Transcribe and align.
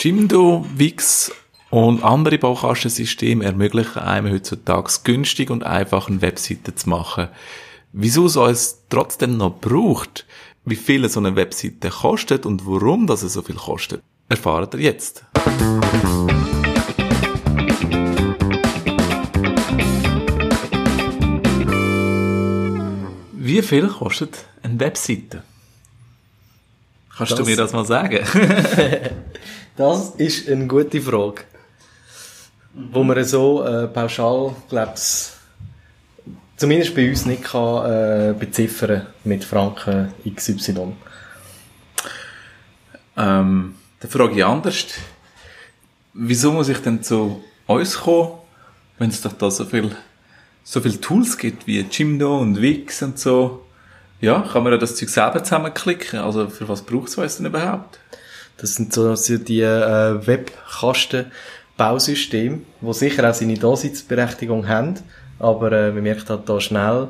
Jimdo, 0.00 0.64
Wix 0.76 1.32
und 1.70 2.04
andere 2.04 2.38
Baukastensysteme 2.38 3.44
ermöglichen 3.44 3.98
einem 3.98 4.32
heutzutage 4.32 4.92
günstig 5.02 5.50
und 5.50 5.64
einfach 5.64 6.06
eine 6.08 6.22
Webseite 6.22 6.72
zu 6.72 6.88
machen. 6.88 7.26
Wieso 7.92 8.26
es 8.26 8.36
uns 8.36 8.84
trotzdem 8.90 9.36
noch 9.36 9.58
braucht, 9.58 10.24
wie 10.64 10.76
viel 10.76 11.08
so 11.08 11.18
eine 11.18 11.34
Webseite 11.34 11.90
kostet 11.90 12.46
und 12.46 12.64
warum 12.64 13.08
das 13.08 13.22
so 13.22 13.42
viel 13.42 13.56
kostet, 13.56 14.00
erfahrt 14.28 14.74
ihr 14.74 14.82
jetzt. 14.82 15.24
Wie 23.32 23.62
viel 23.62 23.88
kostet 23.88 24.46
eine 24.62 24.78
Webseite? 24.78 25.42
Kannst 27.16 27.32
das, 27.32 27.38
du 27.40 27.44
mir 27.46 27.56
das 27.56 27.72
mal 27.72 27.84
sagen? 27.84 28.24
das 29.78 30.10
ist 30.16 30.48
eine 30.48 30.66
gute 30.66 31.00
Frage. 31.00 31.42
Wo 32.74 33.02
man 33.04 33.24
so 33.24 33.64
äh, 33.64 33.86
pauschal, 33.86 34.54
glaub's, 34.68 35.36
zumindest 36.56 36.94
bei 36.94 37.08
uns 37.08 37.26
nicht 37.26 37.44
kann, 37.44 37.86
äh, 37.86 38.34
beziffern 38.38 39.06
mit 39.24 39.44
Franken 39.44 40.12
XY. 40.34 40.94
Ähm, 43.16 43.74
dann 44.00 44.10
frage 44.10 44.34
ich 44.34 44.44
anders. 44.44 44.86
Wieso 46.12 46.52
muss 46.52 46.68
ich 46.68 46.78
denn 46.78 47.02
zu 47.02 47.42
uns 47.66 47.98
kommen, 47.98 48.32
wenn 48.98 49.10
es 49.10 49.22
doch 49.22 49.32
da 49.32 49.50
so 49.50 49.64
viel 49.64 49.96
so 50.64 50.82
viele 50.82 51.00
Tools 51.00 51.38
gibt 51.38 51.66
wie 51.66 51.80
Jimdo 51.80 52.40
und 52.40 52.60
Wix 52.60 53.02
und 53.02 53.18
so, 53.18 53.64
ja, 54.20 54.40
kann 54.40 54.64
man 54.64 54.72
ja 54.72 54.78
das 54.78 54.96
Zeug 54.96 55.08
selber 55.08 55.42
zusammenklicken. 55.42 56.18
Also 56.18 56.50
für 56.50 56.68
was 56.68 56.82
braucht 56.82 57.08
es 57.08 57.16
uns 57.16 57.38
denn 57.38 57.46
überhaupt? 57.46 57.98
Das 58.58 58.74
sind 58.74 58.92
so 58.92 59.14
die 59.14 59.62
äh, 59.62 60.26
Webkasten-Bausysteme, 60.26 62.58
die 62.80 62.92
sicher 62.92 63.30
auch 63.30 63.34
seine 63.34 63.56
Daseinsberechtigung 63.56 64.68
haben, 64.68 64.96
aber 65.38 65.72
äh, 65.72 65.92
man 65.92 66.02
merkt 66.02 66.28
halt 66.28 66.48
da 66.48 66.60
schnell, 66.60 67.08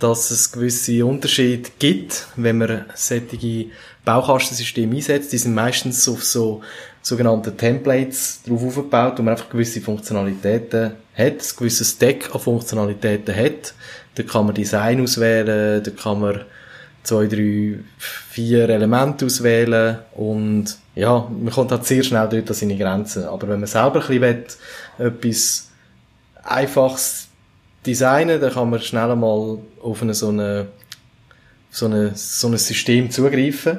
dass 0.00 0.32
es 0.32 0.50
gewisse 0.50 1.06
Unterschiede 1.06 1.70
gibt, 1.78 2.26
wenn 2.34 2.58
man 2.58 2.86
solche 2.94 3.66
Baukastensysteme 4.04 4.96
einsetzt. 4.96 5.32
Die 5.32 5.38
sind 5.38 5.54
meistens 5.54 6.08
auf 6.08 6.24
so 6.24 6.62
sogenannte 7.00 7.56
Templates 7.56 8.42
drauf 8.44 8.64
aufgebaut, 8.64 9.14
wo 9.16 9.22
man 9.22 9.34
einfach 9.34 9.50
gewisse 9.50 9.80
Funktionalitäten 9.80 10.94
hat, 11.14 11.16
ein 11.16 11.38
gewisses 11.56 11.92
Stack 11.92 12.34
an 12.34 12.40
Funktionalitäten 12.40 13.32
hat. 13.34 13.74
Da 14.16 14.24
kann 14.24 14.46
man 14.46 14.54
Design 14.54 15.00
auswählen, 15.00 15.82
da 15.82 15.90
kann 15.90 16.20
man 16.20 16.44
zwei, 17.02 17.26
drei, 17.26 17.78
vier 17.98 18.68
Elemente 18.68 19.26
auswählen 19.26 19.98
und 20.14 20.76
ja, 20.94 21.28
man 21.30 21.52
kommt 21.52 21.70
halt 21.70 21.84
sehr 21.86 22.02
schnell 22.02 22.28
dort 22.28 22.48
an 22.48 22.54
seine 22.54 22.76
Grenzen. 22.76 23.24
Aber 23.24 23.48
wenn 23.48 23.60
man 23.60 23.66
selber 23.66 24.00
ein 24.00 24.20
bisschen 24.20 24.20
will, 24.20 24.44
etwas 24.98 25.70
Einfaches 26.44 27.28
designen, 27.86 28.40
dann 28.40 28.52
kann 28.52 28.70
man 28.70 28.80
schnell 28.80 29.10
einmal 29.10 29.58
auf 29.82 30.02
eine, 30.02 30.14
so, 30.14 30.28
eine, 30.28 30.66
so, 31.70 31.86
eine, 31.86 32.12
so 32.14 32.48
ein 32.48 32.58
System 32.58 33.10
zugreifen 33.10 33.78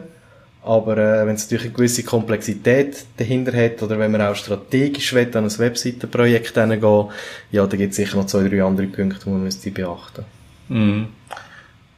aber 0.63 0.97
äh, 0.97 1.27
wenn 1.27 1.35
es 1.35 1.43
natürlich 1.43 1.65
eine 1.65 1.73
gewisse 1.73 2.03
Komplexität 2.03 3.05
dahinter 3.17 3.55
hat 3.55 3.83
oder 3.83 3.99
wenn 3.99 4.11
man 4.11 4.21
auch 4.21 4.35
strategisch 4.35 5.13
will, 5.13 5.29
an 5.35 5.43
ein 5.43 5.59
Webseitenprojekt 5.59 6.53
gehen 6.53 6.81
ja, 7.51 7.67
da 7.67 7.77
gibt 7.77 7.91
es 7.91 7.97
sicher 7.97 8.17
noch 8.17 8.27
zwei, 8.27 8.47
drei 8.47 8.63
andere 8.63 8.87
Punkte, 8.87 9.19
die 9.25 9.29
man 9.29 9.43
müsste 9.43 9.71
beachten 9.71 10.23
mm. 10.69 11.03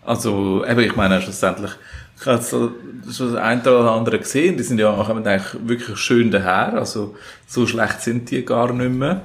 Also, 0.06 0.66
eben, 0.66 0.81
ich 0.81 0.95
meine, 0.95 1.22
schlussendlich, 1.22 1.72
ich 2.20 2.25
habe 2.25 2.42
so, 2.42 2.72
so 3.06 3.31
das 3.31 3.36
eine 3.36 3.61
oder 3.61 3.92
andere 3.92 4.20
gesehen, 4.20 4.58
die 4.58 4.64
sind 4.64 4.80
ja 4.80 4.92
kommen 4.92 5.25
eigentlich 5.25 5.67
wirklich 5.67 5.97
schön 5.97 6.31
daher, 6.31 6.73
also 6.75 7.16
so 7.47 7.67
schlecht 7.67 8.02
sind 8.02 8.30
die 8.31 8.45
gar 8.45 8.72
nicht 8.72 8.92
mehr. 8.92 9.22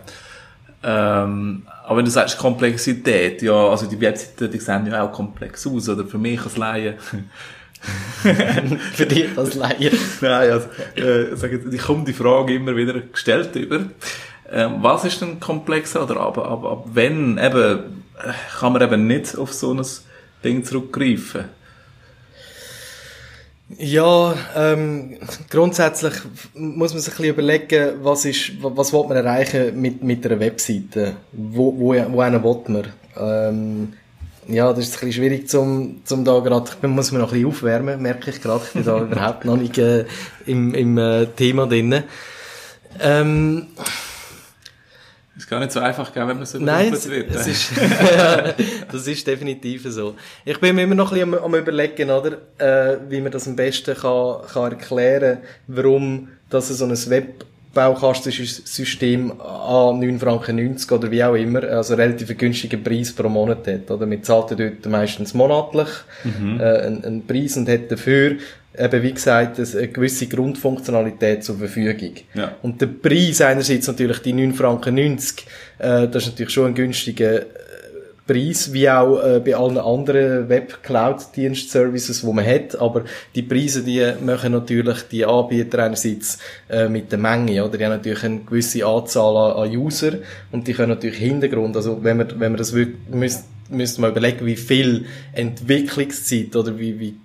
Ähm, 0.82 1.62
aber 1.84 1.98
wenn 1.98 2.04
du 2.04 2.10
sagst 2.10 2.38
Komplexität, 2.38 3.42
ja, 3.42 3.68
also 3.68 3.86
die 3.86 4.00
Webseiten, 4.00 4.50
die 4.50 4.58
sehen 4.58 4.86
ja 4.86 5.02
auch 5.02 5.12
komplex 5.12 5.66
aus, 5.66 5.88
oder 5.88 6.04
für 6.04 6.18
mich 6.18 6.42
als 6.42 6.56
Laie 6.56 6.96
Für 8.92 9.06
dich 9.06 9.36
als 9.36 9.54
Laie. 9.54 9.90
Nein, 10.20 10.50
also, 10.50 10.68
äh, 10.96 11.34
sag 11.34 11.52
jetzt, 11.52 11.72
ich 11.72 11.80
komme 11.80 12.04
die 12.04 12.12
Frage 12.12 12.54
immer 12.54 12.76
wieder 12.76 12.94
gestellt 13.00 13.56
über. 13.56 13.80
Ähm, 14.52 14.76
was 14.80 15.04
ist 15.04 15.20
denn 15.20 15.40
komplexer 15.40 16.02
oder 16.02 16.20
ab, 16.20 16.38
ab, 16.38 16.64
ab 16.64 16.84
wenn 16.92 17.38
eben, 17.38 18.04
äh, 18.18 18.32
kann 18.58 18.72
man 18.72 18.82
eben 18.82 19.06
nicht 19.06 19.36
auf 19.36 19.52
so 19.52 19.72
ein 19.72 19.84
Ding 20.42 20.64
zurückgreifen? 20.64 21.44
Ja, 23.78 24.34
ähm, 24.56 25.16
grundsätzlich 25.48 26.14
muss 26.54 26.92
man 26.92 27.00
sich 27.00 27.12
ein 27.12 27.16
bisschen 27.16 27.34
überlegen, 27.34 27.92
was 28.02 28.24
ist, 28.24 28.52
was 28.60 28.92
will 28.92 29.04
man 29.06 29.16
erreichen 29.16 29.80
mit, 29.80 30.02
mit 30.02 30.26
einer 30.26 30.40
Webseite? 30.40 31.14
Wo, 31.30 31.72
wo, 31.78 31.94
wo 32.12 32.20
einen 32.20 32.42
will 32.42 32.62
man? 32.66 32.86
Ähm, 33.16 33.92
ja, 34.48 34.72
das 34.72 34.86
ist 34.86 34.94
ein 34.94 35.06
bisschen 35.06 35.12
schwierig 35.12 35.48
zum, 35.48 36.02
zum 36.04 36.24
da 36.24 36.40
gerade, 36.40 36.70
ich 36.82 36.88
muss 36.88 37.12
mir 37.12 37.20
noch 37.20 37.28
ein 37.28 37.34
bisschen 37.34 37.48
aufwärmen, 37.48 38.02
merke 38.02 38.30
ich 38.30 38.40
gerade, 38.40 38.64
ich 38.66 38.72
bin 38.72 38.84
da 38.84 39.00
überhaupt 39.02 39.44
noch 39.44 39.56
nicht 39.56 39.78
äh, 39.78 40.04
im, 40.46 40.74
im 40.74 40.98
äh, 40.98 41.26
Thema 41.26 41.66
drin. 41.66 42.02
Ähm, 42.98 43.68
ist 45.40 45.48
gar 45.48 45.58
nicht 45.58 45.72
so 45.72 45.80
einfach, 45.80 46.14
wenn 46.14 46.26
man 46.26 46.44
so 46.44 46.58
Nein, 46.58 46.92
es, 46.92 47.08
wird. 47.08 47.34
Es 47.34 47.46
ist, 47.46 47.72
das 48.92 49.06
ist 49.06 49.26
definitiv 49.26 49.84
so. 49.88 50.14
Ich 50.44 50.58
bin 50.60 50.76
mir 50.76 50.82
immer 50.82 50.94
noch 50.94 51.12
ein 51.12 51.18
bisschen 51.18 51.34
am, 51.34 51.44
am 51.44 51.54
überlegen, 51.54 52.10
oder, 52.10 52.38
äh, 52.58 52.98
wie 53.08 53.20
man 53.20 53.32
das 53.32 53.48
am 53.48 53.56
besten 53.56 53.94
kann, 53.94 54.42
kann 54.52 54.72
erklären, 54.72 55.38
warum 55.66 56.28
dass 56.50 56.68
so 56.68 56.84
ein 56.84 56.90
Web 56.90 57.44
Baukastensystem 57.72 59.40
an 59.40 60.00
9 60.00 60.18
Franken 60.18 60.56
90 60.56 60.90
oder 60.90 61.10
wie 61.10 61.22
auch 61.22 61.34
immer, 61.34 61.62
also 61.62 61.94
relativ 61.94 62.36
günstigen 62.36 62.82
Preis 62.82 63.12
pro 63.12 63.28
Monat 63.28 63.66
hat, 63.66 63.90
oder? 63.90 64.10
Wir 64.10 64.22
zahlen 64.22 64.56
dort 64.56 64.86
meistens 64.86 65.34
monatlich, 65.34 65.88
mhm. 66.24 66.58
äh, 66.58 66.64
einen, 66.64 67.04
einen 67.04 67.26
Preis 67.26 67.56
und 67.56 67.68
hat 67.68 67.90
dafür 67.90 68.36
eben, 68.76 69.02
wie 69.02 69.12
gesagt, 69.12 69.58
eine 69.58 69.88
gewisse 69.88 70.26
Grundfunktionalität 70.26 71.44
zur 71.44 71.58
Verfügung. 71.58 72.14
Ja. 72.34 72.56
Und 72.62 72.80
der 72.80 72.86
Preis 72.86 73.40
einerseits 73.40 73.86
natürlich 73.86 74.18
die 74.18 74.32
9 74.32 74.54
Franken 74.54 74.94
90, 74.96 75.46
äh, 75.78 76.08
das 76.08 76.24
ist 76.24 76.30
natürlich 76.30 76.52
schon 76.52 76.68
ein 76.68 76.74
günstiger 76.74 77.42
Preis, 78.26 78.72
wie 78.72 78.88
auch 78.88 79.22
äh, 79.22 79.40
bei 79.40 79.56
allen 79.56 79.78
anderen 79.78 80.48
Web-Cloud-Dienst-Services, 80.48 82.20
die 82.20 82.32
man 82.32 82.46
hat. 82.46 82.76
Aber 82.80 83.04
die 83.34 83.42
Preise, 83.42 83.82
die 83.82 84.12
machen 84.24 84.52
natürlich 84.52 85.02
die 85.10 85.24
Anbieter 85.24 85.84
einerseits 85.84 86.38
äh, 86.68 86.88
mit 86.88 87.10
der 87.10 87.18
Menge, 87.18 87.64
oder? 87.64 87.76
Die 87.76 87.84
haben 87.84 87.92
natürlich 87.92 88.24
eine 88.24 88.40
gewisse 88.40 88.86
Anzahl 88.86 89.36
an, 89.36 89.64
an 89.64 89.76
User 89.76 90.12
und 90.52 90.66
die 90.66 90.72
können 90.72 90.90
natürlich 90.90 91.18
Hintergrund, 91.18 91.76
also 91.76 92.02
wenn 92.02 92.18
man, 92.18 92.28
wenn 92.38 92.52
man 92.52 92.56
das 92.56 92.72
wirklich, 92.72 92.98
müsste, 93.10 93.44
müsste 93.68 94.00
man 94.00 94.10
überlegen, 94.10 94.46
wie 94.46 94.56
viel 94.56 95.06
Entwicklungszeit 95.32 96.54
oder 96.56 96.78
wie, 96.78 96.98
wie 96.98 97.16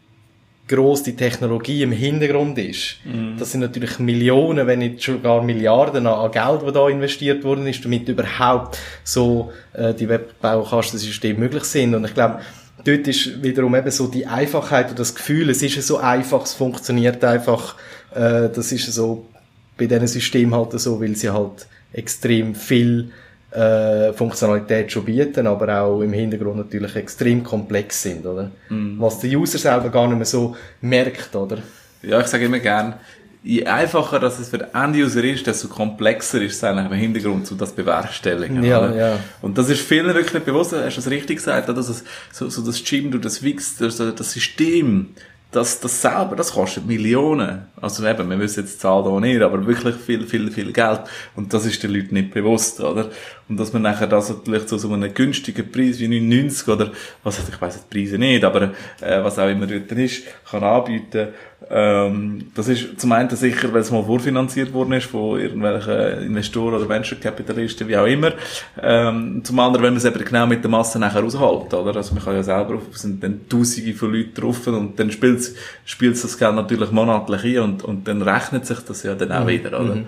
groß 0.67 1.03
die 1.03 1.15
Technologie 1.15 1.83
im 1.83 1.91
Hintergrund 1.91 2.57
ist. 2.57 2.97
Mm. 3.05 3.37
Das 3.37 3.51
sind 3.51 3.61
natürlich 3.61 3.99
Millionen, 3.99 4.65
wenn 4.65 4.79
nicht 4.79 5.01
sogar 5.01 5.43
Milliarden 5.43 6.07
an, 6.07 6.31
Geld, 6.31 6.61
das 6.63 6.73
da 6.73 6.89
investiert 6.89 7.43
worden 7.43 7.67
ist, 7.67 7.85
damit 7.85 8.09
überhaupt 8.09 8.79
so 9.03 9.51
äh, 9.73 9.93
die 9.93 10.09
Webbaukastensysteme 10.09 11.39
möglich 11.39 11.65
sind. 11.65 11.93
Und 11.93 12.05
ich 12.05 12.13
glaube, 12.13 12.39
dort 12.83 13.07
ist 13.07 13.43
wiederum 13.43 13.75
eben 13.75 13.91
so 13.91 14.07
die 14.07 14.25
Einfachheit 14.25 14.89
und 14.89 14.99
das 14.99 15.13
Gefühl, 15.13 15.49
es 15.49 15.61
ist 15.61 15.81
so 15.85 15.97
einfach, 15.97 16.43
es 16.43 16.53
funktioniert 16.53 17.23
einfach, 17.23 17.75
äh, 18.13 18.49
das 18.49 18.71
ist 18.71 18.91
so 18.91 19.27
bei 19.77 19.85
diesen 19.85 20.07
Systemen 20.07 20.55
halt 20.55 20.79
so, 20.79 20.99
weil 20.99 21.15
sie 21.15 21.29
halt 21.29 21.67
extrem 21.93 22.55
viel 22.55 23.11
äh, 23.55 24.13
Funktionalität 24.13 24.91
schon 24.91 25.05
bieten, 25.05 25.47
aber 25.47 25.81
auch 25.81 26.01
im 26.01 26.13
Hintergrund 26.13 26.57
natürlich 26.57 26.95
extrem 26.95 27.43
komplex 27.43 28.01
sind, 28.01 28.25
oder? 28.25 28.51
Mm. 28.69 28.99
Was 28.99 29.19
der 29.19 29.31
User 29.31 29.57
selber 29.57 29.89
gar 29.89 30.07
nicht 30.07 30.17
mehr 30.17 30.25
so 30.25 30.55
merkt, 30.81 31.35
oder? 31.35 31.59
Ja, 32.01 32.19
ich 32.19 32.27
sage 32.27 32.45
immer 32.45 32.59
gern, 32.59 32.95
je 33.43 33.65
einfacher 33.65 34.19
dass 34.19 34.39
es 34.39 34.49
für 34.49 34.57
den 34.57 34.73
End-User 34.73 35.23
ist, 35.23 35.47
desto 35.47 35.67
komplexer 35.67 36.41
ist 36.41 36.55
es 36.55 36.63
eigentlich 36.63 36.87
im 36.87 36.93
Hintergrund, 36.93 37.47
zu 37.47 37.55
das 37.55 37.71
bewerkstelligen. 37.71 38.63
Ja, 38.63 38.79
oder? 38.79 38.95
ja. 38.95 39.19
Und 39.41 39.57
das 39.57 39.69
ist 39.69 39.81
vielen 39.81 40.07
wirklich 40.07 40.33
nicht 40.33 40.45
bewusst, 40.45 40.73
hast 40.73 40.95
du 40.95 40.99
es 40.99 41.09
richtig 41.09 41.37
gesagt, 41.37 41.69
dass 41.69 41.89
es, 41.89 42.03
so, 42.31 42.49
so 42.49 42.65
das 42.65 42.83
Gym, 42.83 43.11
du 43.11 43.19
das 43.19 43.43
Wix, 43.43 43.77
das, 43.77 43.97
das 43.97 44.31
System, 44.31 45.09
das, 45.55 45.79
das 45.79 46.01
selber, 46.01 46.35
das 46.35 46.51
kostet 46.51 46.85
Millionen. 46.85 47.67
Also 47.81 48.05
eben, 48.05 48.29
wir 48.29 48.39
wissen 48.39 48.61
jetzt 48.61 48.75
die 48.75 48.79
Zahl 48.79 49.03
da 49.03 49.19
nicht, 49.19 49.41
aber 49.41 49.65
wirklich 49.65 49.95
viel, 49.95 50.27
viel, 50.27 50.51
viel 50.51 50.73
Geld. 50.73 51.01
Und 51.35 51.53
das 51.53 51.65
ist 51.65 51.81
den 51.81 51.91
Leuten 51.91 52.13
nicht 52.15 52.33
bewusst, 52.33 52.81
oder? 52.81 53.09
Und 53.47 53.59
dass 53.59 53.73
man 53.73 53.83
nachher 53.83 54.07
das 54.07 54.29
natürlich 54.29 54.65
zu 54.65 54.77
so 54.77 54.91
einem 54.91 55.13
günstigen 55.13 55.71
Preis 55.71 55.99
wie 55.99 56.07
99 56.07 56.67
oder, 56.67 56.91
was, 57.23 57.47
ich 57.47 57.61
weiss 57.61 57.79
die 57.79 57.95
Preise 57.95 58.17
nicht, 58.17 58.43
aber, 58.43 58.71
äh, 59.01 59.23
was 59.23 59.37
auch 59.37 59.49
immer 59.49 59.67
dort 59.67 59.91
ist, 59.91 60.23
kann 60.49 60.63
anbieten, 60.63 61.27
Ähm, 61.69 62.51
das 62.53 62.67
ist 62.67 62.99
zum 62.99 63.11
einen 63.11 63.29
sicher, 63.29 63.73
weil 63.73 63.81
es 63.81 63.89
mal 63.89 64.03
vorfinanziert 64.03 64.71
worden 64.73 64.91
ist 64.93 65.07
von 65.07 65.39
irgendwelchen 65.39 66.23
Investoren 66.23 66.75
oder 66.75 66.87
Venture 66.87 67.17
Capitalisten, 67.19 67.87
wie 67.87 67.97
auch 67.97 68.05
immer. 68.05 68.33
Ähm, 68.81 69.41
zum 69.43 69.59
anderen, 69.59 69.83
wenn 69.85 69.93
man 69.93 69.97
es 69.97 70.05
eben 70.05 70.23
genau 70.23 70.45
mit 70.45 70.63
der 70.63 70.69
Masse 70.69 70.99
nachher 70.99 71.23
aushält, 71.23 71.73
oder? 71.73 71.95
Also 71.95 72.13
man 72.13 72.23
kann 72.23 72.35
ja 72.35 72.43
selber, 72.43 72.79
es 72.93 73.01
sind 73.01 73.23
dann 73.23 73.49
Tausende 73.49 73.93
von 73.93 74.13
Leuten 74.13 74.33
drauf 74.33 74.67
und 74.67 74.99
dann 74.99 75.11
spielt 75.11 75.55
spielt 75.85 76.23
das 76.23 76.37
Geld 76.37 76.55
natürlich 76.55 76.91
monatlich 76.91 77.43
ein 77.43 77.59
und, 77.59 77.83
und 77.83 78.07
dann 78.07 78.21
rechnet 78.21 78.65
sich 78.65 78.79
das 78.79 79.03
ja 79.03 79.15
dann 79.15 79.31
auch 79.31 79.45
mhm. 79.45 79.47
wieder, 79.47 79.79
oder? 79.79 79.95
Mhm. 79.95 80.05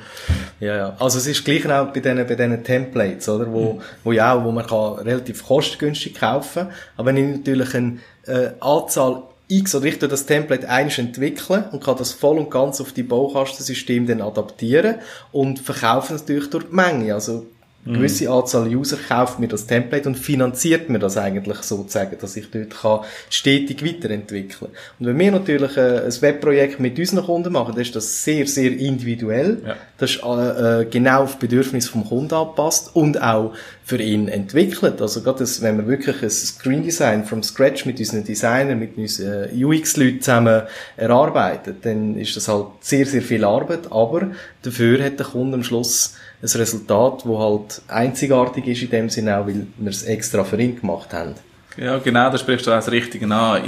Ja, 0.59 0.75
ja. 0.75 0.95
Also 0.99 1.17
es 1.17 1.27
ist 1.27 1.43
gleich 1.43 1.65
auch 1.65 1.87
bei 1.87 1.99
diesen, 2.01 2.17
bei 2.17 2.35
diesen 2.35 2.63
Templates, 2.63 3.26
oder? 3.29 3.51
Wo, 3.51 3.81
wo 4.03 4.11
ja 4.11 4.33
auch, 4.33 4.43
wo 4.43 4.51
man 4.51 4.65
kann 4.65 4.93
relativ 5.05 5.45
kostengünstig 5.45 6.15
kaufen, 6.15 6.67
aber 6.95 7.07
wenn 7.07 7.17
ich 7.17 7.37
natürlich 7.37 7.73
eine 7.75 7.99
äh, 8.25 8.51
Anzahl 8.59 9.23
X 9.49 9.75
oder 9.75 9.85
ich 9.85 9.97
das 9.97 10.25
Template 10.25 10.67
eins 10.67 10.97
entwickeln 10.97 11.65
und 11.71 11.83
kann 11.83 11.97
das 11.97 12.11
voll 12.11 12.37
und 12.37 12.51
ganz 12.51 12.81
auf 12.81 12.91
die 12.91 13.03
Baukastensystem 13.03 14.05
dann 14.05 14.21
adaptieren 14.21 14.95
und 15.31 15.59
verkaufen 15.59 16.15
es 16.15 16.23
natürlich 16.23 16.49
durch 16.49 16.65
die 16.65 16.75
Menge. 16.75 17.13
Also 17.13 17.45
eine 17.85 17.97
gewisse 17.97 18.29
Anzahl 18.29 18.67
User 18.67 18.97
kauft 18.97 19.39
mir 19.39 19.47
das 19.47 19.65
Template 19.65 20.09
und 20.09 20.15
finanziert 20.15 20.89
mir 20.89 20.99
das 20.99 21.15
eigentlich 21.15 21.59
sozusagen, 21.59 22.17
dass 22.19 22.35
ich 22.35 22.51
dort 22.51 22.69
kann 22.71 22.99
stetig 23.29 23.83
weiterentwickeln 23.83 24.71
Und 24.99 25.05
wenn 25.05 25.17
wir 25.17 25.31
natürlich 25.31 25.77
äh, 25.77 26.01
ein 26.05 26.21
Webprojekt 26.21 26.79
mit 26.79 26.99
unseren 26.99 27.25
Kunden 27.25 27.53
machen, 27.53 27.73
dann 27.73 27.81
ist 27.81 27.95
das 27.95 28.23
sehr, 28.23 28.45
sehr 28.45 28.71
individuell. 28.71 29.61
Ja. 29.65 29.75
Das 29.97 30.11
ist 30.11 30.23
äh, 30.23 30.81
äh 30.81 30.85
genau 30.85 31.23
auf 31.23 31.37
die 31.37 31.47
Bedürfnisse 31.47 31.89
vom 31.89 32.05
Kunden 32.05 32.33
angepasst 32.33 32.91
und 32.93 33.21
auch 33.21 33.53
für 33.85 34.01
ihn 34.01 34.27
entwickelt. 34.27 35.01
Also 35.01 35.21
gerade 35.21 35.39
das, 35.39 35.61
wenn 35.61 35.77
wir 35.77 35.87
wirklich 35.87 36.21
ein 36.21 36.29
Screen 36.29 36.83
Design 36.83 37.23
from 37.23 37.41
scratch 37.41 37.85
mit 37.85 37.99
unseren 37.99 38.25
Designern, 38.25 38.79
mit 38.79 38.97
unseren 38.97 39.49
UX-Leuten 39.53 40.21
zusammen 40.21 40.63
erarbeitet, 40.97 41.77
dann 41.83 42.17
ist 42.17 42.35
das 42.35 42.49
halt 42.49 42.65
sehr, 42.81 43.05
sehr 43.05 43.21
viel 43.21 43.45
Arbeit, 43.45 43.89
aber 43.89 44.31
dafür 44.61 45.01
hat 45.01 45.19
der 45.19 45.27
Kunde 45.27 45.55
am 45.55 45.63
Schluss 45.63 46.15
ein 46.41 46.49
Resultat, 46.49 47.23
das 47.25 47.37
halt 47.37 47.81
einzigartig 47.87 48.67
ist 48.67 48.83
in 48.83 48.89
dem 48.89 49.09
Sinne 49.09 49.37
auch, 49.37 49.47
weil 49.47 49.67
wir 49.77 49.89
es 49.89 50.03
extra 50.03 50.43
für 50.43 50.61
ihn 50.61 50.79
gemacht 50.79 51.13
haben. 51.13 51.35
Ja, 51.77 51.99
genau, 51.99 52.29
da 52.31 52.37
sprichst 52.37 52.65
du 52.65 52.71
auch 52.71 52.75
das 52.75 52.91
Richtige 52.91 53.31
an. 53.33 53.63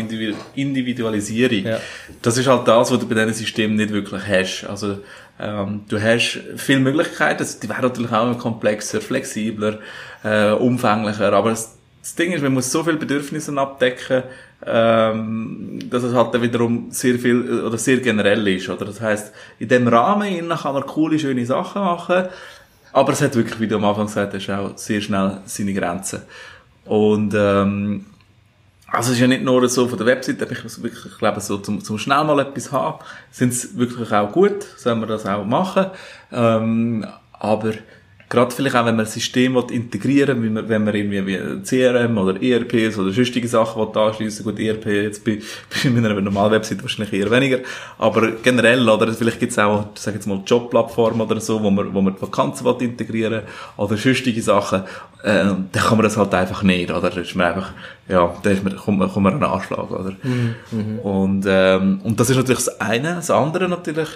Individualisierung. 0.56 1.63
Ja. 1.63 1.80
Das 2.21 2.38
ist 2.38 2.48
halt 2.48 2.68
das, 2.68 2.92
was 2.92 3.00
du 3.00 3.07
bei 3.07 3.13
diesen 3.13 3.33
Systemen 3.33 3.75
nicht 3.75 3.92
wirklich 3.92 4.21
hast. 4.27 4.66
Also, 4.68 5.00
ähm, 5.39 5.81
du 5.88 6.01
hast 6.01 6.39
viele 6.57 6.80
Möglichkeiten. 6.80 7.45
Die 7.62 7.69
wären 7.69 7.83
natürlich 7.83 8.12
auch 8.12 8.38
komplexer, 8.39 9.00
flexibler, 9.00 9.80
äh, 10.24 10.51
umfänglicher. 10.51 11.31
Aber 11.33 11.51
das, 11.51 11.77
das 12.01 12.15
Ding 12.15 12.33
ist, 12.33 12.42
man 12.42 12.54
muss 12.54 12.72
so 12.72 12.83
viele 12.83 12.98
Bedürfnisse 12.98 13.56
abdecken, 13.56 14.24
ähm, 14.65 15.80
dass 15.89 16.01
es 16.01 16.13
halt 16.13 16.33
dann 16.33 16.42
wiederum 16.42 16.88
sehr 16.89 17.19
viel 17.19 17.62
oder 17.62 17.77
sehr 17.77 17.98
generell 17.98 18.45
ist. 18.48 18.69
Oder? 18.69 18.86
Das 18.86 19.00
heißt, 19.00 19.31
in 19.60 19.68
dem 19.68 19.88
Rahmen 19.88 20.50
kann 20.50 20.74
man 20.74 20.86
coole, 20.86 21.19
schöne 21.19 21.45
Sachen 21.45 21.83
machen. 21.83 22.27
Aber 22.91 23.13
es 23.13 23.21
hat 23.21 23.36
wirklich, 23.36 23.59
wie 23.59 23.68
du 23.68 23.75
am 23.75 23.86
Anfang 23.86 24.07
gesagt 24.07 24.33
hast, 24.33 24.50
auch 24.50 24.77
sehr 24.77 25.01
schnell 25.01 25.39
seine 25.45 25.74
Grenzen. 25.74 26.21
Und 26.86 27.33
ähm, 27.36 28.06
also 28.88 29.09
es 29.12 29.15
ist 29.15 29.21
ja 29.21 29.27
nicht 29.27 29.44
nur 29.44 29.68
so 29.69 29.88
von 29.88 29.97
der 29.97 30.07
Webseite, 30.07 30.44
aber 30.44 30.53
ich 30.53 30.63
wirklich, 30.63 31.06
ich 31.06 31.18
glaube, 31.18 31.39
so 31.41 31.57
zum, 31.59 31.83
zum 31.83 31.97
schnell 32.00 32.24
mal 32.24 32.39
etwas 32.39 32.71
haben, 32.71 33.00
sind 33.31 33.53
es 33.53 33.77
wirklich 33.77 34.12
auch 34.12 34.31
gut, 34.31 34.63
sollen 34.77 35.00
wir 35.00 35.07
das 35.07 35.25
auch 35.25 35.45
machen. 35.45 35.88
Ähm, 36.31 37.06
aber 37.33 37.74
gerade 38.30 38.52
vielleicht 38.52 38.76
auch, 38.76 38.86
wenn 38.86 38.96
man 38.96 39.06
ein 39.06 39.12
System 39.12 39.58
integrieren 39.72 40.42
will, 40.42 40.70
wenn 40.70 40.84
man 40.84 40.94
irgendwie 40.94 41.26
wie 41.26 41.64
CRM 41.64 42.16
oder 42.18 42.42
ERPs 42.42 42.98
oder 43.00 43.12
sonstige 43.12 43.48
Sachen 43.48 43.81
will 43.81 44.02
anschliessen 44.02 44.44
gut, 44.44 44.60
ERP 44.60 44.86
jetzt 44.86 45.26
bei, 45.26 45.40
bei 45.84 45.98
einer 45.98 46.22
normalen 46.22 46.52
Website 46.52 46.81
wahrscheinlich 46.84 47.12
eher 47.14 47.31
weniger, 47.31 47.60
aber 47.98 48.31
generell, 48.44 48.88
oder 48.88 49.12
vielleicht 49.14 49.40
gibt's 49.40 49.58
auch, 49.58 49.88
sag 49.96 50.14
jetzt 50.14 50.28
mal, 50.28 50.42
Jobplattformen 50.46 51.22
oder 51.22 51.42
so, 51.42 51.62
wo 51.62 51.72
man, 51.72 51.92
wo 51.94 52.02
man 52.02 52.14
die 52.16 52.22
Vakanzen 52.22 52.66
will 52.66 52.76
integrieren 52.80 53.42
oder 53.78 53.98
sonstige 53.98 54.42
Sachen, 54.44 54.84
äh, 55.24 55.46
dann 55.46 55.68
kann 55.72 55.98
man 55.98 56.04
das 56.04 56.16
halt 56.16 56.34
einfach 56.36 56.62
nicht, 56.62 56.92
oder? 56.92 57.10
Da 57.10 57.20
ist 57.20 57.36
man 57.36 57.48
einfach, 57.48 57.72
ja, 58.08 58.34
da 58.44 58.50
ist 58.52 58.64
man, 58.64 58.75
kommt 58.75 59.00
man, 59.00 59.12
kommt 59.12 59.24
man 59.24 59.34
an 59.34 59.44
einen 59.44 59.54
Anschlag, 59.54 59.90
oder? 59.90 60.16
Mhm. 60.22 60.56
mhm. 60.72 61.00
Und, 61.00 61.46
ähm, 61.48 62.00
und 62.04 62.20
das 62.20 62.30
ist 62.30 62.38
natürlich 62.38 62.64
das 62.64 62.80
eine, 62.80 63.16
das 63.16 63.32
andere 63.32 63.68
natürlich, 63.68 64.10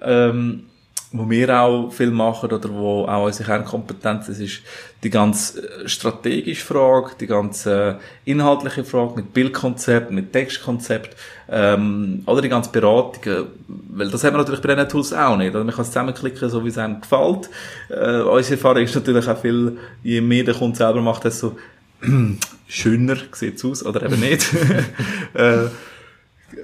ähm, 0.00 0.64
wo 1.10 1.28
wir 1.30 1.60
auch 1.60 1.90
viel 1.90 2.10
machen 2.10 2.52
oder 2.52 2.68
wo 2.70 3.06
auch 3.06 3.24
unsere 3.24 3.44
Kernkompetenz 3.44 4.28
ist, 4.28 4.40
ist 4.40 4.60
die 5.02 5.10
ganz 5.10 5.56
äh, 5.56 5.88
strategische 5.88 6.64
Frage, 6.64 7.12
die 7.18 7.26
ganze 7.26 7.98
inhaltliche 8.24 8.84
Frage 8.84 9.14
mit 9.16 9.32
Bildkonzept, 9.32 10.10
mit 10.10 10.32
Textkonzept 10.32 11.16
ähm, 11.48 12.22
oder 12.26 12.42
die 12.42 12.50
ganze 12.50 12.70
Beratung, 12.70 13.46
weil 13.90 14.10
das 14.10 14.22
haben 14.22 14.34
wir 14.34 14.38
natürlich 14.38 14.60
bei 14.60 14.74
diesen 14.74 14.88
Tools 14.88 15.12
auch 15.14 15.36
nicht. 15.38 15.54
Oder 15.54 15.64
man 15.64 15.74
kann 15.74 15.82
es 15.82 15.88
zusammenklicken, 15.88 16.50
so 16.50 16.62
wie 16.64 16.68
es 16.68 16.78
einem 16.78 17.00
gefällt. 17.00 17.48
Äh, 17.88 18.20
unsere 18.20 18.56
Erfahrung 18.56 18.82
ist 18.82 18.94
natürlich 18.94 19.28
auch 19.28 19.40
viel, 19.40 19.78
je 20.02 20.20
mehr 20.20 20.44
der 20.44 20.54
Kunde 20.54 20.76
selber 20.76 21.00
macht, 21.00 21.24
desto 21.24 21.56
schöner 22.68 23.16
sieht 23.32 23.56
es 23.56 23.64
aus 23.64 23.84
oder 23.84 24.02
eben 24.02 24.20
nicht. 24.20 24.46
äh, 25.34 25.68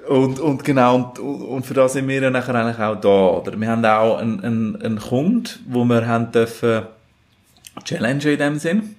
und, 0.09 0.41
und 0.41 0.65
genau, 0.65 0.97
und, 0.97 1.19
und 1.19 1.67
für 1.67 1.75
das 1.75 1.93
sind 1.93 2.09
wir 2.09 2.21
ja 2.21 2.31
nachher 2.31 2.55
eigentlich 2.55 2.79
auch 2.79 3.01
da, 3.01 3.09
oder? 3.09 3.61
Wir 3.61 3.69
haben 3.69 3.85
auch 3.85 4.19
einen, 4.19 4.43
einen, 4.43 4.83
einen 4.83 4.99
Kunden, 4.99 5.49
wo 5.69 5.85
wir 5.85 6.07
haben 6.07 6.33
dürfen 6.33 6.83
challengen 7.85 8.33
in 8.33 8.39
dem 8.39 8.59
Sinn. 8.59 8.97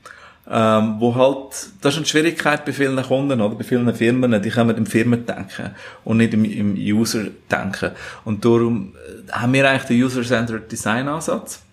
Ähm, 0.48 0.98
wo 1.00 1.16
halt, 1.16 1.72
das 1.82 1.94
ist 1.94 1.98
eine 1.98 2.06
Schwierigkeit 2.06 2.66
bei 2.66 2.72
vielen 2.72 3.02
Kunden 3.02 3.42
oder 3.42 3.56
bei 3.56 3.64
vielen 3.64 3.92
Firmen, 3.96 4.40
die 4.44 4.50
können 4.52 4.78
im 4.78 4.86
Firmen 4.86 5.26
denken 5.26 5.72
und 6.04 6.18
nicht 6.18 6.36
im, 6.36 6.46
im 6.46 6.76
User 6.76 7.24
denken. 7.52 7.92
Und 8.26 8.46
darum 8.46 8.94
äh, 8.94 9.32
haben 9.32 9.54
wir 9.54 9.68
eigentlich 9.68 9.86
den 9.86 10.04
User-Centered 10.04 10.72
Design 10.72 11.08
Ansatz, 11.08 11.64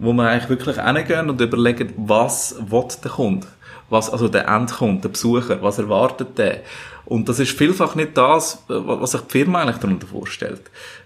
wo 0.00 0.12
wir 0.12 0.28
eigentlich 0.28 0.48
wirklich 0.48 0.76
hingehen 0.76 1.30
und 1.30 1.40
überlegen, 1.40 1.92
was 1.98 2.56
will 2.58 2.88
der 3.04 3.12
Kunde? 3.12 3.46
Was, 3.90 4.10
also 4.10 4.26
der 4.26 4.48
Endkunde, 4.48 5.02
der 5.02 5.10
Besucher, 5.10 5.62
was 5.62 5.78
erwartet 5.78 6.36
der? 6.36 6.62
Und 7.06 7.28
das 7.28 7.38
ist 7.38 7.56
vielfach 7.56 7.94
nicht 7.94 8.16
das, 8.16 8.64
was 8.68 9.12
sich 9.12 9.20
die 9.22 9.30
Firma 9.30 9.62
eigentlich 9.62 9.78
darunter 9.78 10.06
vorstellt. 10.06 10.62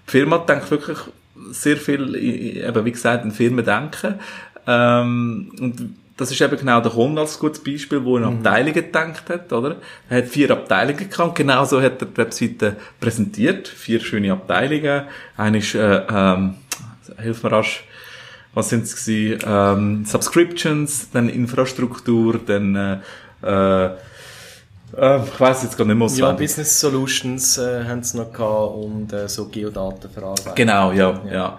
Die 0.06 0.11
Firma 0.11 0.38
denkt 0.38 0.70
wirklich 0.70 0.99
sehr 1.50 1.76
viel, 1.76 2.17
eben 2.17 2.85
wie 2.85 2.93
gesagt, 2.93 3.25
in 3.25 3.31
Firmen 3.31 3.64
denken. 3.64 4.14
Ähm, 4.67 5.52
und 5.61 5.94
das 6.17 6.31
ist 6.31 6.41
eben 6.41 6.56
genau 6.56 6.81
der 6.81 6.93
Kunde 6.93 7.20
als 7.23 7.38
gutes 7.38 7.64
Beispiel, 7.64 8.05
wo 8.05 8.19
in 8.19 8.25
mhm. 8.25 8.38
Abteilungen 8.38 8.75
gedacht 8.75 9.31
hat, 9.31 9.52
oder? 9.52 9.76
Er 10.11 10.19
hat 10.19 10.29
vier 10.29 10.50
Abteilungen 10.50 11.08
gehabt, 11.08 11.35
genauso 11.35 11.81
hat 11.81 12.02
er 12.02 12.08
die 12.08 12.17
Webseite 12.19 12.76
präsentiert. 13.00 13.69
Vier 13.69 14.00
schöne 14.00 14.32
Abteilungen. 14.32 15.05
Eine 15.37 15.58
ist, 15.58 15.75
äh, 15.75 16.02
ähm, 16.11 16.56
hilf 17.19 17.43
mir 17.43 17.52
rasch, 17.52 17.85
was 18.52 18.69
sind 18.69 18.85
es 18.85 19.02
gewesen? 19.02 19.38
Ähm, 19.47 20.05
Subscriptions, 20.05 21.11
dann 21.11 21.29
Infrastruktur, 21.31 22.38
dann, 22.44 22.76
äh, 23.43 23.87
äh, 23.87 23.91
äh, 24.96 25.25
ich 25.25 25.40
weiß 25.40 25.62
jetzt 25.62 25.76
gar 25.76 25.84
nicht 25.84 25.96
mehr 25.96 26.04
auswendig. 26.04 26.28
Ja, 26.28 26.32
Business 26.32 26.81
Solutions 26.81 27.58
äh, 27.58 27.84
haben 27.84 28.02
sie 28.02 28.19
noch 28.19 28.32
gehabt 28.32 28.75
und 28.75 29.12
äh, 29.12 29.28
so 29.28 29.46
Geodaten 29.46 30.10
verarbeitet. 30.10 30.56
Genau, 30.56 30.92
ja, 30.92 31.20
ja. 31.26 31.32
ja. 31.32 31.58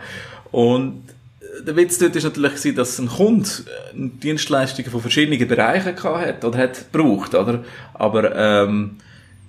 Und 0.51 1.03
äh, 1.39 1.63
der 1.63 1.75
Witz 1.75 1.97
dort 1.97 2.15
ist 2.15 2.23
natürlich 2.23 2.75
dass 2.75 2.99
ein 2.99 3.07
Kunde 3.07 3.49
äh, 3.49 4.09
Dienstleistungen 4.21 4.91
von 4.91 5.01
verschiedenen 5.01 5.47
Bereichen 5.47 5.95
gehabt 5.95 6.25
hat 6.25 6.45
oder 6.45 6.57
hat 6.57 6.91
gebraucht, 6.91 7.35
oder? 7.35 7.63
Aber 7.93 8.35
ähm, 8.35 8.97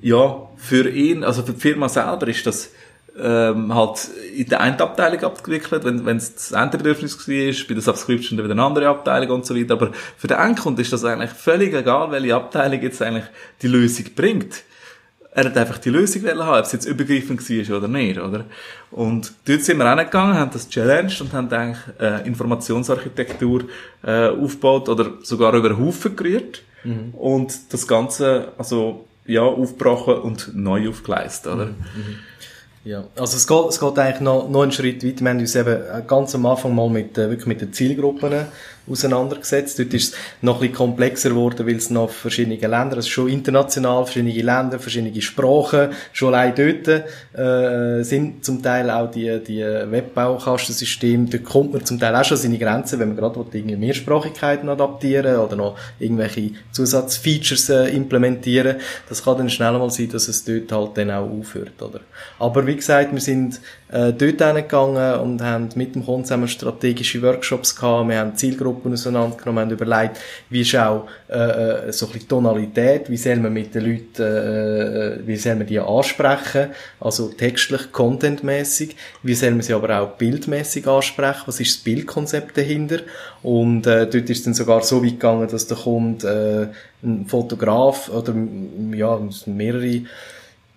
ja, 0.01 0.49
für 0.57 0.89
ihn, 0.89 1.25
also 1.25 1.43
für 1.43 1.53
die 1.53 1.61
Firma 1.61 1.89
selber 1.89 2.29
ist 2.29 2.47
das 2.47 2.71
ähm, 3.21 3.75
halt 3.75 4.09
in 4.35 4.49
der 4.49 4.61
einen 4.61 4.81
Abteilung 4.81 5.23
abgewickelt, 5.23 5.85
wenn 5.85 6.07
wenn 6.07 6.17
es 6.17 6.35
das 6.35 6.53
Endbedürfnis 6.53 7.19
war, 7.19 7.67
bei 7.69 7.75
der 7.75 7.83
Subscription 7.83 8.37
dann 8.37 8.45
wieder 8.47 8.55
eine 8.55 8.65
andere 8.65 8.89
Abteilung 8.89 9.37
und 9.37 9.47
so 9.47 9.55
weiter. 9.55 9.75
Aber 9.75 9.91
für 10.17 10.27
den 10.27 10.39
Endkunden 10.39 10.83
ist 10.83 10.93
das 10.93 11.05
eigentlich 11.05 11.31
völlig 11.31 11.75
egal, 11.75 12.11
welche 12.11 12.35
Abteilung 12.35 12.81
jetzt 12.81 13.03
eigentlich 13.03 13.25
die 13.61 13.69
Lösung 13.69 14.07
bringt. 14.15 14.63
Er 15.35 15.47
hat 15.47 15.57
einfach 15.57 15.79
die 15.79 15.89
Lösung 15.89 16.23
haben, 16.27 16.41
ob 16.41 16.65
es 16.65 16.73
jetzt 16.73 16.85
übergreifend 16.85 17.41
war 17.49 17.79
oder 17.79 17.89
nicht, 17.89 18.21
oder? 18.21 18.45
Und 18.91 19.33
dort 19.47 19.63
sind 19.63 19.79
wir 19.79 19.89
hingegangen, 19.89 20.39
haben 20.39 20.51
das 20.51 20.69
challenged 20.69 21.23
und 21.23 21.33
haben 21.33 21.51
eigentlich 21.51 21.79
äh, 21.99 22.27
Informationsarchitektur 22.27 23.65
äh, 24.05 24.29
aufgebaut 24.29 24.91
oder 24.91 25.13
sogar 25.23 25.55
über 25.55 25.79
Haufen 25.79 26.17
gerührt 26.17 26.63
mhm. 26.85 27.15
und 27.15 27.73
das 27.73 27.89
Ganze 27.89 28.49
also 28.59 29.07
ja 29.25 29.41
aufgebrochen 29.41 30.17
und 30.17 30.55
neu 30.55 30.91
aufgeleistet, 30.91 31.55
oder? 31.55 31.67
Mhm. 31.67 32.19
Ja, 32.85 33.05
also 33.17 33.37
es 33.37 33.47
geht, 33.47 33.69
es 33.69 33.79
geht 33.79 33.99
eigentlich 33.99 34.21
noch, 34.21 34.49
noch 34.49 34.63
einen 34.63 34.73
Schritt 34.73 35.05
weiter. 35.05 35.21
Wir 35.21 35.31
haben 35.31 35.39
uns 35.39 35.55
eben 35.55 36.07
ganz 36.07 36.35
am 36.35 36.47
Anfang 36.47 36.75
mal 36.75 36.91
mit, 36.91 37.17
äh, 37.17 37.31
wirklich 37.31 37.47
mit 37.47 37.61
den 37.61 37.73
Zielgruppen 37.73 38.47
auseinandergesetzt. 38.91 39.79
Dort 39.79 39.95
ist 39.95 40.15
es 40.15 40.19
noch 40.41 40.57
ein 40.57 40.61
bisschen 40.61 40.75
komplexer 40.75 41.31
geworden, 41.31 41.67
weil 41.67 41.77
es 41.77 41.91
noch 41.91 42.11
verschiedene 42.11 42.57
Länder, 42.57 42.97
also 42.97 43.09
schon 43.09 43.29
international, 43.29 44.05
verschiedene 44.05 44.33
Länder, 44.33 44.79
verschiedene 44.79 45.21
Sprachen, 45.23 45.91
schon 46.13 46.35
allein 46.35 46.55
dort 46.55 47.05
äh, 47.39 48.03
sind 48.03 48.45
zum 48.45 48.63
Teil 48.63 48.91
auch 48.91 49.11
die, 49.11 49.41
die 49.47 49.61
Webbaukastensysteme, 49.63 51.29
dort 51.29 51.45
kommt 51.45 51.73
man 51.73 51.85
zum 51.85 51.99
Teil 51.99 52.15
auch 52.15 52.25
schon 52.25 52.37
seine 52.37 52.59
Grenzen, 52.59 52.99
wenn 52.99 53.09
man 53.09 53.17
gerade 53.17 53.45
irgendwie 53.53 53.77
Mehrsprachigkeiten 53.77 54.69
adaptieren 54.69 55.37
oder 55.37 55.57
noch 55.57 55.79
irgendwelche 55.99 56.51
Zusatzfeatures 56.73 57.69
äh, 57.69 57.89
implementieren. 57.89 58.77
Das 59.09 59.25
kann 59.25 59.39
dann 59.39 59.51
schnell 59.51 59.73
mal 59.73 59.91
sein, 59.91 60.09
dass 60.11 60.29
es 60.29 60.45
dort 60.45 60.73
halt 60.73 60.97
dann 60.97 61.11
auch 61.11 61.31
aufhört, 61.31 61.81
oder? 61.81 62.01
Aber 62.39 62.67
wie 62.67 62.77
gesagt, 62.77 63.13
wir 63.13 63.21
sind 63.21 63.61
äh, 63.91 64.13
dort 64.13 64.43
hingegangen 64.43 65.21
und 65.21 65.43
haben 65.43 65.69
mit 65.75 65.95
dem 65.95 66.05
Kunden 66.05 66.25
zusammen 66.25 66.49
strategische 66.49 67.23
Workshops 67.23 67.77
gehabt, 67.77 68.09
wir 68.09 68.19
haben 68.19 68.37
Zielgruppen 68.37 68.72
auseinandergenommen, 68.85 69.65
haben 69.65 69.71
überlegt, 69.71 70.19
wie 70.51 70.63
ist 70.63 70.75
auch 70.77 71.07
äh, 71.29 71.89
äh, 71.89 71.93
so 71.93 72.07
ein 72.07 72.13
bisschen 72.13 72.29
Tonalität, 72.29 73.11
wie 73.11 73.17
soll 73.17 73.37
man 73.37 73.53
mit 73.53 73.75
den 73.75 73.85
Leuten, 73.85 74.23
äh, 74.23 75.27
wie 75.27 75.37
soll 75.37 75.57
man 75.57 75.67
die 75.67 75.79
ansprechen, 75.79 76.71
also 77.01 77.29
textlich, 77.29 77.93
contentmäßig, 77.93 78.97
wie 79.23 79.35
soll 79.35 79.53
man 79.53 79.63
sie 79.63 79.75
aber 79.75 80.01
auch 80.01 80.17
bildmäßig 80.17 80.87
ansprechen, 80.87 81.43
was 81.47 81.61
ist 81.61 81.77
das 81.77 81.85
Bildkonzept 81.85 82.57
dahinter? 82.57 83.01
Und 83.43 83.87
äh, 83.87 84.07
dort 84.07 84.31
ist 84.31 84.39
es 84.39 84.45
dann 84.45 84.55
sogar 84.55 84.83
so 84.83 85.03
weit 85.03 85.13
gegangen, 85.13 85.49
dass 85.49 85.67
der 85.67 85.77
Kunde 85.77 86.73
äh, 87.03 87.07
ein 87.07 87.27
Fotograf 87.27 88.09
oder 88.09 88.35
ja, 88.95 89.21
mehrere 89.47 90.03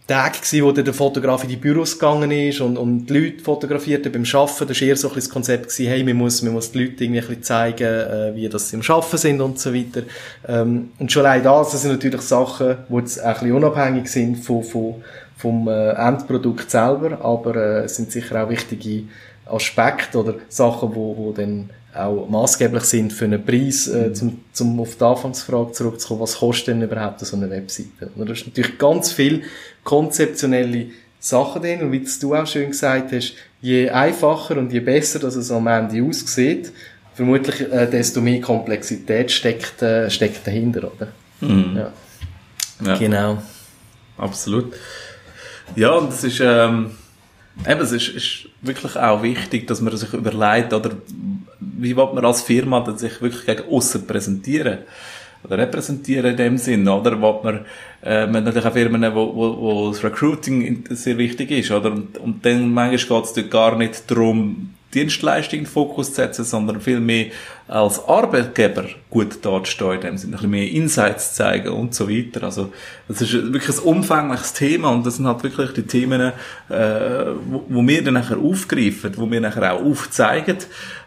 Tage 0.07 0.37
gewesen, 0.37 0.63
wo 0.63 0.71
der 0.71 0.93
Fotograf 0.93 1.43
in 1.43 1.49
die 1.49 1.55
Büros 1.55 1.97
gegangen 1.97 2.29
ist 2.29 2.61
und, 2.61 2.77
und 2.77 3.07
die 3.07 3.13
Leute 3.13 3.43
fotografierte 3.43 4.11
beim 4.11 4.23
Arbeiten. 4.23 4.67
Das 4.67 4.81
war 4.81 4.87
eher 4.87 4.95
so 4.95 5.09
ein 5.09 5.15
das 5.15 5.29
Konzept 5.29 5.63
gewesen, 5.63 5.87
hey, 5.87 6.03
man 6.03 6.15
muss, 6.15 6.43
man 6.43 6.53
muss 6.53 6.71
die 6.71 6.83
Leute 6.83 7.03
irgendwie 7.03 7.21
ein 7.21 7.27
bisschen 7.27 7.43
zeigen, 7.43 7.83
äh, 7.83 8.35
wie 8.35 8.47
das 8.47 8.69
sie 8.69 8.75
am 8.75 8.83
Arbeiten 8.87 9.17
sind 9.17 9.41
und 9.41 9.59
so 9.59 9.73
weiter. 9.73 10.03
Ähm, 10.47 10.91
und 10.99 11.11
schon 11.11 11.25
allein 11.25 11.43
das, 11.43 11.71
das 11.71 11.81
sind 11.81 11.91
natürlich 11.91 12.21
Sachen, 12.21 12.77
die 12.87 12.95
jetzt 12.97 13.19
ein 13.19 13.33
bisschen 13.33 13.51
unabhängig 13.53 14.07
sind 14.07 14.37
von, 14.37 14.63
von, 14.63 15.03
vom 15.37 15.67
äh, 15.67 15.91
Endprodukt 15.93 16.69
selber, 16.69 17.19
aber 17.23 17.55
äh, 17.55 17.83
es 17.85 17.95
sind 17.95 18.11
sicher 18.11 18.43
auch 18.43 18.49
wichtige 18.49 19.05
Aspekte 19.47 20.19
oder 20.19 20.35
Sachen, 20.49 20.93
wo, 20.95 21.17
wo 21.17 21.31
dann 21.31 21.71
auch 21.95 22.27
maßgeblich 22.29 22.83
sind 22.83 23.13
für 23.13 23.25
einen 23.25 23.43
Preis, 23.43 23.87
äh, 23.87 24.09
mhm. 24.09 24.15
zum, 24.15 24.39
zum 24.51 24.79
auf 24.79 24.95
die 24.95 25.03
Anfangsfrage 25.03 25.71
zurückzukommen, 25.71 26.21
was 26.21 26.37
kostet 26.37 26.67
denn 26.69 26.81
überhaupt 26.81 27.19
so 27.19 27.35
eine 27.35 27.49
Webseite? 27.49 28.09
Und 28.15 28.27
da 28.27 28.33
ist 28.33 28.45
natürlich 28.45 28.77
ganz 28.77 29.11
viel 29.11 29.43
konzeptionelle 29.83 30.87
Sachen 31.19 31.61
drin 31.61 31.81
und 31.81 31.91
wie 31.91 32.05
du 32.21 32.35
auch 32.35 32.45
schön 32.45 32.69
gesagt 32.69 33.11
hast, 33.11 33.33
je 33.61 33.89
einfacher 33.89 34.57
und 34.57 34.71
je 34.71 34.79
besser 34.79 35.19
dass 35.19 35.35
es 35.35 35.49
am 35.51 35.67
Ende 35.67 36.03
aussieht, 36.03 36.71
vermutlich 37.15 37.61
äh, 37.71 37.87
desto 37.89 38.21
mehr 38.21 38.41
Komplexität 38.41 39.31
steckt, 39.31 39.81
äh, 39.81 40.09
steckt 40.09 40.45
dahinter, 40.45 40.91
oder? 40.93 41.07
Mhm. 41.41 41.77
Ja. 41.77 41.93
Ja. 42.85 42.97
Genau. 42.97 43.41
Absolut. 44.17 44.73
Ja, 45.75 45.91
und 45.91 46.11
das 46.11 46.23
ist, 46.23 46.39
ähm, 46.41 46.91
eben, 47.67 47.81
es 47.81 47.91
ist, 47.91 48.09
ist 48.09 48.49
wirklich 48.61 48.95
auch 48.95 49.23
wichtig, 49.23 49.67
dass 49.67 49.81
man 49.81 49.95
sich 49.95 50.13
überlegt, 50.13 50.73
oder 50.73 50.91
wie 51.77 51.95
will 51.95 52.09
man 52.13 52.25
als 52.25 52.41
Firma 52.41 52.79
dann 52.81 52.97
sich 52.97 53.21
wirklich 53.21 53.45
gegen 53.45 53.69
außen 53.69 54.05
präsentieren? 54.05 54.79
Oder 55.43 55.59
repräsentieren 55.59 56.31
in 56.31 56.37
dem 56.37 56.57
Sinn, 56.57 56.87
oder? 56.87 57.11
Will 57.21 57.39
man, 57.43 57.65
äh, 58.03 58.25
man 58.25 58.37
hat 58.37 58.45
natürlich 58.45 58.65
auch 58.65 58.73
Firmen, 58.73 59.15
wo, 59.15 59.35
wo, 59.35 59.57
wo 59.57 59.91
das 59.91 60.03
Recruiting 60.03 60.85
sehr 60.89 61.17
wichtig 61.17 61.51
ist, 61.51 61.71
oder? 61.71 61.91
Und, 61.91 62.17
und 62.17 62.45
dann 62.45 62.73
manchmal 62.73 63.19
geht 63.19 63.29
es 63.29 63.33
dort 63.33 63.51
gar 63.51 63.77
nicht 63.77 64.09
darum, 64.09 64.73
Dienstleistung 64.93 65.59
in 65.59 65.65
den 65.65 65.71
Fokus 65.71 66.09
zu 66.09 66.15
setzen, 66.15 66.45
sondern 66.45 66.81
viel 66.81 66.99
mehr 66.99 67.27
als 67.67 68.07
Arbeitgeber 68.07 68.85
gut 69.09 69.43
dazustehen, 69.43 69.93
in 69.93 70.01
dem 70.01 70.17
Sinne, 70.17 70.33
ein 70.33 70.37
bisschen 70.37 70.51
mehr 70.51 70.69
Insights 70.69 71.33
zeigen 71.33 71.69
und 71.69 71.95
so 71.95 72.09
weiter. 72.09 72.43
Also, 72.43 72.71
das 73.07 73.21
ist 73.21 73.33
wirklich 73.33 73.77
ein 73.77 73.83
umfängliches 73.83 74.53
Thema 74.53 74.89
und 74.89 75.05
das 75.05 75.15
sind 75.15 75.25
halt 75.25 75.41
wirklich 75.43 75.73
die 75.73 75.83
Themen, 75.83 76.31
äh, 76.69 77.25
wo, 77.49 77.63
wo 77.67 77.87
wir 77.87 78.03
dann 78.03 78.15
nachher 78.15 78.37
aufgreifen, 78.37 79.13
wo 79.17 79.29
wir 79.29 79.41
nachher 79.41 79.73
auch 79.73 79.83
aufzeigen, 79.83 80.57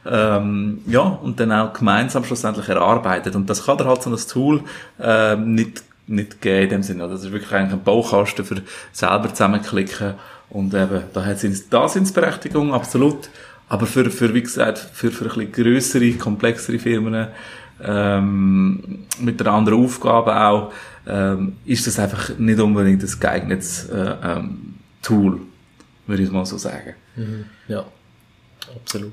ähm, 0.04 0.80
ja, 0.86 1.00
und 1.00 1.38
dann 1.38 1.52
auch 1.52 1.72
gemeinsam 1.72 2.24
schlussendlich 2.24 2.68
erarbeitet. 2.68 3.36
Und 3.36 3.48
das 3.48 3.66
kann 3.66 3.78
dann 3.78 3.86
halt 3.86 4.02
so 4.02 4.10
ein 4.10 4.16
Tool 4.16 4.62
äh, 5.00 5.36
nicht 5.36 5.84
nicht 6.08 6.40
geben 6.40 6.62
in 6.64 6.68
dem 6.70 6.82
Sinne. 6.82 7.02
Also 7.02 7.16
das 7.16 7.24
ist 7.24 7.32
wirklich 7.32 7.52
eigentlich 7.52 7.74
ein 7.74 7.84
Baukasten 7.84 8.42
für 8.44 8.62
selber 8.92 9.28
zusammenklicken 9.28 10.14
und 10.50 10.72
eben, 10.72 11.02
da 11.12 11.24
hat 11.24 11.44
es 11.44 11.68
da 11.68 11.88
sind 11.88 12.12
Berechtigung, 12.14 12.72
absolut. 12.72 13.28
Aber 13.68 13.86
für, 13.86 14.10
für 14.10 14.32
wie 14.34 14.42
gesagt, 14.42 14.78
für, 14.78 15.10
für 15.10 15.24
ein 15.24 15.50
bisschen 15.50 15.52
grössere, 15.52 16.12
komplexere 16.12 16.78
Firmen, 16.78 17.28
ähm, 17.82 19.06
mit 19.20 19.40
einer 19.40 19.52
anderen 19.52 19.84
Aufgabe 19.84 20.34
auch, 20.40 20.72
ähm, 21.06 21.56
ist 21.64 21.86
das 21.86 21.98
einfach 21.98 22.36
nicht 22.38 22.58
unbedingt 22.60 23.02
ein 23.02 23.20
geeignetes 23.20 23.88
äh, 23.88 24.14
ähm, 24.22 24.74
Tool, 25.02 25.40
würde 26.06 26.22
ich 26.22 26.30
mal 26.30 26.44
so 26.44 26.58
sagen. 26.58 26.94
Mhm. 27.16 27.44
Ja, 27.68 27.84
absolut. 28.74 29.12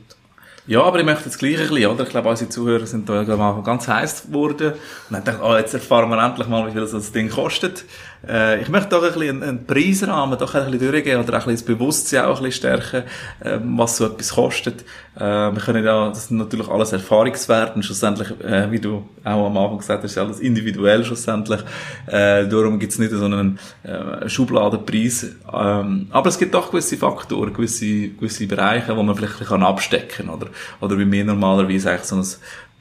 Ja, 0.68 0.82
aber 0.82 0.98
ich 0.98 1.06
möchte 1.06 1.26
das 1.26 1.38
Gleiche 1.38 1.62
ein 1.62 1.70
bisschen, 1.70 1.92
oder? 1.92 2.04
Ich 2.04 2.10
glaube, 2.10 2.28
unsere 2.28 2.50
Zuhörer 2.50 2.88
sind 2.88 3.08
da 3.08 3.24
glaube 3.24 3.60
ich, 3.60 3.66
ganz 3.66 3.88
heiß 3.88 4.24
geworden. 4.24 4.74
Und 4.74 4.80
dann 5.12 5.24
dachte 5.24 5.38
ich, 5.40 5.48
oh, 5.48 5.56
jetzt 5.56 5.76
erfahren 5.76 6.10
wir 6.10 6.24
endlich 6.24 6.48
mal, 6.48 6.68
wie 6.68 6.72
viel 6.72 6.82
das 6.82 7.12
Ding 7.12 7.30
kostet. 7.30 7.86
Äh, 8.28 8.62
ich 8.62 8.70
möchte 8.70 8.90
doch 8.90 9.04
ein 9.04 9.14
bisschen 9.14 9.44
einen, 9.44 9.66
Preisrahmen 9.66 10.38
doch 10.38 10.54
ein 10.56 10.72
bisschen 10.72 10.92
durchgehen 10.92 11.20
oder 11.20 11.38
auch 11.38 11.48
ein 11.48 11.54
bisschen 11.54 11.54
das 11.56 11.64
Bewusstsein 11.64 12.26
auch 12.26 12.38
ein 12.38 12.44
bisschen 12.44 12.52
stärken, 12.52 13.04
äh, 13.40 13.60
was 13.64 13.98
so 13.98 14.06
etwas 14.06 14.34
kostet. 14.34 14.82
Äh, 15.16 15.22
wir 15.22 15.62
können 15.64 15.84
ja, 15.84 16.10
das 16.10 16.28
sind 16.28 16.38
natürlich 16.38 16.68
alles 16.68 16.92
Erfahrungswerte 16.92 17.76
und 17.76 17.84
schlussendlich, 17.84 18.30
äh, 18.42 18.70
wie 18.72 18.80
du 18.80 19.08
auch 19.24 19.46
am 19.46 19.58
Anfang 19.58 19.78
gesagt 19.78 20.04
hast, 20.04 20.18
alles 20.18 20.40
individuell 20.40 21.04
schlussendlich. 21.04 21.62
Äh, 22.08 22.48
darum 22.48 22.80
gibt 22.80 22.94
es 22.94 23.00
nicht 23.00 23.12
so 23.12 23.26
einen 23.26 23.60
äh, 23.84 24.28
Schubladenpreis. 24.28 25.36
Ähm, 25.54 26.08
aber 26.10 26.30
es 26.30 26.38
gibt 26.38 26.54
doch 26.54 26.72
gewisse 26.72 26.98
Faktoren, 26.98 27.54
gewisse, 27.54 28.10
gewisse 28.10 28.48
Bereiche, 28.48 28.96
wo 28.96 29.04
man 29.04 29.16
vielleicht 29.16 29.40
bisschen 29.40 29.64
abstecken 29.64 30.28
kann, 30.28 30.30
oder? 30.30 30.48
Oder 30.82 30.98
wie 30.98 31.12
wir 31.12 31.26
normalerweise 31.26 31.92
eigentlich 31.92 32.06
so 32.06 32.16
ein 32.16 32.26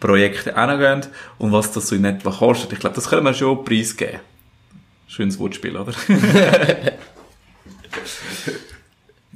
Projekt 0.00 0.54
angehen 0.54 1.06
und 1.38 1.52
was 1.52 1.72
das 1.72 1.88
so 1.88 1.94
in 1.94 2.04
etwa 2.04 2.30
kostet. 2.30 2.72
Ich 2.72 2.78
glaube, 2.78 2.96
das 2.96 3.08
können 3.08 3.24
wir 3.24 3.34
schon 3.34 3.64
preisgeben. 3.64 4.20
Schönes 5.06 5.38
Wortspiel, 5.38 5.76
oder? 5.76 5.92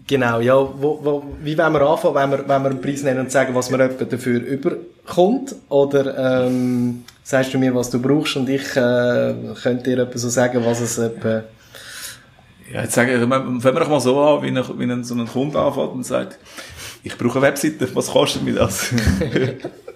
genau, 0.07 0.41
ja. 0.41 0.55
Wo, 0.57 1.01
wo, 1.03 1.23
wie 1.43 1.57
wollen 1.57 1.73
wir 1.73 1.83
anfangen? 1.83 2.15
Wenn 2.15 2.31
wir, 2.31 2.49
wenn 2.49 2.63
wir 2.63 2.71
einen 2.71 2.81
Preis 2.81 3.03
nennen 3.03 3.21
und 3.21 3.31
sagen, 3.31 3.55
was 3.55 3.71
man 3.71 3.81
etwa 3.81 4.05
dafür 4.05 4.41
überkommt? 4.41 5.55
Oder 5.69 6.47
ähm, 6.47 7.05
sagst 7.23 7.55
du 7.55 7.59
mir, 7.59 7.75
was 7.75 7.91
du 7.91 8.01
brauchst 8.01 8.37
und 8.37 8.49
ich 8.49 8.75
äh, 8.77 9.35
könnte 9.63 9.85
dir 9.85 9.99
etwa 9.99 10.19
so 10.19 10.29
sagen, 10.29 10.65
was 10.65 10.81
es 10.81 10.99
etwa... 10.99 11.45
Ja, 12.73 12.83
jetzt 12.83 12.95
sagen, 12.95 13.31
fangen 13.31 13.63
wir 13.63 13.73
doch 13.73 13.89
mal 13.89 14.01
so 14.01 14.21
an, 14.21 14.43
wie, 14.43 14.49
ein, 14.49 14.79
wie 14.79 14.85
ein, 14.85 15.05
so 15.05 15.15
ein 15.15 15.27
Kunde 15.27 15.59
anfängt 15.59 15.93
und 15.93 16.05
sagt, 16.05 16.39
ich 17.03 17.17
brauche 17.17 17.39
eine 17.39 17.49
Webseite, 17.49 17.89
was 17.95 18.09
kostet 18.09 18.43
mir 18.43 18.55
das? 18.55 18.91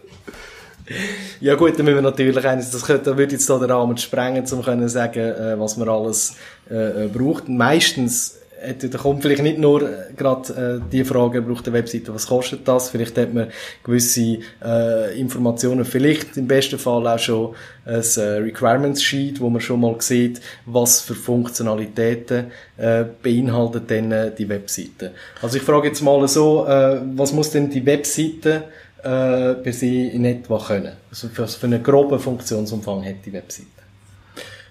Ja 1.40 1.56
gut, 1.56 1.76
dann 1.76 1.86
müssen 1.86 1.96
wir 1.96 2.02
natürlich 2.02 2.46
eines, 2.46 2.70
das 2.70 2.84
könnte, 2.84 3.16
würde 3.16 3.32
jetzt 3.32 3.50
da 3.50 3.58
den 3.58 3.70
Rahmen 3.70 3.96
sprengen, 3.96 4.42
um 4.42 4.46
zu 4.46 4.88
sagen, 4.88 5.18
äh, 5.18 5.58
was 5.58 5.76
man 5.76 5.88
alles 5.88 6.36
äh, 6.70 7.04
äh 7.04 7.08
braucht. 7.08 7.48
Meistens 7.48 8.42
hat 8.66 8.82
der 8.82 8.90
kommt 8.90 9.22
vielleicht 9.22 9.42
nicht 9.42 9.58
nur 9.58 9.82
äh, 9.82 10.12
gerade 10.16 10.80
äh, 10.84 10.90
die 10.90 11.04
Frage, 11.04 11.42
braucht 11.42 11.66
eine 11.66 11.76
Webseite, 11.76 12.14
was 12.14 12.26
kostet 12.26 12.66
das? 12.66 12.90
Vielleicht 12.90 13.18
hat 13.18 13.34
man 13.34 13.48
gewisse 13.82 14.38
äh, 14.64 15.18
Informationen, 15.18 15.84
vielleicht 15.84 16.36
im 16.36 16.46
besten 16.46 16.78
Fall 16.78 17.06
auch 17.06 17.18
schon 17.18 17.54
ein 17.84 17.94
äh, 17.94 18.20
Requirements 18.20 19.02
Sheet, 19.02 19.40
wo 19.40 19.50
man 19.50 19.60
schon 19.60 19.80
mal 19.80 19.96
sieht, 19.98 20.40
was 20.66 21.00
für 21.00 21.14
Funktionalitäten 21.14 22.46
äh, 22.76 23.04
beinhaltet 23.22 23.90
denn 23.90 24.12
äh, 24.12 24.32
die 24.34 24.48
Webseite. 24.48 25.12
Also 25.40 25.56
ich 25.56 25.62
frage 25.62 25.88
jetzt 25.88 26.02
mal 26.02 26.26
so, 26.28 26.66
äh, 26.66 27.00
was 27.14 27.32
muss 27.32 27.50
denn 27.50 27.70
die 27.70 27.84
Webseite 27.84 28.64
äh, 29.02 29.54
per 29.54 29.72
se 29.72 29.86
in 29.86 30.24
etwa 30.24 30.58
können? 30.58 30.96
Also 31.10 31.28
für, 31.28 31.46
für 31.46 31.66
einen 31.66 31.82
groben 31.82 32.18
Funktionsumfang 32.18 33.04
hat 33.04 33.16
die 33.24 33.32
Webseite? 33.32 33.68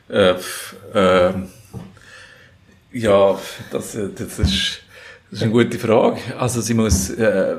Äh, 0.09 0.35
äh, 0.93 1.33
ja, 2.93 3.39
das, 3.71 3.93
das, 3.93 4.39
ist, 4.39 4.81
das 5.29 5.39
ist 5.39 5.43
eine 5.43 5.51
gute 5.51 5.79
Frage. 5.79 6.19
Also 6.37 6.61
sie 6.61 6.73
muss, 6.73 7.09
äh, 7.11 7.55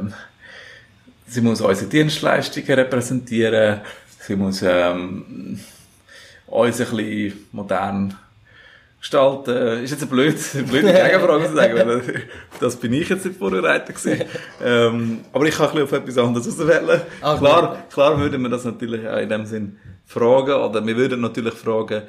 sie 1.27 1.41
muss 1.41 1.61
unsere 1.61 1.89
Dienstleistungen 1.89 2.71
repräsentieren, 2.71 3.81
sie 4.21 4.37
muss 4.37 4.63
ähm, 4.63 5.59
uns 6.47 6.81
ein 6.81 6.97
bisschen 6.97 7.47
modern 7.53 8.19
gestalten. 9.03 9.83
Ist 9.83 9.91
jetzt 9.91 10.03
eine 10.03 10.11
blöde, 10.11 10.39
blöde 10.69 10.93
Gegenfrage 10.93 11.47
zu 11.49 11.57
sagen, 11.57 11.75
weil 11.75 12.03
das 12.61 12.77
bin 12.77 12.93
ich 12.93 13.09
jetzt 13.09 13.27
nicht 13.27 13.37
vorbereitet 13.37 13.97
gewesen. 13.97 14.25
ähm, 14.65 15.21
aber 15.33 15.45
ich 15.47 15.57
kann 15.57 15.67
ein 15.67 15.73
bisschen 15.73 15.85
auf 15.85 15.93
etwas 15.93 16.19
anderes 16.19 16.49
auswählen. 16.49 17.01
Ah, 17.21 17.37
klar, 17.37 17.85
klar 17.93 18.19
würden 18.19 18.41
wir 18.43 18.49
das 18.49 18.65
natürlich 18.65 19.07
auch 19.07 19.19
in 19.19 19.29
dem 19.29 19.45
Sinn 19.45 19.77
fragen, 20.07 20.53
oder 20.53 20.87
wir 20.87 20.97
würden 20.97 21.21
natürlich 21.21 21.55
fragen, 21.55 22.03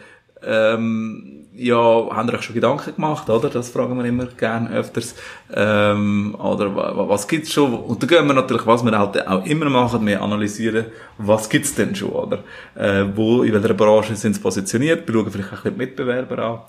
ähm, 0.46 1.44
ja, 1.56 1.76
haben 1.76 2.28
ihr 2.30 2.34
euch 2.34 2.42
schon 2.42 2.56
Gedanken 2.56 2.96
gemacht, 2.96 3.30
oder? 3.30 3.50
Das 3.50 3.70
fragen 3.70 3.98
wir 3.98 4.06
immer 4.06 4.26
gerne 4.26 4.72
öfters. 4.72 5.16
Ähm, 5.54 6.36
oder 6.40 6.76
was 7.08 7.28
gibt's 7.28 7.52
schon? 7.52 7.74
Und 7.74 8.02
da 8.02 8.08
gehen 8.08 8.26
wir 8.26 8.34
natürlich, 8.34 8.66
was 8.66 8.84
wir 8.84 8.98
halt 8.98 9.28
auch 9.28 9.46
immer 9.46 9.70
machen, 9.70 10.06
wir 10.06 10.22
analysieren, 10.22 10.86
was 11.20 11.48
gibt's 11.50 11.76
denn 11.76 11.96
schon, 11.96 12.10
oder? 12.10 12.40
Äh, 12.76 13.06
wo, 13.16 13.44
in 13.44 13.54
welcher 13.54 13.76
Branche 13.76 14.16
sind 14.16 14.34
sie 14.34 14.42
positioniert? 14.42 15.08
Wir 15.08 15.14
schauen 15.14 15.32
vielleicht 15.32 15.54
auch 15.54 15.58
ein 15.58 15.62
bisschen 15.64 15.76
die 15.76 15.86
Mitbewerber 15.86 16.40
an. 16.40 16.60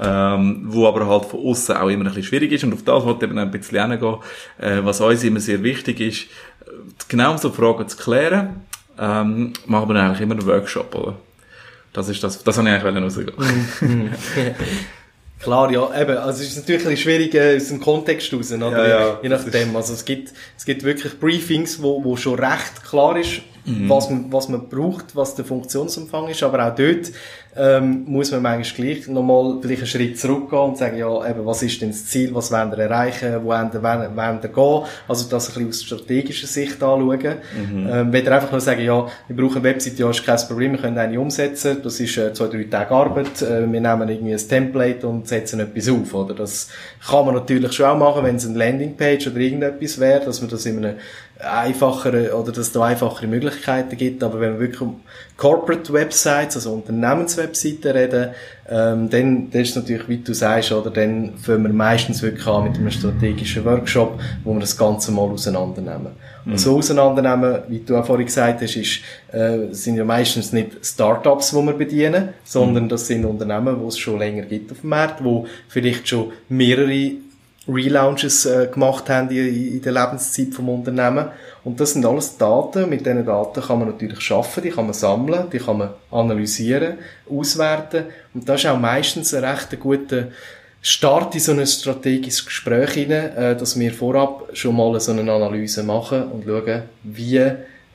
Ähm, 0.00 0.62
wo 0.64 0.88
aber 0.88 1.06
halt 1.06 1.26
von 1.26 1.40
außen 1.40 1.76
auch 1.76 1.88
immer 1.88 2.04
ein 2.04 2.06
bisschen 2.06 2.22
schwierig 2.24 2.52
ist. 2.52 2.64
Und 2.64 2.72
auf 2.72 2.82
das 2.82 3.04
wollte 3.04 3.26
ich 3.26 3.30
eben 3.30 3.38
ein 3.38 3.50
bisschen 3.50 3.90
hingehen, 3.90 4.16
äh, 4.58 4.78
was 4.82 5.02
uns 5.02 5.22
immer 5.24 5.40
sehr 5.40 5.62
wichtig 5.62 6.00
ist, 6.00 6.26
genau 7.08 7.36
so 7.36 7.50
Fragen 7.50 7.86
zu 7.86 7.98
klären, 7.98 8.62
ähm, 8.98 9.52
machen 9.66 9.90
wir 9.90 10.02
eigentlich 10.02 10.22
immer 10.22 10.34
einen 10.34 10.46
Workshop, 10.46 10.94
oder? 10.94 11.16
Das 11.92 12.08
ist 12.08 12.22
das, 12.22 12.42
das 12.42 12.58
habe 12.58 12.68
ich 12.68 12.74
eigentlich 12.74 13.04
rausgehen. 13.04 13.32
Mhm. 13.80 14.10
Klar, 15.42 15.72
ja, 15.72 16.00
eben, 16.00 16.16
also 16.18 16.40
es 16.40 16.50
ist 16.50 16.58
natürlich 16.58 16.82
ein 16.82 16.90
bisschen 16.90 17.02
schwierig 17.02 17.34
äh, 17.34 17.56
aus 17.56 17.66
dem 17.66 17.80
Kontext 17.80 18.32
raus, 18.32 18.52
oder? 18.52 18.88
Ja, 18.88 18.88
ja, 18.88 19.18
je 19.22 19.28
nachdem. 19.28 19.74
Also 19.74 19.92
es 19.92 20.04
gibt, 20.04 20.32
es 20.56 20.64
gibt 20.64 20.84
wirklich 20.84 21.18
Briefings, 21.18 21.82
wo, 21.82 22.02
wo 22.04 22.16
schon 22.16 22.38
recht 22.38 22.84
klar 22.84 23.18
ist, 23.18 23.42
mhm. 23.64 23.88
was, 23.88 24.08
man, 24.08 24.32
was 24.32 24.48
man 24.48 24.68
braucht, 24.68 25.16
was 25.16 25.34
der 25.34 25.44
Funktionsumfang 25.44 26.28
ist, 26.28 26.44
aber 26.44 26.64
auch 26.64 26.74
dort 26.76 27.10
ähm, 27.54 28.04
muss 28.06 28.30
man 28.30 28.42
manchmal 28.42 28.86
gleich 28.86 29.08
nochmal 29.08 29.58
vielleicht 29.60 29.82
einen 29.82 29.86
Schritt 29.86 30.18
zurückgehen 30.18 30.62
und 30.62 30.78
sagen, 30.78 30.96
ja, 30.96 31.28
eben, 31.28 31.44
was 31.44 31.62
ist 31.62 31.82
denn 31.82 31.90
das 31.90 32.06
Ziel, 32.06 32.34
was 32.34 32.50
wollen 32.50 32.70
wir 32.70 32.78
erreichen, 32.78 33.34
wo 33.42 33.48
wollen 33.48 33.70
wir, 33.72 33.82
wollen, 33.82 34.16
wollen 34.16 34.42
wir 34.42 34.48
gehen, 34.48 34.82
also 35.06 35.28
das 35.28 35.48
ein 35.48 35.54
bisschen 35.54 35.68
aus 35.68 35.82
strategischer 35.82 36.46
Sicht 36.46 36.82
anschauen. 36.82 37.36
Mhm. 37.54 37.88
Ähm, 37.90 38.12
wenn 38.12 38.28
einfach 38.28 38.50
nur 38.50 38.60
sagen, 38.60 38.82
ja, 38.82 39.06
wir 39.28 39.36
brauchen 39.36 39.56
eine 39.56 39.64
Website, 39.64 39.98
ja, 39.98 40.08
ist 40.08 40.24
kein 40.24 40.38
Problem, 40.48 40.72
wir 40.72 40.80
können 40.80 40.96
eine 40.96 41.20
umsetzen, 41.20 41.78
das 41.82 42.00
ist 42.00 42.16
äh, 42.16 42.32
zwei, 42.32 42.46
drei 42.46 42.64
Tage 42.64 42.90
Arbeit, 42.90 43.42
äh, 43.42 43.70
wir 43.70 43.80
nehmen 43.80 44.08
irgendwie 44.08 44.32
ein 44.32 44.48
Template 44.48 45.06
und 45.06 45.28
setzen 45.28 45.60
etwas 45.60 45.88
auf, 45.90 46.14
oder? 46.14 46.34
Das 46.34 46.68
kann 47.06 47.26
man 47.26 47.34
natürlich 47.34 47.72
schon 47.72 47.86
auch 47.86 47.98
machen, 47.98 48.24
wenn 48.24 48.36
es 48.36 48.46
eine 48.46 48.56
Landingpage 48.58 49.26
oder 49.26 49.36
irgendetwas 49.36 50.00
wäre, 50.00 50.24
dass 50.24 50.40
man 50.40 50.48
das 50.48 50.64
in 50.64 50.78
einem 50.78 50.96
einfachere 51.44 52.34
oder 52.34 52.52
dass 52.52 52.66
es 52.66 52.72
da 52.72 52.84
einfachere 52.84 53.26
Möglichkeiten 53.26 53.96
gibt. 53.96 54.22
Aber 54.22 54.40
wenn 54.40 54.54
wir 54.54 54.60
wirklich 54.60 54.88
Corporate 55.36 55.92
Websites, 55.92 56.56
also 56.56 56.72
Unternehmenswebseiten 57.42 57.90
reden, 57.90 58.30
ähm, 58.68 59.10
dann, 59.10 59.50
dann 59.50 59.62
ist 59.62 59.76
natürlich, 59.76 60.08
wie 60.08 60.18
du 60.18 60.32
sagst, 60.34 60.72
oder 60.72 60.90
dann 60.90 61.34
fangen 61.36 61.64
wir 61.64 61.72
meistens 61.72 62.22
wirklich 62.22 62.46
an 62.46 62.64
mit 62.64 62.76
einem 62.76 62.90
strategischen 62.90 63.64
Workshop, 63.64 64.20
wo 64.44 64.54
wir 64.54 64.60
das 64.60 64.76
Ganze 64.76 65.12
mal 65.12 65.28
auseinandernehmen. 65.28 66.12
Mhm. 66.44 66.52
Und 66.52 66.58
so 66.58 66.76
auseinandernehmen, 66.76 67.62
wie 67.68 67.80
du 67.80 67.96
auch 67.96 68.06
vorhin 68.06 68.26
gesagt 68.26 68.62
hast, 68.62 68.76
ist, 68.76 69.00
äh, 69.32 69.72
sind 69.72 69.96
ja 69.96 70.04
meistens 70.04 70.52
nicht 70.52 70.84
Startups, 70.84 71.50
die 71.50 71.56
wir 71.56 71.72
bedienen, 71.72 72.30
sondern 72.44 72.84
mhm. 72.84 72.88
das 72.88 73.06
sind 73.06 73.24
Unternehmen, 73.24 73.80
die 73.80 73.86
es 73.86 73.98
schon 73.98 74.18
länger 74.18 74.42
gibt 74.42 74.72
auf 74.72 74.80
dem 74.80 74.90
Markt, 74.90 75.22
wo 75.22 75.46
vielleicht 75.68 76.08
schon 76.08 76.32
mehrere 76.48 77.12
Relaunches 77.68 78.44
äh, 78.46 78.68
gemacht 78.72 79.08
haben 79.08 79.30
in, 79.30 79.74
in 79.74 79.82
der 79.82 79.92
Lebenszeit 79.92 80.52
vom 80.52 80.68
Unternehmen. 80.68 81.26
Und 81.64 81.78
das 81.78 81.92
sind 81.92 82.04
alles 82.04 82.36
Daten. 82.36 82.88
Mit 82.88 83.06
diesen 83.06 83.24
Daten 83.24 83.62
kann 83.62 83.78
man 83.78 83.88
natürlich 83.88 84.20
schaffen, 84.20 84.62
die 84.62 84.70
kann 84.70 84.86
man 84.86 84.94
sammeln, 84.94 85.48
die 85.52 85.58
kann 85.58 85.78
man 85.78 85.90
analysieren, 86.10 86.98
auswerten. 87.30 88.06
Und 88.34 88.48
das 88.48 88.64
ist 88.64 88.70
auch 88.70 88.78
meistens 88.78 89.32
ein 89.32 89.44
recht 89.44 89.78
guter 89.78 90.28
Start 90.80 91.34
in 91.34 91.40
so 91.40 91.52
ein 91.52 91.64
strategisches 91.64 92.44
Gespräch 92.44 92.90
hinein, 92.90 93.36
äh, 93.36 93.56
dass 93.56 93.78
wir 93.78 93.92
vorab 93.92 94.48
schon 94.54 94.76
mal 94.76 94.98
so 94.98 95.12
eine 95.12 95.30
Analyse 95.30 95.84
machen 95.84 96.24
und 96.24 96.44
schauen, 96.44 96.82
wie 97.04 97.36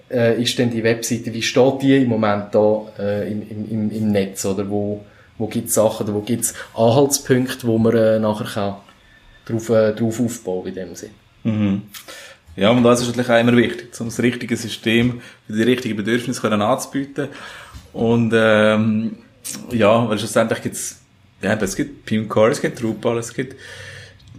äh, 0.09 0.41
ist 0.41 0.57
denn 0.57 0.71
die 0.71 0.83
Webseite, 0.83 1.33
wie 1.33 1.41
steht 1.41 1.81
die 1.81 1.97
im 1.97 2.07
Moment 2.07 2.55
da 2.55 2.83
äh, 2.97 3.29
im, 3.29 3.41
im, 3.69 3.91
im 3.91 4.12
Netz 4.13 4.45
oder 4.45 4.69
wo, 4.69 5.03
wo 5.38 5.47
gibt 5.47 5.67
es 5.67 5.74
Sachen 5.74 6.05
oder 6.05 6.15
wo 6.15 6.21
gibt 6.21 6.45
es 6.45 6.53
Anhaltspunkte, 6.75 7.67
wo 7.67 7.77
man 7.77 7.93
äh, 7.93 8.19
nachher 8.19 8.45
kann 8.45 8.75
drauf, 9.48 9.70
äh, 9.70 9.94
drauf 9.94 10.20
aufbauen 10.20 10.68
in 10.68 10.75
dem 10.75 10.96
Sinn. 10.96 11.12
Mhm. 11.44 11.82
Ja, 12.56 12.72
und 12.72 12.84
das 12.84 13.01
ist 13.01 13.08
natürlich 13.08 13.30
auch 13.30 13.39
immer 13.39 13.56
wichtig, 13.56 13.89
um 14.00 14.08
das 14.08 14.20
richtige 14.20 14.58
System 14.58 15.22
für 15.46 15.54
die 15.54 15.63
richtigen 15.63 15.96
Bedürfnisse 15.96 16.42
können 16.42 16.62
anzubieten. 16.62 17.27
Und 17.94 18.34
ähm, 18.36 19.18
ja, 19.72 20.10
weil 20.10 20.18
schlussendlich 20.18 20.62
gibt's 20.62 21.00
ja, 21.42 21.54
es 21.54 21.75
gibt 21.75 22.06
Pimcore, 22.06 22.50
es 22.50 22.62
gibt 22.62 22.82
Drupal, 22.82 23.20
es 23.20 23.34
gibt 23.34 23.56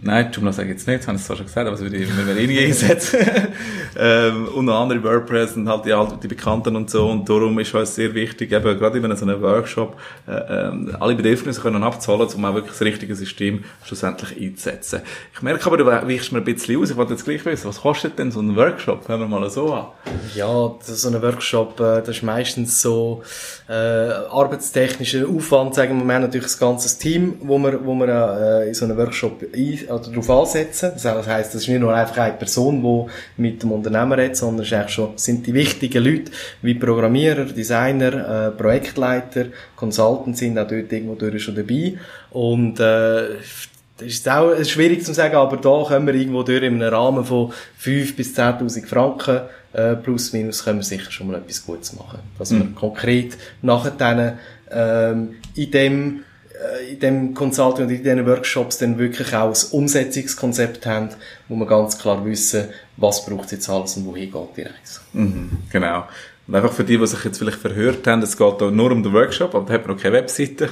Nein, 0.01 0.31
Joomla 0.31 0.51
ich 0.51 0.57
jetzt 0.57 0.87
nicht, 0.87 0.99
das 0.99 1.07
habe 1.07 1.17
ich 1.17 1.23
zwar 1.23 1.35
schon 1.35 1.45
gesagt, 1.45 1.67
aber 1.67 1.77
würde 1.77 1.97
ich 1.97 2.07
mir 2.07 2.37
eh 2.37 2.65
einsetzen. 2.67 3.19
ähm, 3.99 4.47
unter 4.47 4.75
anderem 4.75 5.03
WordPress 5.03 5.57
und 5.57 5.67
halt 5.67 5.85
die, 5.85 5.93
die 6.23 6.27
Bekannten 6.29 6.75
und 6.77 6.89
so. 6.89 7.09
Und 7.09 7.27
darum 7.27 7.59
ist 7.59 7.73
es 7.73 7.95
sehr 7.95 8.13
wichtig, 8.13 8.53
eben 8.53 8.79
gerade 8.79 8.97
in 8.97 9.15
so 9.17 9.25
einem 9.25 9.41
Workshop, 9.41 9.97
äh, 10.25 10.31
äh, 10.31 10.93
alle 10.99 11.15
Bedürfnisse 11.15 11.59
können 11.59 11.83
abzahlen, 11.83 12.27
um 12.33 12.45
auch 12.45 12.53
wirklich 12.53 12.71
das 12.71 12.81
richtige 12.81 13.13
System 13.13 13.65
schlussendlich 13.83 14.39
einzusetzen. 14.39 15.01
Ich 15.33 15.41
merke 15.41 15.65
aber, 15.65 15.75
du 15.75 15.85
weichst 15.85 16.31
mir 16.31 16.37
ein 16.37 16.45
bisschen 16.45 16.81
aus. 16.81 16.91
Ich 16.91 16.95
wollte 16.95 17.13
jetzt 17.13 17.25
gleich 17.25 17.43
wissen, 17.43 17.67
was 17.67 17.81
kostet 17.81 18.17
denn 18.19 18.31
so 18.31 18.39
ein 18.39 18.55
Workshop? 18.55 19.05
Hören 19.07 19.19
wir 19.19 19.27
mal 19.27 19.49
so 19.49 19.73
an. 19.73 19.87
Ja, 20.33 20.75
so 20.81 21.09
ein 21.09 21.21
Workshop, 21.21 21.77
äh, 21.81 21.99
das 21.99 22.09
ist 22.09 22.23
meistens 22.23 22.81
so 22.81 23.21
äh, 23.67 23.73
arbeitstechnischer 23.73 25.27
Aufwand, 25.27 25.75
sagen 25.75 25.97
wir. 25.99 26.05
Wir 26.05 26.13
haben 26.13 26.21
natürlich 26.21 26.47
das 26.47 26.59
ganze 26.59 26.97
Team, 26.97 27.35
wo 27.41 27.57
wir, 27.59 27.85
wo 27.85 27.93
wir 27.95 28.61
äh, 28.63 28.67
in 28.69 28.73
so 28.73 28.85
einem 28.85 28.95
Workshop 28.95 29.43
ein 29.53 29.88
oder 29.91 30.09
darauf 30.09 30.29
ansetzen. 30.29 30.91
Das 30.93 31.27
heisst, 31.27 31.53
das 31.53 31.63
ist 31.63 31.67
nicht 31.67 31.79
nur 31.79 31.93
einfach 31.93 32.17
eine 32.17 32.33
Person, 32.33 32.81
die 32.81 33.41
mit 33.41 33.63
dem 33.63 33.71
Unternehmer 33.71 34.17
redet, 34.17 34.37
sondern 34.37 34.65
es 34.65 34.71
ist 34.71 34.91
schon, 34.91 35.17
sind 35.17 35.47
die 35.47 35.53
wichtigen 35.53 36.03
Leute, 36.03 36.31
wie 36.61 36.73
Programmierer, 36.73 37.45
Designer, 37.45 38.47
äh, 38.47 38.51
Projektleiter, 38.51 39.45
Consultants 39.75 40.39
sind 40.39 40.57
auch 40.57 40.67
dort 40.67 40.91
irgendwo 40.91 41.15
durch 41.15 41.43
schon 41.43 41.55
dabei. 41.55 41.97
Und, 42.31 42.79
äh, 42.79 43.37
das 43.97 44.07
ist 44.07 44.29
auch 44.29 44.55
schwierig 44.63 45.03
zu 45.03 45.13
sagen, 45.13 45.35
aber 45.35 45.57
da 45.57 45.83
können 45.85 46.07
wir 46.07 46.13
irgendwo 46.13 46.43
durch 46.43 46.63
in 46.63 46.81
einem 46.81 46.93
Rahmen 46.93 47.25
von 47.25 47.51
5.000 47.83 48.15
bis 48.15 48.37
10.000 48.37 48.85
Franken 48.87 49.41
äh, 49.73 49.95
plus 49.95 50.33
minus 50.33 50.63
können 50.63 50.79
wir 50.79 50.83
sicher 50.83 51.11
schon 51.11 51.27
mal 51.27 51.37
etwas 51.37 51.65
Gutes 51.65 51.93
machen. 51.93 52.19
Dass 52.37 52.51
mhm. 52.51 52.59
wir 52.59 52.75
konkret 52.75 53.37
nachher 53.61 53.91
dann 53.91 54.39
ähm, 54.71 55.35
in 55.55 55.71
dem 55.71 56.23
in 56.89 56.99
dem 56.99 57.33
Consulting 57.33 57.85
und 57.85 57.91
in 57.91 58.03
diesen 58.03 58.25
Workshops 58.25 58.77
dann 58.79 58.97
wirklich 58.97 59.33
auch 59.33 59.53
ein 59.53 59.71
Umsetzungskonzept 59.71 60.85
haben, 60.85 61.09
wo 61.47 61.55
wir 61.55 61.65
ganz 61.65 61.97
klar 61.97 62.23
wissen, 62.25 62.69
was 62.97 63.25
braucht 63.25 63.45
es 63.45 63.51
jetzt 63.51 63.69
alles 63.69 63.97
und 63.97 64.05
wohin 64.05 64.31
geht 64.31 64.57
die 64.57 64.61
Reise. 64.63 64.99
Mhm, 65.13 65.51
genau. 65.71 66.05
Und 66.47 66.55
einfach 66.55 66.73
für 66.73 66.83
die, 66.83 66.97
die 66.97 67.07
sich 67.07 67.23
jetzt 67.23 67.37
vielleicht 67.37 67.59
verhört 67.59 68.07
haben, 68.07 68.23
es 68.23 68.35
geht 68.35 68.59
da 68.59 68.71
nur 68.71 68.91
um 68.91 69.03
den 69.03 69.13
Workshop, 69.13 69.53
aber 69.53 69.67
da 69.67 69.73
hat 69.73 69.85
man 69.85 69.95
noch 69.95 70.01
keine 70.01 70.15
Webseite. 70.15 70.69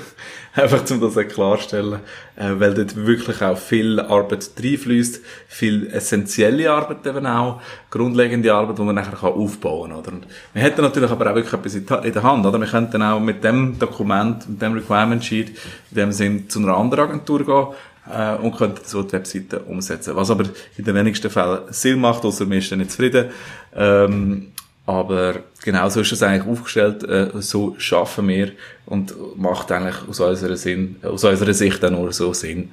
einfach 0.62 0.90
um 0.90 1.02
das 1.02 1.16
klarstellen, 1.28 2.00
äh, 2.36 2.52
weil 2.58 2.74
dort 2.74 2.96
wirklich 2.96 3.42
auch 3.42 3.58
viel 3.58 4.00
Arbeit 4.00 4.50
reinfließt, 4.62 5.22
viel 5.48 5.88
essentielle 5.88 6.72
Arbeit 6.72 7.06
eben 7.06 7.26
auch, 7.26 7.62
grundlegende 7.92 8.54
Arbeit, 8.54 8.78
die 8.78 8.82
man 8.82 8.96
nachher 8.96 9.16
kann 9.16 9.34
aufbauen 9.34 9.92
kann. 9.92 10.00
Oder? 10.00 10.12
Und 10.14 10.28
wir 10.54 10.62
hätten 10.62 10.82
natürlich 10.82 11.12
aber 11.12 11.30
auch 11.30 11.36
wirklich 11.36 11.54
etwas 11.54 11.76
in 11.76 12.14
der 12.14 12.24
Hand, 12.24 12.46
oder? 12.46 12.60
Wir 12.60 12.68
könnten 12.68 13.02
auch 13.02 13.20
mit 13.20 13.44
dem 13.44 13.78
Dokument, 13.78 14.50
mit 14.50 14.62
dem 14.62 14.74
Requirement 14.74 15.24
Sheet, 15.24 15.50
in 15.92 15.96
dem 15.96 16.12
Sinn 16.12 16.50
zu 16.50 16.60
einer 16.60 16.76
anderen 16.76 17.10
Agentur 17.10 17.46
gehen, 17.46 17.68
äh, 18.12 18.36
und 18.38 18.56
könnten 18.56 18.82
so 18.84 19.04
die 19.04 19.14
Webseite 19.14 19.60
umsetzen. 19.60 20.16
Was 20.16 20.32
aber 20.32 20.46
in 20.78 20.84
den 20.84 20.96
wenigsten 20.96 21.30
Fällen 21.30 21.60
Sinn 21.70 22.00
macht, 22.00 22.24
außer 22.26 22.50
wir 22.50 22.62
sind 22.62 22.80
nicht 22.80 22.92
zufrieden. 22.92 23.28
Ähm, 23.76 24.54
aber 24.88 25.42
genau 25.64 25.90
so 25.90 26.00
ist 26.00 26.14
es 26.14 26.24
eigentlich 26.24 26.48
aufgestellt, 26.48 27.04
äh, 27.04 27.30
so 27.36 27.76
schaffen 27.78 28.28
wir 28.30 28.54
und 28.86 29.14
macht 29.38 29.72
eigentlich 29.72 29.98
aus 30.08 30.22
unserer, 30.22 30.56
Sinn, 30.56 30.96
aus 31.04 31.26
unserer 31.26 31.54
Sicht 31.54 31.84
auch 31.84 31.92
nur 31.92 32.12
so 32.14 32.34
Sinn. 32.34 32.72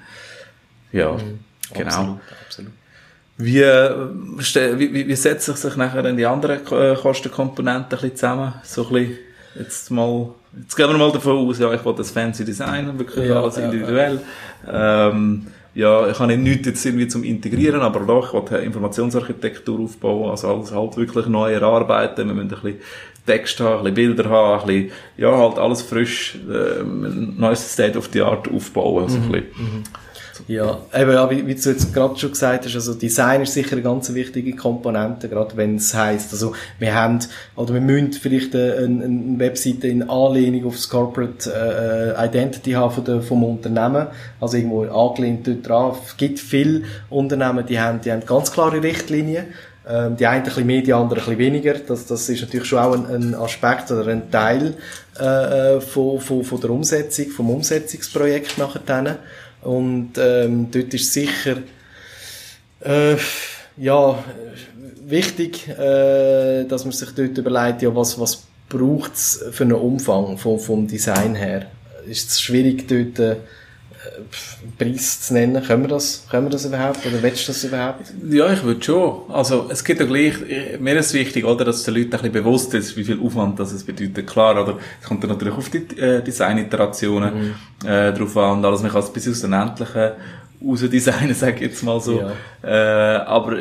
Ja, 0.92 1.12
mhm. 1.12 1.40
genau. 1.74 1.88
Absolut, 1.90 2.18
absolut. 2.46 2.72
Wie, 3.36 3.60
äh, 3.60 4.08
wie, 4.78 4.94
wie, 4.94 5.08
wie 5.08 5.16
setzen 5.16 5.56
sich 5.56 5.74
nachher 5.74 6.04
dann 6.04 6.16
die 6.16 6.24
anderen 6.24 6.60
äh, 6.70 6.94
Kostenkomponenten 6.94 7.84
ein 7.84 7.88
bisschen 7.88 8.16
zusammen? 8.16 8.54
So 8.62 8.86
ein 8.86 8.92
bisschen, 8.92 9.18
jetzt 9.56 9.90
mal, 9.90 10.28
jetzt 10.62 10.76
gehen 10.76 10.88
wir 10.88 10.96
mal 10.96 11.10
davon 11.10 11.48
aus, 11.48 11.58
ja, 11.58 11.72
ich 11.74 11.84
will 11.84 11.94
das 11.96 12.12
fancy 12.12 12.44
Design, 12.44 12.96
wirklich 12.96 13.28
ja, 13.28 13.42
alles 13.42 13.56
individuell. 13.56 14.20
Ja. 14.64 15.08
Ähm, 15.08 15.48
ja, 15.74 16.08
ich 16.08 16.18
habe 16.18 16.36
nichts 16.36 16.66
jetzt 16.66 16.86
irgendwie 16.86 17.08
zum 17.08 17.24
Integrieren, 17.24 17.80
aber 17.80 18.00
doch, 18.00 18.32
ich 18.32 18.50
will 18.50 18.60
Informationsarchitektur 18.60 19.80
aufbauen, 19.80 20.30
also 20.30 20.48
alles 20.48 20.72
halt 20.72 20.96
wirklich 20.96 21.26
neu 21.26 21.52
erarbeiten, 21.52 22.28
wir 22.28 22.34
müssen 22.34 22.54
ein 22.54 22.60
bisschen 22.62 22.80
Text 23.26 23.58
haben, 23.60 23.78
ein 23.86 23.94
bisschen 23.94 24.14
Bilder 24.14 24.30
haben, 24.30 24.60
ein 24.60 24.66
bisschen, 24.66 24.92
ja, 25.16 25.36
halt 25.36 25.58
alles 25.58 25.82
frisch, 25.82 26.38
äh, 26.48 26.80
ein 26.80 27.34
neues 27.38 27.72
State 27.72 27.98
of 27.98 28.08
the 28.12 28.22
Art 28.22 28.48
aufbauen, 28.48 29.08
so 29.08 29.18
mhm. 29.18 29.24
ein 29.24 29.32
bisschen. 29.32 29.48
Mhm. 29.56 29.82
Ja, 30.46 30.78
eben, 30.94 31.12
ja, 31.12 31.30
wie, 31.30 31.46
wie 31.46 31.54
du 31.54 31.70
jetzt 31.70 31.94
gerade 31.94 32.18
schon 32.18 32.32
gesagt 32.32 32.66
hast, 32.66 32.74
also 32.74 32.92
Design 32.92 33.40
ist 33.40 33.54
sicher 33.54 33.72
eine 33.72 33.82
ganz 33.82 34.12
wichtige 34.12 34.54
Komponente, 34.54 35.30
gerade 35.30 35.56
wenn 35.56 35.76
es 35.76 35.94
heisst, 35.94 36.32
also 36.32 36.52
wir 36.78 36.94
haben, 36.94 37.20
oder 37.56 37.72
wir 37.72 37.80
müssen 37.80 38.12
vielleicht 38.12 38.54
eine, 38.54 39.04
eine 39.04 39.38
Webseite 39.38 39.88
in 39.88 40.08
Anlehnung 40.08 40.66
auf 40.66 40.74
das 40.74 40.90
Corporate 40.90 41.50
äh, 41.50 42.26
Identity 42.26 42.72
haben 42.72 42.92
von 42.92 43.04
der, 43.04 43.22
vom 43.22 43.42
Unternehmen, 43.42 44.08
also 44.38 44.58
irgendwo 44.58 44.82
angelehnt 44.82 45.46
dort 45.46 45.66
dran. 45.66 45.92
Es 46.04 46.16
gibt 46.18 46.38
viele 46.38 46.82
Unternehmen, 47.08 47.64
die 47.64 47.80
haben, 47.80 48.02
die 48.02 48.12
haben 48.12 48.26
ganz 48.26 48.52
klare 48.52 48.82
Richtlinien, 48.82 49.46
ähm, 49.88 50.16
die 50.16 50.26
einen 50.26 50.42
ein 50.42 50.44
bisschen 50.44 50.66
mehr, 50.66 50.82
die 50.82 50.92
anderen 50.92 51.22
ein 51.22 51.24
bisschen 51.24 51.38
weniger. 51.38 51.74
Das, 51.74 52.04
das 52.04 52.28
ist 52.28 52.42
natürlich 52.42 52.68
schon 52.68 52.80
auch 52.80 52.92
ein, 52.92 53.06
ein 53.06 53.34
Aspekt 53.34 53.90
oder 53.90 54.08
ein 54.08 54.30
Teil 54.30 54.74
äh, 55.18 55.76
äh 55.76 55.80
von, 55.80 56.20
von, 56.20 56.44
von 56.44 56.60
der 56.60 56.68
Umsetzung, 56.68 57.28
vom 57.28 57.48
Umsetzungsprojekt 57.48 58.58
nachher. 58.58 59.18
Und 59.64 60.12
ähm, 60.18 60.70
dort 60.70 60.92
ist 60.94 61.12
sicher 61.12 61.56
äh, 62.80 63.16
ja, 63.76 64.22
wichtig, 65.06 65.68
äh, 65.68 66.64
dass 66.64 66.84
man 66.84 66.92
sich 66.92 67.10
dort 67.10 67.36
überlegt, 67.38 67.82
ja, 67.82 67.94
was, 67.94 68.18
was 68.20 68.44
braucht 68.68 69.14
es 69.14 69.44
für 69.50 69.64
einen 69.64 69.72
Umfang 69.72 70.38
vom, 70.38 70.58
vom 70.58 70.86
Design 70.86 71.34
her. 71.34 71.66
Ist 72.06 72.30
es 72.30 72.40
schwierig, 72.40 72.86
dort 72.88 73.18
äh, 73.18 73.36
Preis 74.78 75.20
zu 75.22 75.34
nennen. 75.34 75.62
Können 75.62 75.82
wir 75.82 75.88
das, 75.88 76.26
können 76.30 76.46
wir 76.46 76.50
das 76.50 76.64
überhaupt? 76.64 77.04
Oder 77.06 77.22
willst 77.22 77.48
du 77.48 77.52
das 77.52 77.64
überhaupt? 77.64 78.12
Ja, 78.28 78.52
ich 78.52 78.62
würde 78.62 78.82
schon. 78.82 79.22
Also, 79.28 79.68
es 79.70 79.84
geht 79.84 80.00
ja 80.00 80.06
gleich, 80.06 80.34
mir 80.78 80.96
ist 80.96 81.14
wichtig, 81.14 81.44
oder, 81.44 81.64
dass 81.64 81.84
den 81.84 81.94
Leuten 81.94 82.06
ein 82.06 82.20
bisschen 82.20 82.32
bewusst 82.32 82.74
ist, 82.74 82.96
wie 82.96 83.04
viel 83.04 83.20
Aufwand 83.20 83.58
das 83.58 83.72
es 83.72 83.84
bedeutet. 83.84 84.26
Klar, 84.26 84.62
oder, 84.62 84.78
es 85.00 85.06
kommt 85.06 85.22
dann 85.22 85.30
natürlich 85.30 85.54
auf 85.54 85.68
die 85.68 85.78
äh, 85.98 86.22
Design-Iterationen 86.22 87.54
mhm. 87.82 87.88
äh, 87.88 88.12
drauf 88.12 88.36
an, 88.36 88.58
und 88.58 88.64
alles, 88.64 88.82
man 88.82 88.90
kann 88.90 89.02
es 89.02 89.12
bis 89.12 89.28
aus 89.28 89.40
den 89.40 89.52
Endlichen 89.52 90.12
raus 90.66 90.80
designen, 90.88 91.34
sag 91.34 91.56
ich 91.56 91.62
jetzt 91.62 91.82
mal 91.82 92.00
so. 92.00 92.20
Ja. 92.20 92.32
Äh, 92.62 93.16
aber, 93.24 93.56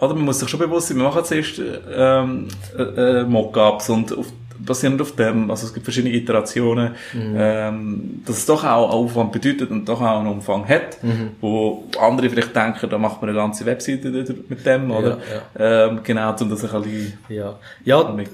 oder 0.00 0.14
man 0.14 0.24
muss 0.24 0.40
sich 0.40 0.48
schon 0.48 0.60
bewusst 0.60 0.88
sein, 0.88 0.96
wir 0.96 1.04
machen 1.04 1.24
zuerst 1.24 1.60
ähm, 1.94 2.48
äh, 2.76 2.82
äh, 2.82 3.24
Mockups 3.24 3.90
und 3.90 4.16
auf 4.16 4.26
basierend 4.64 5.00
auf 5.00 5.16
dem, 5.16 5.50
also 5.50 5.66
es 5.66 5.74
gibt 5.74 5.84
verschiedene 5.84 6.14
Iterationen, 6.14 6.92
mhm. 7.12 7.34
ähm, 7.36 8.22
dass 8.26 8.38
es 8.38 8.46
doch 8.46 8.64
auch 8.64 8.90
Aufwand 8.90 9.32
bedeutet 9.32 9.70
und 9.70 9.88
doch 9.88 10.00
auch 10.00 10.20
einen 10.20 10.28
Umfang 10.28 10.68
hat, 10.68 11.02
mhm. 11.02 11.30
wo 11.40 11.84
andere 11.98 12.28
vielleicht 12.30 12.54
denken, 12.54 12.88
da 12.88 12.98
macht 12.98 13.20
man 13.20 13.30
eine 13.30 13.38
ganze 13.38 13.66
Webseite 13.66 14.08
mit 14.48 14.66
dem, 14.66 14.90
oder? 14.90 15.18
Ja, 15.58 15.64
ja. 15.64 15.86
Ähm, 15.86 16.00
genau, 16.02 16.34
um 16.40 16.50
das 16.50 16.64
ein 16.64 16.82
bisschen 16.82 17.18
Ja, 17.28 17.58
ja 17.84 18.00
ein 18.06 18.26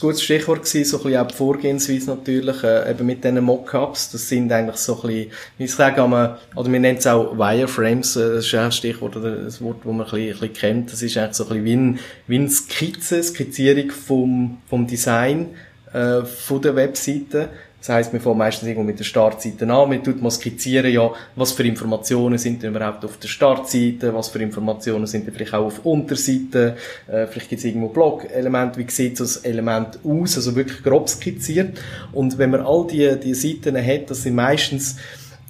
gutes 0.00 0.22
Stichwort 0.22 0.64
gewesen, 0.64 0.84
so 0.84 0.98
ein 0.98 1.02
bisschen 1.04 1.20
auch 1.20 1.26
die 1.26 1.34
Vorgehensweise 1.34 2.10
natürlich, 2.10 2.62
äh, 2.62 2.90
eben 2.90 3.06
mit 3.06 3.24
diesen 3.24 3.42
Mockups, 3.42 4.12
das 4.12 4.28
sind 4.28 4.52
eigentlich 4.52 4.76
so 4.76 4.94
ein 5.02 5.08
bisschen, 5.08 5.30
wie 5.58 5.64
ich 5.64 5.74
sage, 5.74 6.02
oder 6.02 6.72
wir 6.72 6.80
nennen 6.80 6.98
es 6.98 7.06
auch 7.06 7.36
Wireframes, 7.36 8.16
äh, 8.16 8.34
das 8.34 8.46
ist 8.46 8.54
auch 8.54 8.60
ein 8.60 8.72
Stichwort 8.72 9.16
oder 9.16 9.28
ein 9.30 9.60
Wort, 9.60 9.78
das 9.84 9.92
man 9.92 10.00
ein 10.00 10.04
bisschen, 10.04 10.16
ein 10.16 10.28
bisschen 10.32 10.52
kennt, 10.52 10.92
das 10.92 11.02
ist 11.02 11.16
eigentlich 11.16 11.34
so 11.34 11.44
ein 11.44 11.48
bisschen 11.48 11.64
wie, 11.64 11.76
ein, 11.76 11.98
wie 12.26 12.36
eine 12.36 12.50
Skizze, 12.50 13.22
Skizzierung 13.22 13.90
vom, 13.90 14.58
vom 14.68 14.86
Design, 14.86 15.48
äh, 15.92 16.22
von 16.24 16.62
der 16.62 16.76
Webseite. 16.76 17.48
Das 17.80 17.88
heisst, 17.88 18.12
wir 18.12 18.20
fangen 18.20 18.36
meistens 18.36 18.68
irgendwo 18.68 18.86
mit 18.86 18.98
der 18.98 19.04
Startseite 19.04 19.66
an. 19.66 19.90
Wir 19.90 20.02
tun 20.02 20.20
mal 20.20 20.30
skizzieren, 20.30 20.92
ja, 20.92 21.10
was 21.34 21.52
für 21.52 21.62
Informationen 21.62 22.36
sind 22.36 22.62
denn 22.62 22.74
überhaupt 22.74 23.06
auf 23.06 23.16
der 23.16 23.28
Startseite, 23.28 24.12
was 24.14 24.28
für 24.28 24.38
Informationen 24.38 25.06
sind 25.06 25.26
denn 25.26 25.32
vielleicht 25.32 25.54
auch 25.54 25.64
auf 25.64 25.86
Unterseite, 25.86 26.76
äh, 27.06 27.26
vielleicht 27.26 27.48
gibt 27.48 27.60
es 27.60 27.64
irgendwo 27.64 27.88
Blog-Elemente, 27.88 28.78
wie 28.78 28.90
sieht 28.90 29.16
so 29.16 29.24
das 29.24 29.38
Element 29.38 29.98
aus, 30.04 30.36
also 30.36 30.54
wirklich 30.56 30.82
grob 30.82 31.08
skizziert. 31.08 31.80
Und 32.12 32.36
wenn 32.36 32.50
man 32.50 32.60
all 32.60 32.86
die, 32.86 33.18
die 33.18 33.32
Seiten 33.32 33.74
hat, 33.74 34.10
das 34.10 34.24
sind 34.24 34.34
meistens 34.34 34.96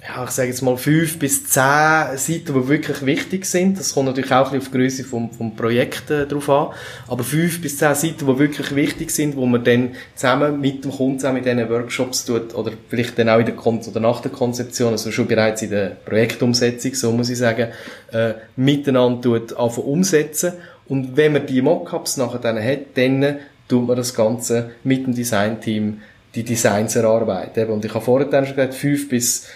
ja, 0.03 0.23
ich 0.23 0.31
sage 0.31 0.49
jetzt 0.49 0.63
mal 0.63 0.77
fünf 0.77 1.19
bis 1.19 1.45
zehn 1.45 2.17
Seiten, 2.17 2.53
die 2.53 2.67
wirklich 2.67 3.05
wichtig 3.05 3.45
sind. 3.45 3.77
Das 3.77 3.93
kommt 3.93 4.07
natürlich 4.07 4.31
auch 4.31 4.51
ein 4.51 4.57
bisschen 4.57 4.61
auf 4.61 4.71
die 4.71 4.77
Größe 4.77 5.03
vom, 5.03 5.31
vom 5.31 5.55
Projekt 5.55 6.09
äh, 6.09 6.25
drauf 6.25 6.49
an. 6.49 6.69
Aber 7.07 7.23
fünf 7.23 7.61
bis 7.61 7.77
zehn 7.77 7.93
Seiten, 7.93 8.25
die 8.25 8.39
wirklich 8.39 8.75
wichtig 8.75 9.11
sind, 9.11 9.35
wo 9.35 9.45
man 9.45 9.63
dann 9.63 9.91
zusammen 10.15 10.59
mit 10.59 10.83
dem 10.83 10.91
Kunden, 10.91 11.19
zusammen 11.19 11.35
mit 11.35 11.45
diesen 11.45 11.69
Workshops 11.69 12.25
tut, 12.25 12.55
oder 12.55 12.71
vielleicht 12.89 13.19
dann 13.19 13.29
auch 13.29 13.37
in 13.37 13.45
der 13.45 13.55
Kon 13.55 13.79
oder 13.79 13.99
nach 13.99 14.21
der 14.21 14.31
Konzeption, 14.31 14.91
also 14.91 15.11
schon 15.11 15.27
bereits 15.27 15.61
in 15.61 15.69
der 15.69 15.89
Projektumsetzung, 16.03 16.95
so 16.95 17.11
muss 17.11 17.29
ich 17.29 17.37
sagen, 17.37 17.67
äh, 18.11 18.33
miteinander 18.55 19.21
tut, 19.21 19.55
anfangen 19.55 19.87
umsetzen. 19.87 20.53
Und 20.87 21.15
wenn 21.15 21.33
man 21.33 21.45
die 21.45 21.61
Mockups 21.61 22.17
nachher 22.17 22.39
dann 22.39 22.61
hat, 22.61 22.97
dann 22.97 23.37
tut 23.67 23.87
man 23.87 23.97
das 23.97 24.15
Ganze 24.15 24.71
mit 24.83 25.05
dem 25.05 25.13
Designteam 25.13 26.01
die 26.33 26.43
Designs 26.43 26.95
erarbeiten. 26.95 27.69
Und 27.69 27.85
ich 27.85 27.93
habe 27.93 28.03
vorher 28.03 28.27
dann 28.27 28.45
schon 28.45 28.55
gesagt, 28.55 28.73
fünf 28.73 29.09
bis 29.09 29.47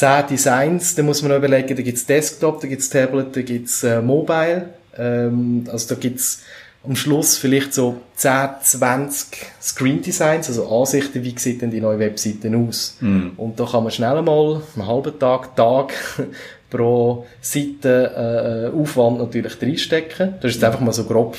zehn 0.00 0.26
Designs, 0.28 0.94
da 0.94 1.02
muss 1.02 1.22
man 1.22 1.36
überlegen, 1.36 1.76
da 1.76 1.82
gibt's 1.82 2.06
Desktop, 2.06 2.60
da 2.62 2.68
gibt's 2.68 2.88
Tablet, 2.88 3.36
da 3.36 3.42
gibt's 3.42 3.84
äh, 3.84 4.00
Mobile, 4.00 4.70
ähm, 4.96 5.64
also 5.70 5.94
da 5.94 6.00
gibt's 6.00 6.42
am 6.82 6.96
Schluss 6.96 7.36
vielleicht 7.36 7.74
so 7.74 8.00
10, 8.16 8.48
20 8.62 9.26
Screen 9.60 10.00
Designs, 10.00 10.48
also 10.48 10.66
Ansichten, 10.66 11.22
wie 11.22 11.38
sieht 11.38 11.60
denn 11.60 11.70
die 11.70 11.82
neue 11.82 11.98
Webseite 11.98 12.50
aus. 12.56 12.96
Mm. 13.00 13.32
Und 13.36 13.60
da 13.60 13.66
kann 13.66 13.82
man 13.82 13.92
schnell 13.92 14.22
mal 14.22 14.62
einen 14.74 14.86
halben 14.86 15.18
Tag, 15.18 15.54
Tag 15.54 15.92
pro 16.70 17.26
Seite 17.42 18.72
äh, 18.72 18.74
Aufwand 18.74 19.18
natürlich 19.18 19.60
reinstecken. 19.60 20.36
Das 20.40 20.52
ist 20.52 20.54
jetzt 20.54 20.64
einfach 20.64 20.80
mal 20.80 20.92
so 20.92 21.04
grob 21.04 21.36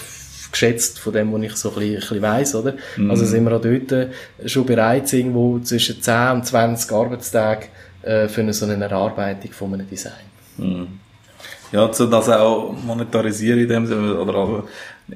geschätzt 0.51 0.99
von 0.99 1.13
dem, 1.13 1.33
was 1.33 1.41
ich 1.41 1.55
so 1.55 1.69
ein 1.69 1.75
bisschen, 1.75 1.93
ein 1.95 1.99
bisschen 2.01 2.21
weiss, 2.21 2.53
oder? 2.53 2.75
Mm. 2.97 3.09
Also 3.09 3.25
sind 3.25 3.43
wir 3.43 3.55
auch 3.55 3.61
dort 3.61 3.91
äh, 3.91 4.09
schon 4.45 4.67
bereit, 4.67 5.11
irgendwo 5.11 5.57
zwischen 5.57 5.99
10 5.99 6.31
und 6.33 6.45
20 6.45 6.91
Arbeitstage 6.91 7.65
äh, 8.03 8.27
für 8.27 8.41
eine, 8.41 8.53
so 8.53 8.65
eine 8.65 8.83
Erarbeitung 8.83 9.51
von 9.51 9.73
einem 9.73 9.89
Design. 9.89 10.13
Mhm. 10.57 10.99
Ja, 11.71 11.89
zu 11.91 12.07
das 12.07 12.27
auch 12.29 12.73
monetarisieren 12.83 13.59
in 13.59 13.67
dem 13.67 13.85
Sinne, 13.85 14.15
oder 14.15 14.35
auch 14.35 14.63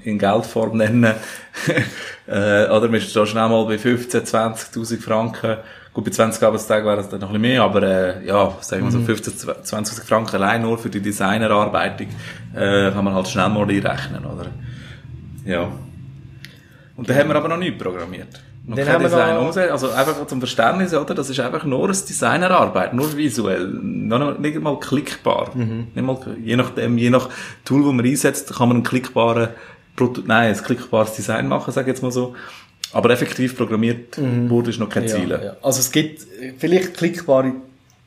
in 0.04 0.18
Geldform 0.18 0.78
nennen. 0.78 1.04
äh, 2.28 2.66
oder 2.68 2.88
man 2.88 2.96
ist 2.96 3.12
schon 3.12 3.28
schnell 3.28 3.50
mal 3.50 3.66
bei 3.66 3.78
15, 3.78 4.22
20.000 4.22 5.02
Franken. 5.02 5.58
Gut, 5.94 6.06
bei 6.06 6.12
20 6.12 6.44
Arbeitstagen 6.44 6.86
wäre 6.86 7.02
es 7.02 7.10
dann 7.10 7.20
noch 7.20 7.30
ein 7.30 7.42
bisschen 7.42 7.54
mehr, 7.54 7.64
aber 7.64 7.84
äh, 7.84 8.26
ja, 8.26 8.58
sagen 8.62 8.84
wir 8.84 8.92
so 8.92 9.00
15, 9.00 9.34
mhm. 9.34 9.52
20.000 9.64 10.06
Franken 10.06 10.36
allein 10.36 10.62
nur 10.62 10.78
für 10.78 10.90
die 10.90 11.02
Designerarbeitung 11.02 12.08
äh, 12.54 12.92
kann 12.92 13.04
man 13.04 13.14
halt 13.14 13.28
schnell 13.28 13.50
mal 13.50 13.70
einrechnen, 13.70 14.26
oder? 14.26 14.48
Ja. 15.46 15.72
Und 16.96 17.10
da 17.10 17.16
haben 17.16 17.30
wir 17.30 17.36
aber 17.36 17.50
noch 17.50 17.58
nicht 17.58 17.78
programmiert. 17.78 18.42
Noch 18.68 18.78
dann 18.78 18.88
haben 18.88 19.04
Design 19.04 19.38
umsetzen. 19.38 19.72
Also 19.72 19.90
einfach 19.92 20.26
zum 20.28 20.40
Verständnis, 20.40 20.94
oder? 20.94 21.14
Das 21.14 21.30
ist 21.30 21.40
einfach 21.40 21.66
nur 21.66 21.84
eine 21.84 21.94
Designerarbeit, 21.94 22.94
nur 22.94 23.16
visuell. 23.16 23.68
Noch 23.68 24.40
nicht 24.40 24.60
mal 24.60 24.80
klickbar. 24.80 25.52
Mhm. 25.54 25.88
Nicht 25.94 26.04
mal, 26.04 26.18
je 26.44 26.56
nachdem, 26.56 26.98
je 26.98 27.10
nach 27.12 27.30
Tool, 27.64 27.84
das 27.84 27.94
man 27.94 28.06
einsetzt, 28.06 28.56
kann 28.56 28.70
man 28.70 28.78
ein 28.78 28.84
klickbare 28.84 29.52
Produkt, 29.96 30.28
nein, 30.28 30.54
ein 30.54 30.64
klickbares 30.64 31.14
Design 31.14 31.48
machen, 31.48 31.72
sag 31.72 31.84
ich 31.84 31.90
jetzt 31.90 32.02
mal 32.02 32.12
so. 32.12 32.36
Aber 32.92 33.10
effektiv 33.10 33.56
programmiert 33.58 34.18
mhm. 34.18 34.50
wurde 34.50 34.70
ist 34.70 34.80
noch 34.80 34.90
kein 34.90 35.08
Ziel. 35.08 35.30
Ja, 35.30 35.44
ja. 35.44 35.56
Also 35.62 35.80
es 35.80 35.92
gibt 35.92 36.26
vielleicht 36.58 36.96
klickbare 36.96 37.54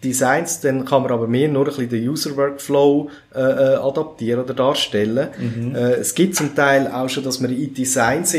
Designs, 0.03 0.61
dann 0.61 0.85
kann 0.85 1.03
man 1.03 1.11
aber 1.11 1.27
mehr 1.27 1.49
nur 1.49 1.63
ein 1.63 1.67
bisschen 1.67 1.89
den 1.89 2.09
User 2.09 2.37
Workflow 2.37 3.11
äh, 3.35 3.41
äh 3.41 3.75
adaptieren 3.77 4.45
oder 4.45 4.55
darstellen. 4.55 5.29
Mhm. 5.39 5.75
Äh, 5.75 5.95
es 5.95 6.15
gibt 6.15 6.37
zum 6.37 6.55
Teil 6.55 6.87
auch 6.87 7.09
schon, 7.09 7.25
dass 7.25 7.41
man 7.41 7.51
in 7.51 7.75
Designs 7.75 8.37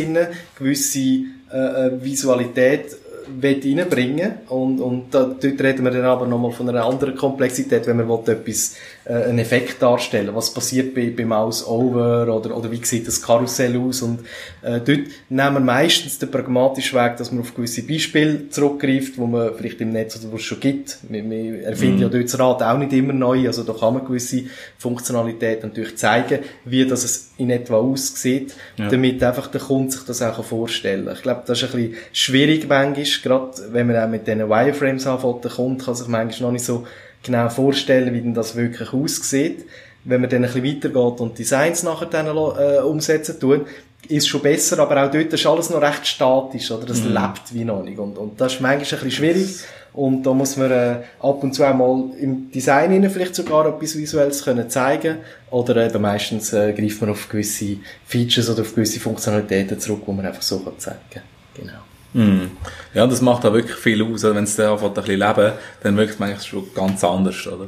gewisse 0.58 1.24
äh, 1.52 1.88
äh, 1.88 2.04
Visualität 2.04 2.96
reinbringen. 3.42 4.34
Und, 4.50 4.80
und 4.80 5.14
da, 5.14 5.24
dort 5.24 5.44
reden 5.44 5.84
wir 5.84 5.92
dann 5.92 6.06
aber 6.06 6.26
nochmal 6.28 6.52
von 6.52 6.70
einer 6.70 6.86
anderen 6.86 7.16
Komplexität, 7.16 7.86
wenn 7.88 7.98
man 7.98 8.10
will, 8.10 8.34
etwas 8.34 8.76
äh, 9.10 9.24
einen 9.24 9.40
Effekt 9.40 9.82
darstellen. 9.82 10.36
Was 10.36 10.54
passiert 10.54 10.94
bei, 10.94 11.10
bei 11.10 11.26
Mouse 11.26 11.66
Over 11.66 12.32
oder, 12.32 12.56
oder 12.56 12.72
wie 12.72 12.86
sieht 12.86 13.08
das 13.08 13.20
Karussell 13.20 13.76
aus? 13.76 14.04
Und 14.04 14.20
äh, 14.62 14.80
dort 14.80 15.08
nehmen 15.30 15.54
wir 15.54 15.60
meistens 15.60 16.20
den 16.20 16.30
pragmatischen 16.30 17.00
Weg, 17.00 17.18
dass 17.18 17.32
man 17.32 17.42
auf 17.42 17.56
gewisse 17.56 17.82
Beispiele 17.82 18.50
zurückgreift, 18.50 19.18
wo 19.18 19.26
man 19.26 19.56
vielleicht 19.56 19.82
im 19.82 19.94
Netz 19.94 20.16
oder 20.20 20.32
wo 20.32 20.36
es 20.36 20.44
schon 20.44 20.60
gibt. 20.60 21.00
Wir, 21.10 21.28
wir 21.28 21.64
erfinden 21.64 21.98
mm. 21.98 22.02
ja 22.04 22.10
dort 22.10 22.26
das 22.26 22.40
Rad 22.40 22.62
auch 22.62 22.78
nicht 22.78 22.94
immer 22.94 23.14
neu, 23.14 23.48
also 23.48 23.64
da 23.64 23.74
kann 23.74 23.96
man 23.96 24.06
gewisse 24.06 24.44
Funktionalitäten 24.78 25.70
natürlich 25.70 25.98
zeigen, 25.98 26.40
wie 26.66 26.86
das 26.86 27.04
es 27.04 27.32
in 27.38 27.50
etwa 27.50 27.78
aussieht, 27.78 28.54
ja. 28.78 28.90
damit 28.90 29.24
einfach 29.24 29.48
der 29.48 29.62
Kunde 29.62 29.92
sich 29.92 30.04
das 30.04 30.22
auch 30.22 30.44
vorstellen 30.44 31.06
kann. 31.06 31.16
Ich 31.16 31.24
glaube, 31.24 31.44
das 31.48 31.64
ist 31.64 31.74
ein 31.74 31.82
bisschen 31.82 31.98
schwierig 32.14 32.68
manchmal, 32.70 33.06
gerade 33.24 33.58
wenn 33.72 33.88
man 33.88 33.98
auch 33.98 34.08
mit 34.08 34.28
diesen 34.28 34.48
Wireframes 34.48 35.08
anfängt, 35.08 35.46
der 35.46 35.52
Kunde 35.52 35.84
kann 35.84 35.96
sich 35.96 36.08
manchmal 36.08 36.48
noch 36.48 36.54
nicht 36.54 36.66
so 36.66 36.86
genau 37.24 37.50
vorstellen, 37.50 38.14
wie 38.14 38.22
denn 38.22 38.34
das 38.34 38.56
wirklich 38.56 38.94
aussieht. 38.94 39.66
Wenn 40.04 40.22
man 40.22 40.30
dann 40.30 40.46
ein 40.46 40.52
bisschen 40.52 40.76
weitergeht 40.76 41.20
und 41.20 41.38
Designs 41.38 41.84
nachher 41.84 42.08
dann 42.08 42.28
äh, 42.28 42.80
umsetzen 42.82 43.40
tun, 43.40 43.66
ist 44.08 44.28
schon 44.28 44.42
besser, 44.42 44.80
aber 44.80 45.04
auch 45.06 45.12
dort 45.12 45.34
ist 45.34 45.46
alles 45.46 45.70
noch 45.70 45.82
recht 45.82 46.08
statisch, 46.08 46.72
oder? 46.72 46.86
Das 46.86 47.02
mhm. 47.02 47.14
lebt 47.14 47.54
wie 47.54 47.66
noch 47.66 47.84
nicht. 47.84 48.00
Und, 48.00 48.18
und 48.18 48.40
das 48.40 48.54
ist 48.54 48.62
manchmal 48.62 48.80
ein 48.80 48.80
bisschen 48.80 49.12
schwierig. 49.12 49.60
Und 49.92 50.24
da 50.24 50.34
muss 50.34 50.56
man 50.56 50.72
äh, 50.72 50.96
ab 51.20 51.44
und 51.44 51.54
zu 51.54 51.64
einmal 51.64 52.12
im 52.20 52.52
Design 52.52 52.92
innen 52.92 53.10
vielleicht 53.10 53.36
sogar 53.36 53.66
etwas 53.68 53.98
Visuelles 53.98 54.44
können 54.44 54.70
zeigen 54.70 55.18
oder 55.50 55.76
eben 55.86 56.02
meistens 56.02 56.54
äh, 56.54 56.74
greift 56.74 57.02
man 57.02 57.10
auf 57.10 57.28
gewisse 57.28 57.78
Features 58.06 58.50
oder 58.50 58.62
auf 58.62 58.76
gewisse 58.76 59.00
Funktionalitäten 59.00 59.80
zurück, 59.80 60.04
wo 60.06 60.12
man 60.14 60.28
einfach 60.28 60.44
so 60.44 60.60
kann 60.60 60.78
zeigen. 60.78 61.22
Genau. 61.56 61.80
Mm. 62.14 62.46
Ja, 62.94 63.06
das 63.06 63.22
macht 63.22 63.46
auch 63.46 63.54
wirklich 63.54 63.78
viel 63.78 64.04
aus. 64.04 64.24
Wenn 64.24 64.44
es 64.44 64.56
dann 64.56 64.72
anfängt, 64.72 64.98
ein 64.98 65.04
bisschen 65.04 65.20
leben, 65.20 65.54
dann 65.84 65.98
wirkt 65.98 66.16
es 66.16 66.22
eigentlich 66.22 66.48
schon 66.48 66.74
ganz 66.74 67.04
anders, 67.04 67.48
oder? 67.48 67.68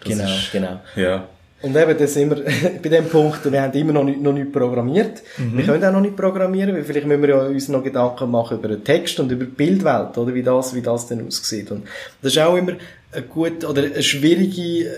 Das 0.00 0.08
genau, 0.08 0.24
ist, 0.24 0.52
genau. 0.52 0.80
Ja. 0.96 1.28
Und 1.64 1.74
eben, 1.74 1.96
da 1.96 2.06
sind 2.06 2.28
wir 2.28 2.44
bei 2.82 2.88
dem 2.90 3.08
Punkt, 3.08 3.50
wir 3.50 3.62
haben 3.62 3.72
immer 3.72 3.94
noch 3.94 4.04
nicht, 4.04 4.20
noch 4.20 4.34
nicht 4.34 4.52
programmiert. 4.52 5.22
Mhm. 5.38 5.56
Wir 5.56 5.64
können 5.64 5.84
auch 5.84 5.92
noch 5.92 6.02
nicht 6.02 6.14
programmieren, 6.14 6.74
weil 6.74 6.84
vielleicht 6.84 7.06
müssen 7.06 7.22
wir 7.22 7.28
ja 7.30 7.42
uns 7.46 7.68
noch 7.68 7.82
Gedanken 7.82 8.30
machen 8.30 8.58
über 8.58 8.68
den 8.68 8.84
Text 8.84 9.18
und 9.18 9.32
über 9.32 9.46
die 9.46 9.50
Bildwelt, 9.50 10.18
oder 10.18 10.34
wie 10.34 10.42
das, 10.42 10.74
wie 10.74 10.82
das 10.82 11.06
denn 11.06 11.26
aussieht. 11.26 11.70
Und 11.70 11.86
das 12.20 12.32
ist 12.32 12.38
auch 12.38 12.56
immer 12.56 12.72
eine 13.12 13.22
gute, 13.22 13.66
oder 13.66 13.82
eine 13.82 14.02
schwierige, 14.02 14.88
äh, 14.88 14.92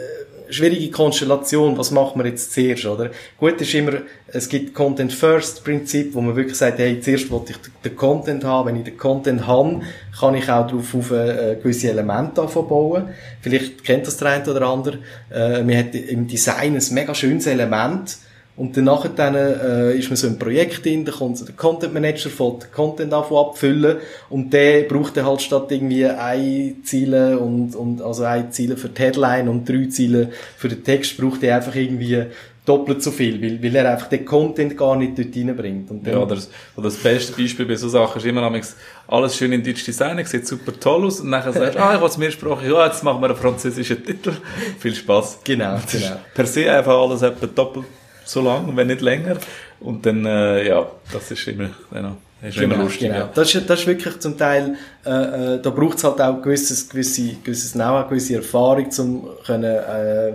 schwierige 0.51 0.91
Konstellation, 0.91 1.77
was 1.77 1.91
macht 1.91 2.17
man 2.17 2.27
jetzt 2.27 2.53
zuerst, 2.53 2.87
oder? 2.87 3.11
Gut 3.39 3.61
ist 3.61 3.75
immer, 3.75 4.03
es 4.29 4.49
gibt 4.49 4.75
Content 4.75 5.13
First 5.13 5.65
Prinzip, 5.65 6.15
wo 6.15 6.21
man 6.21 6.37
wirklich 6.37 6.57
sagt, 6.57 6.79
hey, 6.79 7.01
zuerst 7.01 7.31
wollte 7.31 7.53
ich 7.53 7.59
den 7.85 7.97
Content 7.97 8.45
haben, 8.45 8.69
wenn 8.69 8.77
ich 8.77 8.85
den 8.85 8.97
Content 8.97 9.47
habe, 9.47 9.81
kann 10.19 10.35
ich 10.35 10.49
auch 10.51 10.67
darauf 10.67 10.95
auf 10.95 11.11
äh, 11.11 11.57
gewisse 11.63 11.91
Elemente 11.91 12.43
bauen. 12.43 13.09
Vielleicht 13.41 13.85
kennt 13.85 14.07
das 14.07 14.17
der 14.17 14.29
eine 14.29 14.51
oder 14.51 14.67
andere, 14.67 14.99
äh, 15.33 15.63
man 15.63 15.77
hat 15.77 15.95
im 15.95 16.27
Design 16.27 16.75
ein 16.75 16.95
mega 16.95 17.15
schönes 17.15 17.47
Element, 17.47 18.19
Und 18.57 18.75
dann 18.75 18.85
nachher 18.85 19.11
dann, 19.11 19.35
äh, 19.35 19.99
ist 19.99 20.09
man 20.09 20.17
so 20.17 20.27
im 20.27 20.39
Projekt 20.39 20.85
drin, 20.85 21.05
da 21.05 21.13
kommt 21.13 21.37
so 21.37 21.45
der 21.45 21.55
Content 21.55 21.93
Manager, 21.93 22.31
fängt 22.31 22.63
den 22.63 22.73
Content 22.73 23.13
davon 23.13 23.49
abfüllen 23.49 23.99
und 24.31 24.51
der 24.51 24.85
braucht 24.85 25.17
dann 25.17 25.27
halt 25.27 25.43
statt 25.43 25.71
irgendwie 25.71 26.07
ein 26.07 26.77
Ziele 26.83 27.39
und, 27.39 27.77
und, 27.77 28.01
also 28.01 28.25
ein 28.25 28.51
Ziele 28.53 28.79
für 28.79 28.89
die 28.89 29.03
Headline 29.03 29.49
und 29.49 29.69
drei 29.69 29.87
Ziele 29.91 30.31
für 30.57 30.69
den 30.69 30.83
Text, 30.83 31.19
braucht 31.19 31.43
er 31.43 31.57
einfach 31.57 31.75
irgendwie 31.75 32.25
doppelt 32.65 33.03
so 33.03 33.11
viel, 33.11 33.41
weil, 33.43 33.63
weil 33.63 33.77
er 33.77 33.93
einfach 33.93 34.09
den 34.09 34.25
Content 34.25 34.77
gar 34.77 34.97
nicht 34.97 35.19
dort 35.19 35.37
reinbringt. 35.37 35.91
Und 35.91 36.07
Ja, 36.07 36.17
oder 36.17 36.35
das, 36.35 36.51
oder 36.77 36.85
das 36.85 36.97
beste 36.97 37.33
Beispiel 37.33 37.67
bei 37.67 37.77
so 37.77 37.91
Sachen 37.91 38.19
ist 38.19 38.27
immer 38.27 38.41
noch 38.41 38.59
alles 39.07 39.37
schön 39.37 39.53
in 39.53 39.63
Deutsch 39.63 39.85
designen, 39.85 40.25
sieht 40.25 40.47
super 40.47 40.73
toll 40.81 41.05
aus 41.05 41.21
und 41.21 41.31
dann 41.31 41.43
sagst 41.43 41.75
du, 41.75 41.83
ah, 41.83 41.95
ich 41.95 42.01
will 42.01 42.09
es 42.09 42.17
mehrsprachig, 42.17 42.71
ja, 42.71 42.87
jetzt 42.87 43.05
machen 43.05 43.21
wir 43.21 43.29
einen 43.29 43.37
französischen 43.37 44.03
Titel. 44.03 44.33
Viel 44.79 44.95
Spaß. 44.95 45.41
Genau, 45.45 45.79
genau. 45.93 46.17
Per 46.35 46.47
se 46.47 46.73
einfach 46.73 46.99
alles 46.99 47.21
etwa 47.21 47.47
doppelt 47.47 47.85
so 48.27 48.43
lang, 48.43 48.77
wenn 48.77 48.89
nicht 48.89 49.01
länger. 49.01 49.39
Und 49.81 50.05
dann, 50.05 50.25
äh, 50.27 50.67
ja, 50.67 50.87
das 51.13 51.31
ist 51.31 51.47
immer, 51.49 51.71
genau, 51.91 52.17
ist 52.43 52.59
immer 52.59 52.77
lustig. 52.77 53.09
Genau. 53.09 53.21
Ja. 53.21 53.31
Das, 53.35 53.55
ist, 53.55 53.69
das 53.69 53.81
ist 53.81 53.87
wirklich 53.87 54.19
zum 54.19 54.37
Teil, 54.37 54.77
äh, 55.05 55.11
äh, 55.11 55.63
da 55.63 55.71
braucht 55.71 55.99
es 55.99 56.05
halt 56.05 56.21
auch 56.21 56.43
gewisses, 56.43 56.89
gewisse, 56.89 57.35
gewisses 57.45 57.73
Know-how, 57.73 58.09
gewisse 58.09 58.37
Erfahrung, 58.37 58.89
um 58.99 59.29
können, 59.45 59.65
äh, 59.65 60.33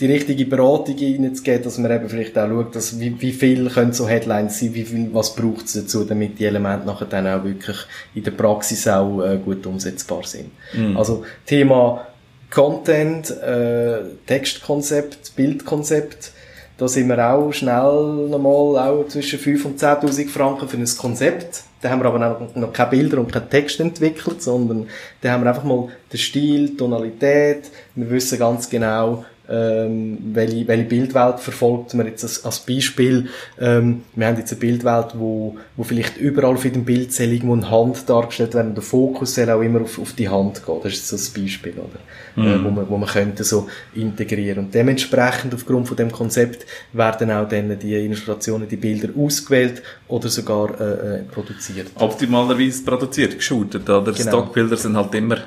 die 0.00 0.06
richtige 0.06 0.44
Beratung 0.44 0.96
reinzugeben, 0.96 1.64
dass 1.64 1.78
man 1.78 1.90
eben 1.90 2.08
vielleicht 2.08 2.38
auch 2.38 2.48
schaut, 2.48 2.76
dass, 2.76 3.00
wie, 3.00 3.20
wie 3.20 3.32
viel 3.32 3.68
können 3.68 3.92
so 3.92 4.08
Headlines 4.08 4.60
sein, 4.60 4.72
wie 4.74 4.84
viel, 4.84 5.08
was 5.12 5.34
braucht 5.34 5.66
es 5.66 5.72
dazu, 5.72 6.04
damit 6.04 6.38
die 6.38 6.44
Elemente 6.44 6.86
nachher 6.86 7.06
dann 7.06 7.26
auch 7.26 7.42
wirklich 7.42 7.76
in 8.14 8.22
der 8.22 8.30
Praxis 8.30 8.86
auch 8.86 9.22
äh, 9.24 9.38
gut 9.38 9.66
umsetzbar 9.66 10.24
sind. 10.24 10.50
Also 10.96 11.24
Thema 11.46 12.06
Content, 12.50 13.30
äh, 13.30 14.00
Textkonzept, 14.26 15.34
Bildkonzept, 15.34 16.32
da 16.78 16.86
sind 16.86 17.08
wir 17.08 17.18
auch 17.18 17.52
schnell 17.52 18.28
nochmal 18.30 18.88
auch 18.88 19.08
zwischen 19.08 19.38
5 19.38 19.64
und 19.64 19.80
10.000 19.80 20.28
Franken 20.28 20.68
für 20.68 20.76
ein 20.76 20.86
Konzept. 20.96 21.64
Da 21.82 21.90
haben 21.90 22.00
wir 22.00 22.06
aber 22.06 22.20
noch, 22.20 22.54
noch 22.54 22.72
keine 22.72 22.90
Bilder 22.90 23.18
und 23.18 23.32
keinen 23.32 23.50
Text 23.50 23.80
entwickelt, 23.80 24.40
sondern 24.40 24.86
da 25.20 25.32
haben 25.32 25.42
wir 25.42 25.50
einfach 25.50 25.64
mal 25.64 25.88
den 26.12 26.18
Stil, 26.18 26.68
die 26.68 26.76
Tonalität. 26.76 27.70
Wir 27.96 28.08
wissen 28.10 28.38
ganz 28.38 28.70
genau, 28.70 29.24
ähm, 29.48 30.18
welche, 30.32 30.68
welche 30.68 30.84
Bildwelt 30.84 31.40
verfolgt 31.40 31.94
man 31.94 32.06
jetzt 32.06 32.22
als, 32.22 32.44
als 32.44 32.60
Beispiel. 32.60 33.28
Ähm, 33.58 34.02
wir 34.14 34.26
haben 34.26 34.36
jetzt 34.36 34.52
eine 34.52 34.60
Bildwelt, 34.60 35.14
wo, 35.14 35.56
wo 35.76 35.84
vielleicht 35.84 36.16
überall 36.18 36.54
auf 36.54 36.64
jedem 36.64 36.84
Bild 36.84 37.12
soll 37.12 37.26
irgendwo 37.26 37.54
eine 37.54 37.70
Hand 37.70 38.08
dargestellt 38.08 38.54
werden. 38.54 38.74
Der 38.74 38.82
Fokus 38.82 39.34
soll 39.34 39.50
auch 39.50 39.62
immer 39.62 39.80
auf, 39.80 39.98
auf 39.98 40.12
die 40.12 40.28
Hand 40.28 40.64
gehen. 40.64 40.80
Das 40.82 40.92
ist 40.92 41.08
so 41.08 41.16
ein 41.16 41.42
Beispiel, 41.42 41.74
oder? 41.74 41.98
Äh, 42.36 42.64
wo 42.64 42.70
man, 42.70 42.88
wo 42.88 42.96
man 42.96 43.08
könnte 43.08 43.42
so 43.42 43.68
integrieren. 43.94 44.66
Und 44.66 44.74
dementsprechend 44.74 45.54
aufgrund 45.54 45.88
von 45.88 45.96
dem 45.96 46.12
Konzept 46.12 46.66
werden 46.92 47.30
auch 47.30 47.48
dann 47.48 47.78
die 47.78 47.94
Illustrationen, 47.94 48.68
die 48.68 48.76
Bilder 48.76 49.08
ausgewählt 49.18 49.82
oder 50.06 50.28
sogar 50.28 50.80
äh, 50.80 50.84
äh, 50.84 51.22
produziert. 51.22 51.88
Optimalerweise 51.96 52.84
produziert, 52.84 53.36
geshootet, 53.36 53.88
oder? 53.88 54.12
Genau. 54.12 54.28
Stockbilder 54.28 54.76
sind 54.76 54.96
halt 54.96 55.14
immer 55.14 55.38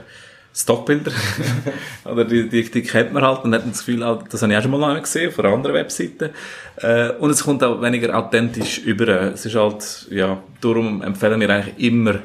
Stockbilder. 0.54 1.12
oder 2.06 2.26
die, 2.26 2.50
die, 2.50 2.70
die 2.70 2.82
kennt 2.82 3.14
man 3.14 3.24
halt 3.24 3.44
und 3.44 3.54
hat 3.54 3.68
das 3.68 3.86
Gefühl, 3.86 4.00
das 4.30 4.42
habe 4.42 4.52
ich 4.52 4.58
auch 4.58 4.64
schon 4.64 4.72
mal 4.72 5.02
gesehen, 5.02 5.30
auf 5.30 5.40
einer 5.40 5.54
anderen 5.54 5.76
Webseite. 5.76 6.32
Äh, 6.78 7.12
und 7.12 7.30
es 7.30 7.44
kommt 7.44 7.64
auch 7.64 7.82
weniger 7.82 8.18
authentisch 8.18 8.80
über. 8.80 9.08
Es 9.34 9.46
ist 9.46 9.56
halt, 9.56 10.08
ja, 10.10 10.42
darum 10.60 11.02
empfehlen 11.02 11.40
wir 11.40 11.50
eigentlich 11.50 11.80
immer, 11.80 12.20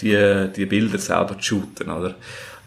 die, 0.00 0.48
die 0.54 0.66
Bilder 0.66 0.98
selber 0.98 1.38
zu 1.38 1.42
shooten, 1.42 1.90
oder? 1.90 2.14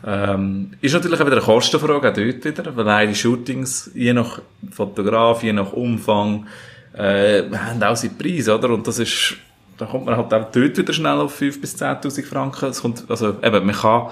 Ähm, 0.06 0.71
ist 0.82 0.93
natürlich 0.93 1.19
auch 1.19 1.25
wieder 1.25 1.38
eine 1.38 1.45
Kostenfrage, 1.45 1.95
auch 2.10 2.13
dort 2.13 2.17
wieder, 2.17 2.75
weil 2.75 2.89
auch 2.89 3.08
die 3.08 3.15
Shootings, 3.15 3.91
je 3.93 4.13
nach 4.13 4.39
Fotograf, 4.71 5.41
je 5.41 5.54
nach 5.54 5.73
Umfang, 5.73 6.45
äh, 6.93 7.43
haben 7.51 7.82
auch 7.84 7.95
seinen 7.95 8.17
Preis, 8.17 8.47
oder? 8.47 8.69
Und 8.69 8.86
das 8.86 8.99
ist, 8.99 9.36
da 9.78 9.86
kommt 9.86 10.06
man 10.06 10.15
halt 10.15 10.34
auch 10.34 10.51
dort 10.51 10.78
wieder 10.78 10.93
schnell 10.93 11.19
auf 11.19 11.41
5.000 11.41 11.60
bis 11.60 11.82
10.000 11.82 12.25
Franken. 12.25 12.69
Es 12.69 12.82
kommt, 12.82 13.04
also 13.10 13.30
eben, 13.41 13.65
man 13.65 13.75
kann 13.75 14.10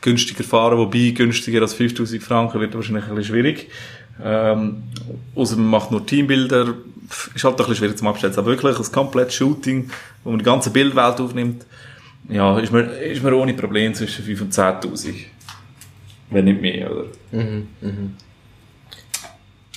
günstiger 0.00 0.44
fahren, 0.44 0.78
wobei 0.78 1.10
günstiger 1.10 1.62
als 1.62 1.78
5.000 1.78 2.20
Franken 2.20 2.60
wird 2.60 2.74
wahrscheinlich 2.74 3.04
ein 3.04 3.14
bisschen 3.14 3.34
schwierig. 3.34 3.70
Ähm, 4.22 4.84
außer 5.34 5.56
man 5.56 5.66
macht 5.66 5.90
nur 5.90 6.06
Teambilder, 6.06 6.74
ist 7.34 7.44
halt 7.44 7.54
ein 7.54 7.56
bisschen 7.56 7.76
schwierig 7.76 7.98
zum 7.98 8.08
Abstellen. 8.08 8.36
Aber 8.36 8.46
wirklich 8.46 8.78
ein 8.78 8.92
komplettes 8.92 9.34
Shooting, 9.34 9.90
wo 10.22 10.30
man 10.30 10.38
die 10.38 10.44
ganze 10.44 10.70
Bildwelt 10.70 11.20
aufnimmt, 11.20 11.66
ja, 12.28 12.58
ist 12.58 12.72
man, 12.72 12.88
ist 12.90 13.22
man 13.22 13.34
ohne 13.34 13.54
Problem 13.54 13.94
zwischen 13.94 14.24
5.000 14.24 14.40
und 14.42 14.54
10.000. 14.54 15.14
Wenn 16.30 16.44
nicht 16.46 16.60
mehr, 16.60 16.90
oder? 16.90 17.04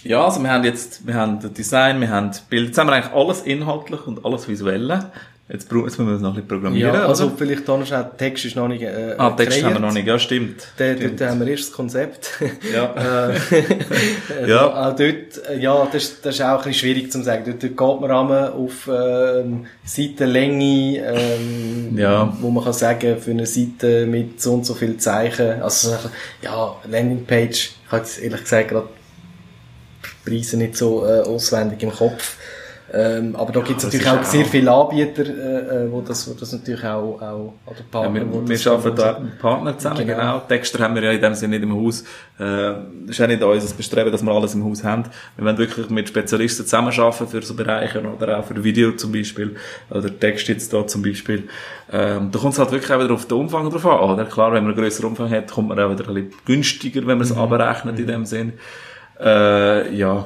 Ja, 0.03 0.23
also 0.23 0.41
wir 0.41 0.49
haben 0.49 0.63
jetzt, 0.63 1.05
wir 1.05 1.15
haben 1.15 1.41
das 1.41 1.51
Design, 1.51 1.99
wir 1.99 2.09
haben 2.09 2.31
Bild, 2.49 2.67
jetzt 2.67 2.77
haben 2.77 2.87
wir 2.87 2.93
eigentlich 2.93 3.13
alles 3.13 3.41
inhaltlich 3.41 4.07
und 4.07 4.23
alles 4.23 4.47
visuelle. 4.47 5.11
Jetzt, 5.49 5.71
jetzt 5.71 5.71
müssen 5.71 6.05
wir 6.07 6.11
das 6.13 6.21
noch 6.21 6.31
ein 6.31 6.33
bisschen 6.35 6.47
programmieren, 6.49 6.93
Ja, 6.93 7.05
also 7.07 7.27
oder? 7.27 7.35
vielleicht 7.37 7.69
da 7.69 7.77
noch 7.77 7.85
schnell, 7.87 8.05
Text 8.17 8.43
ist 8.43 8.57
noch 8.57 8.67
nicht 8.67 8.81
äh, 8.81 9.15
Ah, 9.17 9.29
Text 9.31 9.57
haben 9.59 9.63
wir 9.63 9.69
kreiert. 9.75 9.81
noch 9.81 9.93
nicht, 9.93 10.05
ja, 10.05 10.19
stimmt. 10.19 10.67
Da, 10.75 10.93
stimmt. 10.93 11.21
dort 11.21 11.29
haben 11.31 11.39
wir 11.39 11.47
erst 11.47 11.63
das 11.69 11.71
Konzept. 11.71 12.29
Ja. 12.73 12.93
Äh, 14.41 14.45
Ja. 14.49 14.65
Auch 14.89 14.95
dort, 14.95 14.99
äh, 15.49 15.57
ja, 15.57 15.85
das, 15.89 16.03
ist- 16.03 16.25
das 16.25 16.35
ist 16.35 16.41
auch 16.41 16.47
ein 16.49 16.57
bisschen 16.57 16.73
schwierig 16.73 17.11
zu 17.13 17.23
sagen. 17.23 17.43
Dort, 17.45 17.63
dort 17.63 17.77
geht 17.77 18.01
man 18.09 18.11
einmal 18.11 18.51
auf 18.51 18.89
ähm, 18.93 19.67
Seitenlänge, 19.85 20.97
ähm, 20.97 21.97
Ja. 21.97 22.35
wo 22.41 22.49
man 22.49 22.65
kann 22.65 22.73
sagen, 22.73 23.17
für 23.17 23.31
eine 23.31 23.45
Seite 23.45 24.05
mit 24.05 24.41
so 24.41 24.53
und 24.53 24.65
so 24.65 24.73
viel 24.73 24.97
Zeichen, 24.97 25.61
also 25.61 25.91
so, 25.91 25.95
ja, 26.41 26.75
Landingpage, 26.89 27.71
ich 27.85 27.91
habe 27.91 28.01
jetzt 28.03 28.19
ehrlich 28.21 28.41
gesagt 28.41 28.67
gerade 28.69 28.89
Preise 30.25 30.57
nicht 30.57 30.75
so 30.75 31.05
äh, 31.05 31.21
auswendig 31.21 31.81
im 31.83 31.91
Kopf. 31.91 32.35
Ähm, 32.93 33.35
aber 33.35 33.51
da 33.51 33.59
gibt 33.59 33.79
es 33.79 33.83
das 33.83 33.93
natürlich 33.93 34.07
auch 34.09 34.19
auch- 34.21 34.23
sehr 34.23 34.45
viele 34.45 34.71
Anbieter, 34.71 35.23
äh, 35.25 35.85
äh, 35.85 35.91
wo, 35.91 35.99
das, 35.99 36.29
wo 36.29 36.33
das 36.39 36.53
natürlich 36.53 36.83
auch, 36.85 37.21
auch 37.21 37.53
oder 37.65 37.75
Ja, 37.79 37.83
Partner, 37.91 38.21
wo 38.31 38.47
wir, 38.47 38.59
wir 38.59 38.71
arbeiten 38.71 38.95
da 38.95 39.19
mit 39.19 39.39
Partnern 39.39 39.77
zusammen, 39.77 40.07
Genau. 40.07 40.17
genau. 40.19 40.39
Texter 40.47 40.79
haben 40.83 40.95
wir 40.95 41.03
ja 41.03 41.11
in 41.11 41.21
dem 41.21 41.33
Sinne 41.35 41.59
nicht 41.59 41.63
im 41.69 41.75
Haus. 41.75 42.05
Äh, 42.39 42.71
ist 43.09 43.19
auch 43.21 43.27
nicht 43.27 43.43
unser 43.43 43.75
Bestreben, 43.75 44.09
dass 44.11 44.23
wir 44.23 44.31
alles 44.31 44.53
im 44.55 44.63
Haus 44.63 44.85
haben. 44.85 45.03
Wir 45.35 45.43
wollen 45.45 45.57
wirklich 45.57 45.89
mit 45.89 46.07
Spezialisten 46.07 46.63
zusammenarbeiten 46.63 47.27
für 47.27 47.41
so 47.41 47.55
Bereiche 47.55 48.01
oder 48.01 48.39
auch 48.39 48.45
für 48.45 48.63
Video 48.63 48.93
zum 48.93 49.11
Beispiel. 49.11 49.57
Oder 49.89 50.17
Text 50.17 50.47
jetzt 50.47 50.71
da 50.71 50.87
zum 50.87 51.01
Beispiel. 51.01 51.49
Ähm, 51.91 52.29
da 52.31 52.39
kommt 52.39 52.53
es 52.53 52.59
halt 52.59 52.71
wirklich 52.71 52.91
auch 52.91 53.03
wieder 53.03 53.13
auf 53.13 53.25
den 53.25 53.37
Umfang 53.37 53.69
drauf 53.69 53.85
an. 53.85 53.99
Oder? 54.11 54.23
Klar, 54.25 54.53
wenn 54.53 54.63
man 54.63 54.73
einen 54.73 54.81
grösseren 54.81 55.09
Umfang 55.09 55.29
hat, 55.29 55.51
kommt 55.51 55.67
man 55.67 55.77
auch 55.79 55.89
wieder 55.91 56.07
ein 56.07 56.13
bisschen 56.13 56.33
günstiger, 56.45 57.01
wenn 57.01 57.17
man 57.17 57.21
es 57.27 57.35
abrechnet 57.35 57.99
in 57.99 58.07
dem 58.07 58.25
Sinn. 58.25 58.53
Äh, 59.19 59.93
ja, 59.95 60.25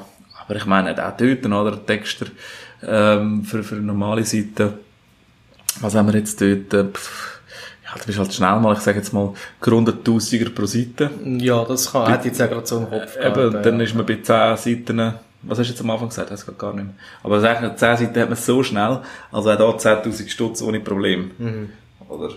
aber 0.51 0.59
ich 0.59 0.65
meine, 0.65 0.91
auch 0.91 1.15
dort, 1.15 1.45
oder? 1.45 1.85
Texter, 1.85 2.25
ähm, 2.85 3.43
für, 3.45 3.63
für 3.63 3.75
normale 3.75 4.25
Seiten. 4.25 4.73
Was 5.79 5.95
haben 5.95 6.11
wir 6.11 6.19
jetzt 6.19 6.41
dort? 6.41 6.73
Äh, 6.73 6.91
pff, 6.91 7.39
ja, 7.85 7.97
du 7.97 8.05
bist 8.05 8.19
halt 8.19 8.33
schnell 8.33 8.59
mal, 8.59 8.73
ich 8.73 8.79
sage 8.79 8.97
jetzt 8.97 9.13
mal, 9.13 9.33
gerundet 9.61 10.03
Tausiger 10.03 10.49
pro 10.49 10.65
Seite. 10.65 11.09
Ja, 11.37 11.63
das 11.63 11.89
kann, 11.89 12.11
hätte 12.11 12.27
ich 12.27 12.33
jetzt 12.33 12.41
auch 12.41 12.49
gerade 12.49 12.67
so 12.67 12.79
im 12.79 12.89
Kopf 12.89 13.15
Eben, 13.15 13.33
gehabt, 13.33 13.65
dann 13.65 13.77
ja. 13.77 13.83
ist 13.85 13.95
man 13.95 14.05
bei 14.05 14.15
10 14.15 14.25
Seiten, 14.57 15.13
was 15.43 15.57
hast 15.57 15.67
du 15.67 15.71
jetzt 15.71 15.81
am 15.81 15.89
Anfang 15.89 16.09
gesagt? 16.09 16.31
Das 16.31 16.45
geht 16.45 16.59
gar 16.59 16.73
nicht 16.73 16.83
mehr. 16.83 16.95
Aber 17.23 17.39
sag 17.39 17.61
nicht, 17.61 17.79
10 17.79 17.97
Seiten 17.97 18.19
hat 18.19 18.29
man 18.29 18.37
so 18.37 18.61
schnell, 18.61 18.99
also 19.31 19.51
auch 19.51 19.77
da 19.77 19.91
10.000 20.01 20.29
Stutz 20.29 20.61
ohne 20.61 20.81
Problem. 20.81 21.31
Oder? 22.09 22.29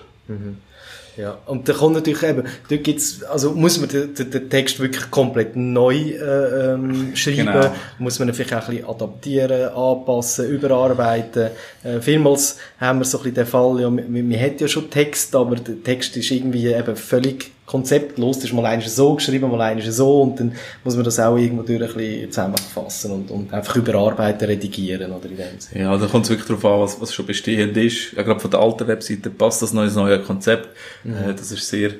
Ja, 1.16 1.38
und 1.46 1.68
da 1.68 1.72
kommt 1.74 1.94
natürlich 1.94 2.22
eben, 2.24 2.42
dort 2.68 2.84
gibt's, 2.84 3.22
also 3.22 3.52
muss 3.52 3.78
man 3.78 3.88
den, 3.88 4.14
den, 4.14 4.30
den 4.30 4.50
Text 4.50 4.80
wirklich 4.80 5.10
komplett 5.10 5.54
neu 5.54 5.94
äh, 5.96 6.72
ähm, 6.72 7.14
schreiben, 7.14 7.46
Genau. 7.46 7.72
muss 7.98 8.18
man 8.18 8.28
ihn 8.28 8.34
vielleicht 8.34 8.54
auch 8.54 8.68
ein 8.68 8.74
bisschen 8.76 8.88
adaptieren, 8.90 9.68
anpassen, 9.74 10.48
überarbeiten. 10.48 11.50
Äh, 11.84 12.00
vielmals 12.00 12.58
haben 12.80 12.98
wir 12.98 13.04
so 13.04 13.18
ein 13.18 13.22
bisschen 13.24 13.34
den 13.36 13.46
Fall, 13.46 13.80
ja, 13.80 13.90
man, 13.90 14.28
man 14.28 14.40
hat 14.40 14.60
ja 14.60 14.66
schon 14.66 14.90
Text, 14.90 15.34
aber 15.36 15.56
der 15.56 15.82
Text 15.82 16.16
ist 16.16 16.30
irgendwie 16.30 16.66
eben 16.66 16.96
völlig 16.96 17.52
konzeptlos, 17.66 18.36
das 18.36 18.46
ist 18.46 18.52
mal 18.52 18.66
eines 18.66 18.94
so 18.94 19.14
geschrieben, 19.14 19.50
mal 19.50 19.60
eines 19.60 19.96
so 19.96 20.22
und 20.22 20.38
dann 20.38 20.52
muss 20.84 20.96
man 20.96 21.04
das 21.04 21.18
auch 21.18 21.36
irgendwo 21.36 21.62
durch 21.62 21.80
ein 21.80 21.96
bisschen 21.96 22.30
zusammenfassen 22.30 23.10
und, 23.10 23.30
und 23.30 23.54
einfach 23.54 23.76
überarbeiten, 23.76 24.46
redigieren 24.46 25.12
oder 25.12 25.28
in 25.30 25.36
dem 25.36 25.60
Sinne. 25.60 25.84
Ja, 25.84 25.96
da 25.96 26.06
kommt 26.06 26.24
es 26.24 26.30
wirklich 26.30 26.48
darauf 26.48 26.64
an, 26.64 26.80
was, 26.80 27.00
was 27.00 27.14
schon 27.14 27.26
bestehend 27.26 27.76
ist. 27.76 28.12
Ja, 28.12 28.22
gerade 28.22 28.40
von 28.40 28.50
der 28.50 28.60
alten 28.60 28.86
Webseite 28.86 29.30
passt 29.30 29.62
das 29.62 29.72
neue, 29.72 29.90
neue 29.92 30.20
Konzept. 30.20 30.68
Äh, 31.04 31.34
das 31.34 31.50
ist 31.52 31.66
sehr, 31.66 31.92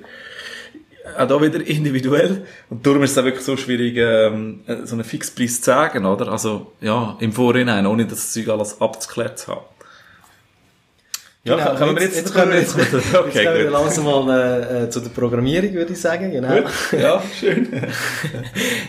auch 1.19 1.27
da 1.27 1.41
wieder 1.41 1.61
individuell. 1.67 2.47
Und 2.71 2.87
darum 2.87 3.03
ist 3.03 3.13
es 3.13 3.19
auch 3.19 3.25
wirklich 3.25 3.45
so 3.45 3.57
schwierig, 3.57 3.97
ähm, 3.97 4.61
äh, 4.67 4.85
so 4.85 4.95
einen 4.95 5.05
Fixpreis 5.05 5.61
zu 5.61 5.67
sagen, 5.67 6.05
oder? 6.05 6.29
Also, 6.29 6.73
ja, 6.81 7.17
im 7.21 7.33
Vorhinein, 7.33 7.87
ohne 7.87 8.07
das 8.07 8.33
Zeug 8.33 8.49
alles 8.49 8.81
abzuklärt 8.81 9.39
zu 9.39 9.53
haben. 9.53 9.65
Ja, 11.47 11.57
Genau, 11.57 11.75
können 11.77 11.97
wir 11.97 12.03
jetzt, 12.05 12.17
jetzt, 12.17 12.33
können 12.33 12.53
wir 12.53 12.59
jetzt, 12.59 12.75
jetzt 12.79 12.95
okay, 13.15 13.45
kommen 13.45 13.57
wir 13.59 13.65
gut. 13.65 13.73
langsam 13.73 14.05
mal 14.07 14.31
äh, 14.31 14.85
äh, 14.85 14.89
zu 14.91 15.01
der 15.01 15.11
Programmierung, 15.11 15.75
würde 15.75 15.93
ich 15.93 16.01
sagen. 16.01 16.31
Genau. 16.31 16.63
Gut, 16.63 16.73
ja, 16.99 17.23
schön. 17.39 17.69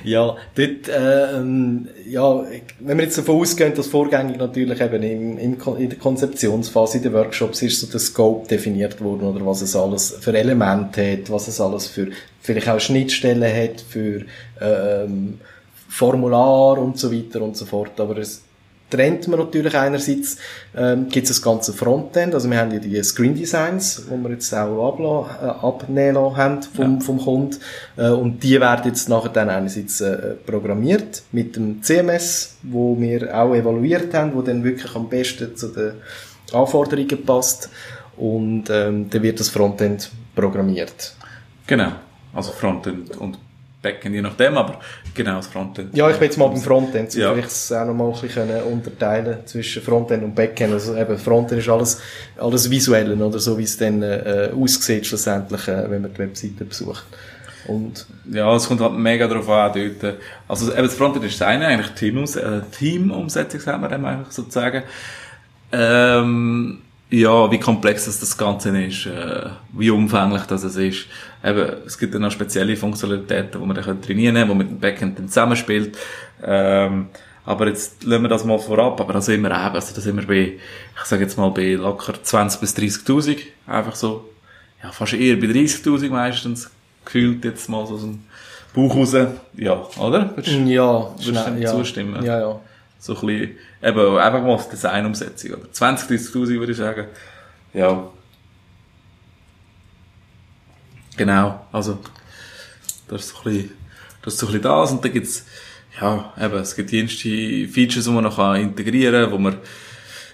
Ja, 0.05 0.37
dort, 0.55 0.87
äh, 0.87 1.37
ähm, 1.37 1.89
ja, 2.07 2.45
wenn 2.79 2.97
wir 2.97 3.03
jetzt 3.03 3.17
davon 3.17 3.41
ausgehen, 3.41 3.73
dass 3.75 3.87
vorgängig 3.87 4.37
natürlich 4.37 4.79
eben 4.79 5.03
im, 5.03 5.37
im, 5.37 5.57
in 5.77 5.89
der 5.89 5.99
Konzeptionsphase, 5.99 6.97
in 6.97 7.03
den 7.03 7.13
Workshops 7.13 7.61
ist 7.61 7.81
so 7.81 7.87
der 7.87 7.99
Scope 7.99 8.47
definiert 8.47 9.01
worden 9.01 9.27
oder 9.27 9.45
was 9.45 9.61
es 9.61 9.75
alles 9.75 10.15
für 10.21 10.33
Elemente 10.37 11.11
hat, 11.11 11.29
was 11.29 11.49
es 11.49 11.59
alles 11.59 11.87
für 11.87 12.07
vielleicht 12.41 12.69
auch 12.69 12.79
Schnittstellen 12.79 13.43
hat 13.43 13.81
für, 13.81 14.21
ähm, 14.61 15.39
Formular 15.89 16.77
und 16.77 16.97
so 16.99 17.11
weiter 17.11 17.41
und 17.41 17.55
so 17.55 17.65
fort. 17.65 17.99
Aber 17.99 18.17
es 18.17 18.41
trennt 18.89 19.28
man 19.28 19.39
natürlich 19.39 19.76
einerseits, 19.76 20.38
ähm, 20.76 21.10
gibt 21.10 21.30
es 21.30 21.38
das 21.38 21.41
ganze 21.41 21.74
Frontend, 21.74 22.34
also 22.34 22.50
wir 22.50 22.58
haben 22.58 22.71
ja 22.71 22.80
die 22.80 23.02
Screen 23.04 23.36
Designs, 23.36 24.06
die 24.10 24.24
wir 24.24 24.32
jetzt 24.32 24.54
auch 24.54 24.89
ablassen, 24.89 25.36
äh, 25.41 25.65
abnehmen 25.65 26.15
lassen 26.15 26.38
haben 26.38 26.63
vom, 26.63 26.93
ja. 26.93 27.00
vom 27.00 27.17
Kunden, 27.19 27.58
äh, 27.98 28.10
und 28.10 28.43
die 28.43 28.60
werden 28.60 28.86
jetzt 28.86 29.10
nachher 29.10 29.30
dann 29.30 29.50
einerseits 29.50 30.02
äh, 30.02 30.36
programmiert 30.45 31.24
mit 31.32 31.56
dem 31.56 31.82
CMS, 31.82 32.58
wo 32.63 33.00
wir 33.00 33.36
auch 33.36 33.54
evaluiert 33.56 34.13
haben, 34.13 34.34
wo 34.36 34.41
dann 34.41 34.63
wirklich 34.63 34.95
am 34.95 35.10
besten 35.10 35.56
zu 35.56 35.69
den 35.69 35.93
Anforderungen 36.54 37.26
passt. 37.26 37.69
Und 38.17 38.69
ähm, 38.69 39.10
dann 39.10 39.24
wird 39.24 39.39
das 39.39 39.50
Frontend 39.50 40.10
programmiert. 40.36 41.15
Genau, 41.67 41.91
also 42.34 42.52
Frontend 42.52 43.17
und 43.17 43.38
Backend, 43.86 44.15
je 44.15 44.21
nachdem, 44.21 44.58
aber 44.58 44.80
genau 45.13 45.36
das 45.36 45.48
Frontend. 45.48 45.95
Ja, 45.95 46.10
ich 46.10 46.17
bin 46.17 46.26
jetzt 46.26 46.38
mal 46.38 46.48
beim 46.48 46.62
Frontend, 46.62 47.12
so 47.12 47.19
ja. 47.19 47.32
vielleicht 47.32 47.50
es 47.50 47.71
auch 47.71 47.86
noch 47.86 47.93
mal 47.93 48.12
ein 48.12 48.19
bisschen 48.19 48.63
unterteilen 48.63 49.38
zwischen 49.45 49.84
Frontend 49.84 50.24
und 50.24 50.34
Backend. 50.34 50.74
Also 50.74 50.95
eben, 50.95 51.17
Frontend 51.17 51.60
ist 51.60 51.69
alles, 51.69 52.02
alles 52.38 52.69
visuell, 52.69 53.21
oder 53.21 53.39
so 53.39 53.58
wie 53.58 53.63
es 53.63 53.78
dann 53.78 54.02
äh, 54.02 54.50
aussieht 54.56 55.06
schlussendlich, 55.06 55.67
äh, 55.67 55.89
wenn 55.89 56.02
man 56.02 56.13
die 56.13 56.19
Webseite 56.19 56.65
besucht. 56.65 57.06
Und 57.67 58.06
ja, 58.32 58.56
es 58.56 58.67
kommt 58.67 58.82
halt 58.82 58.93
mega 58.93 59.28
darauf 59.28 59.50
an, 59.50 59.71
dort. 59.74 60.15
Also, 60.48 60.71
eben, 60.71 60.84
das 60.84 60.95
Frontend 60.95 61.26
ist 61.26 61.39
das 61.39 61.48
eine, 61.48 61.67
eigentlich 61.67 61.91
Team-Umsetzung, 61.91 62.54
äh, 62.54 62.63
Team 62.71 63.74
haben 63.74 63.82
wir 63.82 63.89
dann 63.89 64.06
eigentlich 64.06 64.32
sozusagen. 64.32 64.84
Ähm, 65.71 66.82
ja, 67.09 67.51
wie 67.51 67.59
komplex 67.59 68.05
das, 68.05 68.19
das 68.19 68.37
Ganze 68.37 68.77
ist, 68.81 69.05
äh, 69.05 69.49
wie 69.73 69.89
umfänglich 69.89 70.43
das 70.43 70.63
es 70.63 70.75
ist. 70.75 71.05
Eben, 71.43 71.73
es 71.85 71.97
gibt 71.97 72.13
dann 72.13 72.23
noch 72.23 72.31
spezielle 72.31 72.75
Funktionalitäten, 72.75 73.61
die 73.61 73.65
man 73.65 73.75
dann 73.75 74.01
trainieren 74.01 74.35
kann, 74.35 74.49
die 74.49 74.55
mit 74.55 74.69
dem 74.69 74.79
Backend 74.79 75.19
dann 75.19 75.27
zusammenspielt. 75.27 75.97
Ähm, 76.43 77.07
aber 77.45 77.67
jetzt 77.67 78.03
lassen 78.03 78.23
wir 78.23 78.29
das 78.29 78.43
mal 78.43 78.57
vorab, 78.57 78.99
aber 78.99 79.13
da 79.13 79.21
sind 79.21 79.41
wir 79.41 79.51
eben, 79.51 79.75
also 79.75 79.93
da 79.93 80.01
sind 80.01 80.15
wir 80.17 80.25
bei, 80.25 80.53
ich 80.95 81.05
sage 81.05 81.23
jetzt 81.23 81.37
mal 81.37 81.49
bei 81.51 81.73
locker 81.73 82.13
20 82.21 82.59
bis 82.59 82.75
30.000, 82.75 83.37
einfach 83.67 83.95
so, 83.95 84.27
ja, 84.81 84.91
fast 84.91 85.13
eher 85.13 85.35
bei 85.35 85.45
30.000 85.45 86.09
meistens, 86.09 86.71
gefühlt 87.05 87.45
jetzt 87.45 87.69
mal 87.69 87.85
so 87.85 87.93
aus 87.93 88.01
dem 88.01 88.23
Bauch 88.73 88.95
raus, 88.95 89.15
ja, 89.55 89.87
oder? 89.99 90.35
Würdest, 90.35 90.57
ja, 90.65 91.15
würdest 91.17 91.47
du 91.47 91.61
ja, 91.61 91.71
zustimmen? 91.71 92.25
Ja, 92.25 92.39
ja. 92.39 92.59
So 92.97 93.13
ein 93.13 93.27
bisschen, 93.27 93.57
eben, 93.86 94.17
einfach 94.17 94.41
mal 94.41 94.54
auf 94.54 94.69
Design-Umsetzung, 94.69 95.52
oder? 95.52 95.71
20, 95.71 96.10
30.000 96.10 96.60
würde 96.60 96.71
ich 96.71 96.78
sagen. 96.78 97.06
Ja. 97.74 98.10
Genau, 101.17 101.65
also, 101.71 102.00
das 103.08 103.21
ist 103.21 103.30
so 103.30 103.38
ein 103.38 103.43
bisschen, 103.43 103.71
das 104.24 104.34
ist 104.34 104.39
so 104.39 104.48
ein 104.48 104.54
bisschen 104.54 104.63
das, 104.63 104.91
und 104.91 105.06
dann 105.06 105.13
gibt's, 105.13 105.45
ja, 106.02 106.34
eben, 106.41 106.56
es 106.56 106.76
gibt 106.76 106.91
jenste 106.91 107.67
Features, 107.67 108.06
die 108.06 108.12
man 108.12 108.24
noch 108.24 108.56
integrieren 108.56 109.26
kann, 109.26 109.32
wo 109.32 109.38
man, 109.38 109.58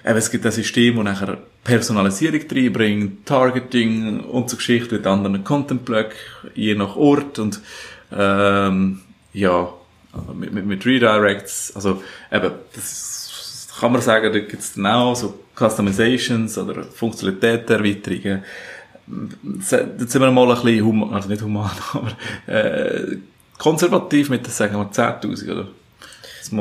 eben, 0.06 0.18
es 0.18 0.32
gibt 0.32 0.46
ein 0.46 0.52
System, 0.52 0.96
das 0.96 1.04
nachher 1.04 1.38
Personalisierung 1.64 2.42
reinbringt, 2.50 3.26
Targeting 3.28 4.22
und 4.22 4.50
so 4.50 4.56
Geschichten 4.56 4.96
mit 4.96 5.06
anderen 5.06 5.44
Content-Blöcken, 5.44 6.18
je 6.56 6.74
nach 6.74 6.96
Ort 6.96 7.38
und, 7.38 7.60
ähm, 8.12 9.02
ja, 9.34 9.72
mit, 10.34 10.52
mit, 10.52 10.66
mit 10.66 10.86
Redirects, 10.86 11.74
also 11.76 12.02
eben, 12.32 12.52
das 12.74 13.21
kann 13.82 13.92
man 13.92 14.02
sagen, 14.02 14.32
da 14.32 14.40
gibt 14.40 14.62
es 14.62 14.74
dann 14.76 14.86
auch 14.86 15.16
so 15.16 15.40
Customizations 15.56 16.56
oder 16.58 16.84
Funktionalitätserweiterungen. 16.84 18.44
Da 19.08 19.62
sind 20.08 20.22
wir 20.22 20.32
mal 20.32 20.50
ein 20.50 20.62
bisschen 20.62 20.86
human, 20.86 21.14
also 21.14 21.28
nicht 21.28 21.42
human, 21.42 21.70
aber 21.94 22.12
äh, 22.46 23.18
konservativ 23.58 24.30
mit, 24.30 24.46
sagen 24.48 24.76
wir, 24.76 24.92
10'000, 24.92 25.52
oder? 25.52 25.68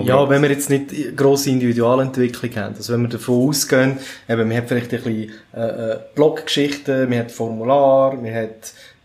Ja, 0.05 0.29
wenn 0.31 0.43
wir 0.43 0.51
jetzt 0.51 0.71
nicht 0.71 1.17
grosse 1.17 1.51
Individualentwicklung 1.51 2.55
haben. 2.57 2.77
Also 2.77 2.93
wenn 2.93 3.03
wir 3.03 3.09
davon 3.09 3.49
ausgehen, 3.49 3.99
eben, 4.29 4.49
wir 4.49 4.57
haben 4.57 4.69
vielleicht 4.69 4.93
ein 4.93 5.03
bisschen 5.03 5.31
äh, 5.55 5.93
äh 5.93 5.99
Bloggeschichten, 6.15 7.11
wir 7.11 7.19
haben 7.19 7.29
Formular, 7.29 8.23
wir 8.23 8.35
haben 8.35 8.51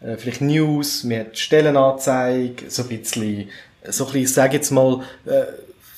äh, 0.01 0.17
vielleicht 0.17 0.41
News, 0.41 1.08
wir 1.08 1.19
haben 1.19 1.30
Stellenanzeige, 1.34 2.69
so 2.69 2.84
ein 2.84 2.89
bisschen 2.89 3.49
so 3.89 4.06
ein 4.06 4.12
bisschen, 4.12 4.34
sage 4.34 4.56
jetzt 4.56 4.71
mal, 4.71 5.01
äh, 5.25 5.43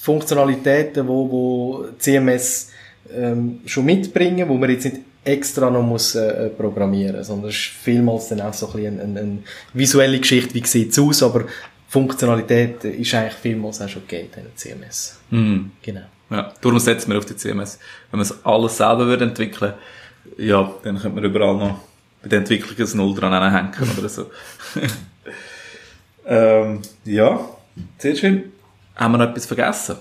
Funktionalitäten, 0.08 1.06
wo, 1.06 1.30
wo 1.30 1.86
CMS 2.00 2.70
ähm, 3.14 3.60
schon 3.66 3.84
mitbringen, 3.84 4.48
wo 4.48 4.56
man 4.56 4.70
jetzt 4.70 4.86
nicht 4.86 5.00
extra 5.26 5.70
noch 5.70 5.84
muss 5.84 6.16
äh, 6.16 6.50
programmieren, 6.50 7.22
sondern 7.26 7.50
es 7.50 7.56
ist 7.56 7.64
vielmals 7.84 8.30
dann 8.30 8.40
auch 8.40 8.54
so 8.54 8.68
ein 8.68 8.72
bisschen 8.72 9.02
eine, 9.02 9.20
eine 9.20 9.38
visuelle 9.74 10.18
Geschichte, 10.18 10.54
wie 10.54 10.66
sieht 10.66 10.92
es 10.92 11.00
aus, 11.00 11.22
aber 11.22 11.44
Funktionalität 11.90 12.86
ist 12.86 13.14
eigentlich 13.16 13.34
vielmals 13.34 13.82
auch 13.82 13.90
schon 13.90 14.04
gegeben 14.08 14.30
in 14.38 14.56
CMS. 14.56 15.20
Mhm. 15.30 15.72
Genau. 15.82 16.06
Ja, 16.30 16.54
darum 16.62 16.80
setzen 16.80 17.12
wir 17.12 17.18
auf 17.18 17.26
die 17.26 17.36
CMS. 17.36 17.78
Wenn 18.10 18.20
man 18.20 18.26
es 18.28 18.46
alles 18.46 18.78
selber 18.78 19.08
würde 19.08 19.26
entwickeln, 19.26 19.74
ja, 20.38 20.72
dann 20.84 21.00
könnte 21.00 21.16
man 21.16 21.26
überall 21.26 21.58
noch 21.58 21.80
bei 22.22 22.30
der 22.30 22.40
Entwicklung 22.40 22.88
ein 22.88 22.98
Null 22.98 23.14
dran 23.14 23.54
hängen 23.54 23.98
oder 24.00 24.08
so. 24.08 24.32
ähm, 26.26 26.82
ja, 27.04 27.42
sehr 27.98 28.16
schön. 28.16 28.54
Haben 28.98 29.14
wir 29.14 29.18
noch 29.20 29.30
etwas 29.30 29.46
vergessen? 29.46 29.96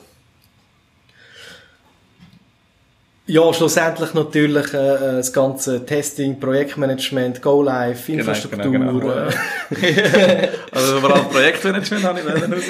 Ja, 3.28 3.52
schlussendlich 3.52 4.14
natürlich 4.14 4.72
äh, 4.72 4.94
äh 4.94 5.16
das 5.16 5.32
ganze 5.32 5.84
Testing, 5.84 6.38
Projektmanagement, 6.38 7.42
Go-Live, 7.42 8.06
genau, 8.06 8.18
Infrastruktur. 8.20 8.70
Genau, 8.70 8.98
genau, 9.00 9.12
äh. 9.12 10.48
also 10.70 10.98
überall 10.98 11.24
Projektmanagement 11.24 12.04
habe 12.04 12.20
ich 12.20 12.26
raus. 12.26 12.64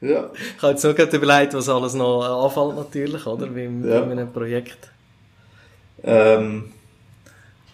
Ja. 0.00 0.30
Ich 0.34 0.62
habe 0.62 0.72
jetzt 0.72 0.82
nur 0.82 0.94
gerade 0.94 1.16
überlegt, 1.16 1.54
was 1.54 1.68
alles 1.68 1.94
noch 1.94 2.22
äh, 2.22 2.46
anfällt 2.46 2.76
natürlich, 2.76 3.24
oder? 3.24 3.54
Wie, 3.54 3.64
in, 3.64 3.88
ja. 3.88 4.02
einem 4.02 4.32
Projekt. 4.32 4.90
Ähm, 6.02 6.72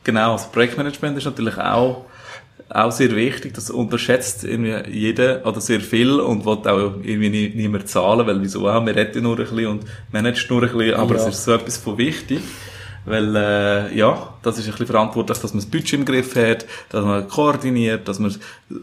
genau, 0.04 0.32
das 0.32 0.52
Projektmanagement 0.52 1.16
ist 1.16 1.24
natürlich 1.24 1.56
auch 1.56 2.04
auch 2.70 2.92
sehr 2.92 3.14
wichtig, 3.16 3.54
das 3.54 3.70
unterschätzt 3.70 4.44
irgendwie 4.44 4.90
jeder 4.90 5.46
oder 5.46 5.60
sehr 5.60 5.80
viel 5.80 6.20
und 6.20 6.44
will 6.44 6.58
auch 6.70 6.94
irgendwie 7.02 7.30
nie, 7.30 7.52
niemand 7.54 7.88
zahlen, 7.88 8.26
weil 8.26 8.42
wieso 8.42 8.68
auch, 8.68 8.84
wir 8.84 8.94
retten 8.94 9.22
nur 9.22 9.38
ein 9.38 9.44
bisschen 9.44 9.66
und 9.66 9.84
managt 10.12 10.50
nur 10.50 10.62
ein 10.62 10.70
bisschen, 10.70 10.94
aber 10.94 11.16
ja. 11.16 11.22
es 11.22 11.34
ist 11.34 11.44
so 11.44 11.52
etwas 11.52 11.78
von 11.78 11.96
wichtig. 11.98 12.40
Weil, 13.04 13.34
äh, 13.36 13.96
ja, 13.96 14.34
das 14.42 14.58
ist 14.58 14.66
ein 14.66 14.72
bisschen 14.72 14.88
verantwortlich, 14.88 15.38
dass 15.38 15.54
man 15.54 15.62
das 15.62 15.70
Budget 15.70 15.94
im 15.94 16.04
Griff 16.04 16.36
hat, 16.36 16.66
dass 16.90 17.02
man 17.02 17.26
koordiniert, 17.26 18.06
dass 18.06 18.18
man 18.18 18.34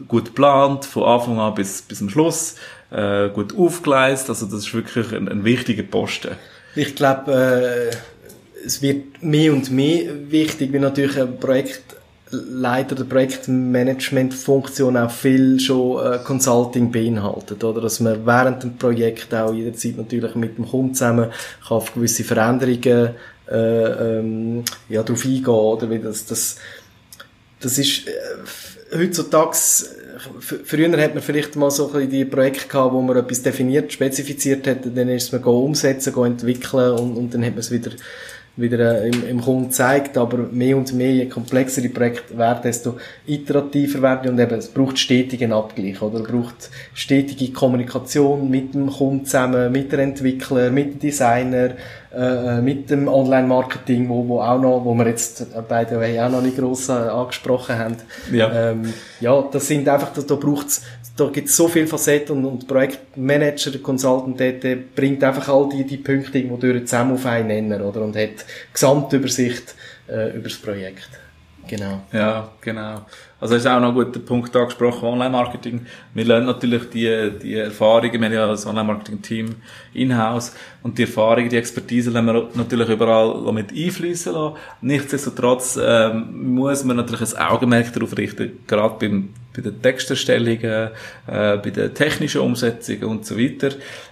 gut 0.08 0.34
plant, 0.34 0.84
von 0.84 1.04
Anfang 1.04 1.38
an 1.38 1.54
bis, 1.54 1.82
bis 1.82 1.98
zum 1.98 2.10
Schluss, 2.10 2.56
äh, 2.90 3.28
gut 3.28 3.56
aufgleist. 3.56 4.28
Also, 4.28 4.46
das 4.46 4.54
ist 4.54 4.74
wirklich 4.74 5.12
ein, 5.12 5.28
ein 5.28 5.44
wichtiger 5.44 5.84
Posten. 5.84 6.32
Ich 6.74 6.96
glaube, 6.96 7.92
äh, 7.92 8.64
es 8.66 8.82
wird 8.82 9.22
mehr 9.22 9.52
und 9.52 9.70
mehr 9.70 10.10
wichtig, 10.28 10.72
wie 10.72 10.80
natürlich 10.80 11.20
ein 11.20 11.38
Projekt 11.38 11.95
Leiter 12.30 12.96
der 12.96 13.04
Projektmanagement-Funktion 13.04 14.96
auch 14.96 15.10
viel 15.10 15.60
schon 15.60 16.04
äh, 16.04 16.18
Consulting 16.18 16.90
beinhaltet, 16.90 17.62
oder? 17.62 17.80
Dass 17.80 18.00
man 18.00 18.26
während 18.26 18.64
dem 18.64 18.76
Projekt 18.76 19.32
auch 19.32 19.54
jederzeit 19.54 19.96
natürlich 19.96 20.34
mit 20.34 20.58
dem 20.58 20.66
Kunden 20.68 20.94
zusammen 20.94 21.30
kann 21.66 21.76
auf 21.76 21.94
gewisse 21.94 22.24
Veränderungen 22.24 23.10
äh, 23.48 24.18
ähm, 24.18 24.64
ja, 24.88 25.04
darauf 25.04 25.24
eingehen, 25.24 25.46
oder? 25.46 25.88
Wie 25.88 26.00
das, 26.00 26.26
das, 26.26 26.56
das 27.60 27.78
ist 27.78 28.08
äh, 28.08 28.96
heutzutage 28.96 29.56
früher 30.64 31.00
hat 31.00 31.14
man 31.14 31.22
vielleicht 31.22 31.56
mal 31.56 31.70
so 31.70 31.92
ein 31.92 32.10
die 32.10 32.24
Projekte 32.24 32.68
gehabt, 32.68 32.92
wo 32.92 33.02
man 33.02 33.16
etwas 33.16 33.42
definiert, 33.42 33.92
spezifiziert 33.92 34.66
hat, 34.66 34.78
dann 34.84 35.08
ist 35.08 35.32
man 35.32 35.44
umsetzen, 35.44 36.14
entwickeln 36.24 36.92
und, 36.92 37.16
und 37.16 37.34
dann 37.34 37.44
hat 37.44 37.52
man 37.52 37.60
es 37.60 37.70
wieder 37.70 37.90
wieder 38.56 39.02
äh, 39.02 39.08
im, 39.08 39.28
im 39.28 39.40
Kunden 39.40 39.70
zeigt, 39.70 40.16
aber 40.16 40.38
mehr 40.38 40.76
und 40.76 40.92
mehr, 40.94 41.12
je 41.12 41.26
komplexer 41.26 41.82
die 41.82 41.88
Projekte 41.88 42.36
werden, 42.38 42.62
desto 42.62 42.96
iterativer 43.26 44.02
werden 44.02 44.30
und 44.30 44.38
eben, 44.38 44.58
es 44.58 44.68
braucht 44.68 44.98
stetigen 44.98 45.52
Abgleich, 45.52 46.00
oder? 46.00 46.20
Es 46.20 46.26
braucht 46.26 46.70
stetige 46.94 47.52
Kommunikation 47.52 48.50
mit 48.50 48.74
dem 48.74 48.90
Kunden 48.90 49.24
zusammen, 49.24 49.70
mit 49.72 49.92
dem 49.92 50.00
Entwickler, 50.00 50.70
mit 50.70 50.94
dem 50.94 50.98
Designer, 51.00 51.70
äh, 52.16 52.56
äh, 52.56 52.62
mit 52.62 52.88
dem 52.88 53.08
Online-Marketing, 53.08 54.08
wo, 54.08 54.26
wo 54.26 54.40
auch 54.40 54.58
noch, 54.58 54.84
wo 54.84 54.94
wir 54.94 55.06
jetzt 55.06 55.46
bei 55.68 55.84
der 55.84 56.00
Way 56.00 56.18
auch 56.20 56.30
noch 56.30 56.40
nicht 56.40 56.56
gross 56.56 56.88
äh, 56.88 56.92
angesprochen 56.92 57.78
haben. 57.78 57.96
Ja. 58.32 58.70
Ähm, 58.70 58.94
ja, 59.20 59.44
das 59.52 59.66
sind 59.66 59.86
einfach, 59.86 60.14
da, 60.14 60.22
da 60.22 60.34
braucht's 60.36 60.82
da 61.16 61.26
gibt 61.28 61.48
es 61.48 61.56
so 61.56 61.66
viele 61.66 61.86
Facetten 61.86 62.36
und, 62.36 62.44
und 62.44 62.68
Projektmanager, 62.68 63.78
Consultant, 63.78 64.38
der, 64.38 64.52
der 64.52 64.76
bringt 64.76 65.24
einfach 65.24 65.48
all 65.48 65.68
die, 65.68 65.84
die 65.84 65.96
Punkte 65.96 66.42
die 66.42 66.48
durch 66.48 66.84
zusammen 66.84 67.14
auf 67.14 67.26
einen 67.26 67.48
Nenner, 67.48 67.84
oder? 67.84 68.02
Und 68.02 68.16
hat 68.16 68.44
Gesamtübersicht 68.72 69.74
äh, 70.08 70.36
über 70.36 70.48
das 70.48 70.58
Projekt. 70.58 71.08
Genau. 71.68 72.02
Ja, 72.12 72.50
genau. 72.60 73.06
Also 73.40 73.56
ist 73.56 73.66
auch 73.66 73.80
noch 73.80 73.88
ein 73.88 73.94
guter 73.94 74.20
Punkt 74.20 74.54
angesprochen, 74.54 75.04
Online-Marketing. 75.08 75.84
Wir 76.14 76.24
lernen 76.24 76.46
natürlich 76.46 76.88
die, 76.90 77.32
die 77.42 77.54
Erfahrungen, 77.54 78.12
wir 78.12 78.28
haben 78.28 78.32
ja 78.32 78.46
das 78.46 78.66
Online-Marketing-Team 78.66 79.56
in-house 79.92 80.54
und 80.82 80.96
die 80.96 81.02
Erfahrungen, 81.02 81.48
die 81.48 81.56
Expertise 81.56 82.10
lassen 82.10 82.26
wir 82.26 82.48
natürlich 82.54 82.88
überall 82.88 83.52
mit 83.52 83.72
einfließen 83.72 84.32
lassen. 84.32 84.56
Nichtsdestotrotz 84.80 85.78
ähm, 85.82 86.54
muss 86.54 86.84
man 86.84 86.96
natürlich 86.96 87.36
ein 87.36 87.46
Augenmerk 87.48 87.92
darauf 87.92 88.16
richten, 88.16 88.60
gerade 88.66 88.94
beim 89.00 89.30
bei 89.56 89.62
den 89.62 89.80
Texterstellungen, 89.80 90.90
äh, 91.26 91.56
bei 91.56 91.70
der 91.70 91.94
technischen 91.94 92.42
Umsetzung 92.42 93.02
und 93.04 93.24
so 93.24 93.38
weiter, 93.38 93.68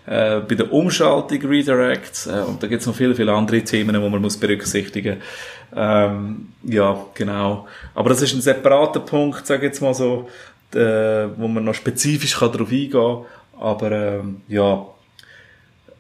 äh, 0.07 0.41
bei 0.41 0.55
der 0.55 0.73
Umschaltung, 0.73 1.41
Redirects, 1.43 2.27
äh, 2.27 2.43
und 2.47 2.63
da 2.63 2.67
gibt 2.67 2.81
es 2.81 2.87
noch 2.87 2.95
viele, 2.95 3.15
viele 3.15 3.33
andere 3.33 3.63
Themen, 3.63 3.95
die 3.95 4.09
man 4.09 4.23
muss 4.23 4.37
berücksichtigen 4.37 5.19
ähm, 5.77 6.49
ja, 6.63 6.97
genau. 7.15 7.67
Aber 7.95 8.11
das 8.11 8.23
ist 8.23 8.35
ein 8.35 8.41
separater 8.41 9.01
Punkt, 9.01 9.47
sage 9.47 9.67
ich 9.67 9.73
jetzt 9.73 9.83
mal 9.83 9.95
so, 9.95 10.29
äh, 10.73 11.27
wo 11.37 11.49
man 11.49 11.65
noch 11.65 11.75
spezifisch 11.75 12.39
darauf 12.39 12.61
eingehen 12.61 12.91
kann. 12.93 13.25
Aber 13.59 13.91
ähm, 13.93 14.43
ja, 14.49 14.87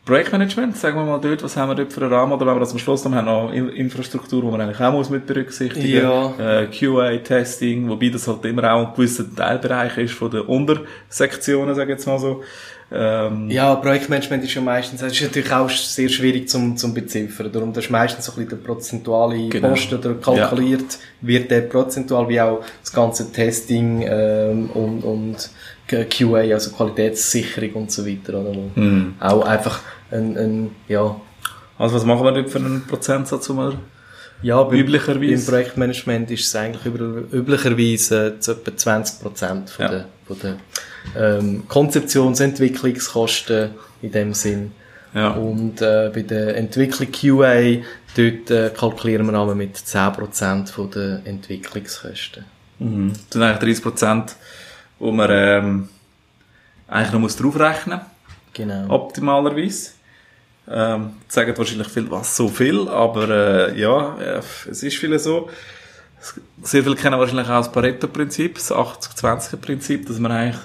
Projektmanagement, 0.05 0.76
sagen 0.76 0.96
wir 0.98 1.05
mal 1.05 1.18
dort, 1.18 1.42
was 1.42 1.57
haben 1.57 1.70
wir 1.70 1.74
dort 1.76 1.92
für 1.92 2.02
einen 2.02 2.12
Rahmen, 2.12 2.32
oder 2.32 2.46
wenn 2.46 2.57
wir 2.57 2.61
das 2.61 2.72
am 2.72 2.78
Schluss 2.78 3.05
noch 3.05 3.12
haben, 3.12 3.24
noch 3.24 3.50
Infrastruktur, 3.52 4.42
die 4.42 4.48
man 4.48 4.61
eigentlich 4.61 4.80
auch 4.80 4.92
muss 4.92 5.09
mit 5.09 5.26
berücksichtigen 5.26 6.02
Ja. 6.02 6.34
äh, 6.38 6.66
QA, 6.66 7.16
Testing, 7.18 7.88
wobei 7.88 8.11
das 8.11 8.28
halt 8.28 8.44
immer 8.44 8.70
auch 8.74 8.88
ein 8.88 8.94
gewisser 8.94 9.24
Teilbereich 9.34 9.96
ist 9.96 10.12
von 10.14 10.30
den 10.30 10.42
Untersektionen, 10.42 11.74
sage 11.74 11.92
ich 11.92 11.98
jetzt 11.98 12.07
mal 12.07 12.18
so. 12.18 12.42
Ähm, 12.92 13.48
Ja, 13.50 13.74
Projektmanagement 13.76 14.44
ist 14.44 14.52
ja 14.55 14.61
meistens, 14.61 15.00
das 15.00 15.12
ist 15.12 15.22
natürlich 15.22 15.50
auch 15.50 15.70
sehr 15.70 16.11
schwierig 16.11 16.50
zum, 16.50 16.76
zum 16.76 16.92
beziffern. 16.92 17.50
Darum, 17.50 17.72
das 17.72 17.84
ist 17.84 17.90
meistens 17.90 18.26
so 18.26 18.32
ein 18.32 18.44
bisschen 18.44 18.50
der 18.62 18.66
prozentuale 18.68 19.48
Genau. 19.48 19.70
Posten 19.70 19.94
oder 19.96 20.14
kalkuliert 20.14 20.98
wird 21.22 21.50
der 21.50 21.62
prozentual, 21.62 22.28
wie 22.28 22.40
auch 22.42 22.61
das 22.82 22.92
ganze 22.92 23.32
Testing, 23.32 24.05
ähm, 24.07 24.68
und, 24.74 25.02
und 25.02 25.50
QA, 25.86 26.38
also 26.55 26.70
Qualitätssicherung 26.70 27.72
und 27.74 27.90
so 27.90 28.07
weiter, 28.07 28.40
oder? 28.40 28.55
Wo 28.55 28.70
Hm. 28.74 29.14
Auch 29.20 29.44
einfach 29.44 29.80
ein, 30.11 30.36
ein, 30.36 30.70
ja, 30.88 31.16
Also 31.78 31.96
was 31.96 32.05
machen 32.05 32.24
wir 32.24 32.32
dort 32.32 32.50
für 32.50 32.59
einen 32.59 32.86
Prozentsatz, 32.86 33.48
wir 33.48 33.78
ja, 34.42 34.62
bei, 34.62 34.76
Üblicherweise. 34.76 35.32
Im 35.32 35.44
Projektmanagement 35.46 36.30
ist 36.30 36.46
es 36.46 36.55
eigentlich 36.57 36.84
üblicherweise 37.32 38.38
zu 38.40 38.52
etwa 38.52 38.76
20 38.76 39.22
Prozent 39.22 39.70
von 39.70 39.84
Ja. 39.84 39.90
der, 39.90 40.05
von 40.26 40.36
der 40.40 40.57
ähm, 41.38 41.62
Konzeptionsentwicklungskosten 41.68 43.70
in 44.02 44.12
dem 44.12 44.34
Sinn. 44.34 44.72
Ja. 45.14 45.30
Und 45.30 45.80
äh, 45.80 46.11
bei 46.12 46.22
der 46.22 46.57
Entwicklung 46.57 47.09
QA, 47.11 47.82
dort 48.16 48.50
äh, 48.50 48.70
kalkulieren 48.76 49.26
wir 49.26 49.38
einmal 49.38 49.55
mit 49.55 49.76
10% 49.76 50.68
von 50.70 50.90
der 50.90 51.20
Entwicklungskosten. 51.24 52.44
Mhm. 52.80 53.12
Das 53.12 53.22
sind 53.30 53.42
eigentlich 53.42 53.59
30 53.61 53.82
Prozent, 53.82 54.36
wo 54.98 55.12
man 55.12 55.30
ähm, 55.32 55.88
eigentlich 56.88 57.12
noch 57.12 57.20
muss 57.20 57.36
draufrechnen 57.36 58.00
Genau. 58.52 58.88
optimalerweise. 58.88 59.92
Ähm, 60.66 61.10
sagen 61.28 61.56
wahrscheinlich 61.56 61.88
viel, 61.88 62.10
was 62.10 62.36
so 62.36 62.48
viel, 62.48 62.88
aber 62.88 63.28
äh, 63.28 63.80
ja, 63.80 64.16
äh, 64.18 64.40
es 64.70 64.82
ist 64.82 64.96
viel 64.96 65.18
so. 65.18 65.50
Sehr 66.62 66.82
viele 66.82 66.96
kennen 66.96 67.18
wahrscheinlich 67.18 67.48
auch 67.48 67.58
das 67.58 67.70
Pareto-Prinzip, 67.70 68.54
das 68.54 68.72
80-20-Prinzip, 68.72 70.06
dass 70.06 70.18
man 70.18 70.32
eigentlich 70.32 70.60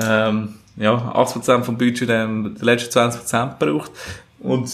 ähm, 0.00 0.54
ja, 0.76 0.94
80% 0.94 1.64
vom 1.64 1.76
Budget 1.76 2.08
dann 2.08 2.54
die 2.54 2.64
letzten 2.64 2.96
20% 2.96 3.58
braucht. 3.58 3.90
Und 4.38 4.70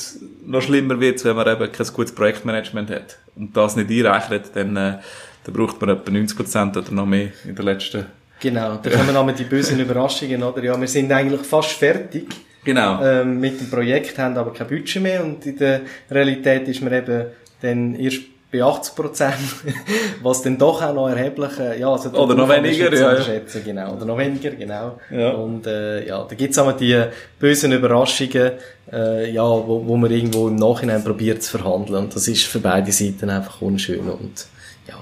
noch 0.46 0.62
schlimmer 0.62 1.00
wird 1.00 1.16
es, 1.16 1.24
wenn 1.24 1.36
man 1.36 1.48
eben 1.48 1.72
kein 1.72 1.86
gutes 1.86 2.14
Projektmanagement 2.14 2.90
hat 2.90 3.18
und 3.36 3.56
das 3.56 3.76
nicht 3.76 3.90
einrechnet, 3.90 4.50
dann, 4.54 4.76
äh, 4.76 4.98
dann 5.44 5.54
braucht 5.54 5.80
man 5.80 5.90
etwa 5.90 6.10
90% 6.10 6.76
oder 6.76 6.90
noch 6.92 7.06
mehr 7.06 7.30
in 7.44 7.54
der 7.54 7.64
letzten 7.64 8.06
Genau, 8.40 8.78
da 8.80 8.90
kommen 8.90 9.12
dann 9.12 9.34
die 9.34 9.44
bösen 9.44 9.80
Überraschungen, 9.80 10.42
oder? 10.42 10.62
Ja, 10.62 10.80
wir 10.80 10.86
sind 10.86 11.10
eigentlich 11.10 11.40
fast 11.40 11.72
fertig 11.72 12.28
Genau. 12.68 13.02
ähm, 13.02 13.40
mit 13.40 13.58
dem 13.58 13.70
Projekt, 13.70 14.18
haben 14.18 14.36
aber 14.36 14.52
kein 14.52 14.66
Budget 14.66 15.02
mehr 15.02 15.24
und 15.24 15.46
in 15.46 15.56
der 15.56 15.80
Realität 16.10 16.68
ist 16.68 16.82
man 16.82 16.92
eben 16.92 17.28
dann 17.62 17.94
erst 17.94 18.20
bei 18.52 18.62
80 18.62 18.94
Prozent, 18.94 19.38
was 20.22 20.42
dann 20.42 20.58
doch 20.58 20.82
auch 20.82 20.92
noch 20.92 21.08
erheblich, 21.08 21.58
äh, 21.58 21.80
ja, 21.80 21.90
also 21.90 22.10
Oder 22.10 22.34
noch 22.34 22.46
weniger, 22.46 22.92
ja, 22.94 23.14
ja. 23.14 23.40
genau, 23.64 23.94
oder 23.94 24.04
noch 24.04 24.18
weniger, 24.18 24.50
genau. 24.50 25.00
Ja. 25.10 25.30
Und 25.30 25.66
äh, 25.66 26.06
ja, 26.06 26.22
da 26.22 26.34
gibt's 26.34 26.58
einmal 26.58 26.76
die 26.76 27.04
bösen 27.38 27.72
Überraschungen, 27.72 28.52
äh, 28.92 29.30
ja, 29.30 29.44
wo, 29.44 29.86
wo 29.86 29.96
man 29.96 30.10
irgendwo 30.10 30.48
im 30.48 30.56
Nachhinein 30.56 31.02
probiert 31.02 31.42
zu 31.42 31.56
verhandeln 31.56 32.04
und 32.04 32.14
das 32.14 32.28
ist 32.28 32.44
für 32.44 32.58
beide 32.58 32.92
Seiten 32.92 33.30
einfach 33.30 33.62
unschön 33.62 34.10
und 34.10 34.46
ja, 34.86 34.96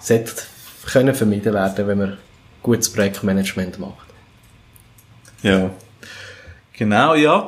sollte 0.00 0.30
können 0.86 1.16
vermieden 1.16 1.54
werden, 1.54 1.88
wenn 1.88 1.98
man 1.98 2.18
gutes 2.62 2.88
Projektmanagement 2.92 3.80
macht. 3.80 4.06
Ja. 5.42 5.70
Genau, 6.80 7.14
ja. 7.14 7.46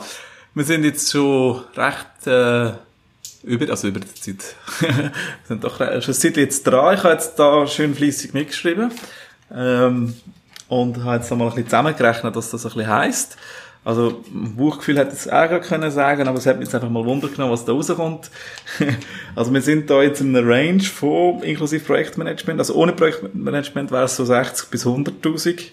Wir 0.53 0.65
sind 0.65 0.85
jetzt 0.85 1.11
schon 1.11 1.63
recht 1.75 2.27
äh, 2.27 2.73
über, 3.45 3.71
also 3.71 3.89
über 3.89 4.01
die 4.01 4.13
Zeit. 4.13 4.57
wir 4.81 5.11
sind 5.49 5.65
doch 5.65 5.79
schon 6.03 6.13
Zeit 6.13 6.37
jetzt 6.37 6.65
dran. 6.65 6.95
Ich 6.95 7.03
habe 7.03 7.15
jetzt 7.15 7.39
da 7.39 7.67
schön 7.67 7.95
fleissig 7.95 8.35
mitgeschrieben. 8.35 8.91
Ähm, 9.51 10.15
und 10.69 11.03
habe 11.03 11.17
jetzt 11.17 11.31
noch 11.31 11.39
mal 11.39 11.45
ein 11.47 11.51
bisschen 11.53 11.65
zusammengerechnet, 11.65 12.37
was 12.37 12.51
das 12.51 12.67
ein 12.67 12.73
bisschen 12.75 12.91
heisst. 12.91 13.39
Also, 13.87 14.23
ein 14.35 14.55
Bauchgefühl 14.55 14.99
hätte 14.99 15.15
ich 15.15 15.21
es 15.21 15.29
auch 15.31 15.63
können 15.63 15.91
sagen, 15.91 16.29
aber 16.29 16.37
es 16.37 16.45
hat 16.45 16.59
mich 16.59 16.67
jetzt 16.67 16.75
einfach 16.75 16.91
mal 16.91 17.07
Wunder 17.07 17.29
genommen, 17.29 17.53
was 17.53 17.65
da 17.65 17.73
rauskommt. 17.73 18.31
also, 19.35 19.55
wir 19.55 19.63
sind 19.63 19.89
da 19.89 20.03
jetzt 20.03 20.21
in 20.21 20.37
einer 20.37 20.47
Range 20.47 20.83
von, 20.83 21.43
inklusive 21.43 21.83
Projektmanagement, 21.83 22.61
also 22.61 22.75
ohne 22.75 22.93
Projektmanagement 22.93 23.93
wäre 23.93 24.05
es 24.05 24.15
so 24.15 24.27
60 24.27 24.69
bis 24.69 24.85
100.000. 24.85 25.71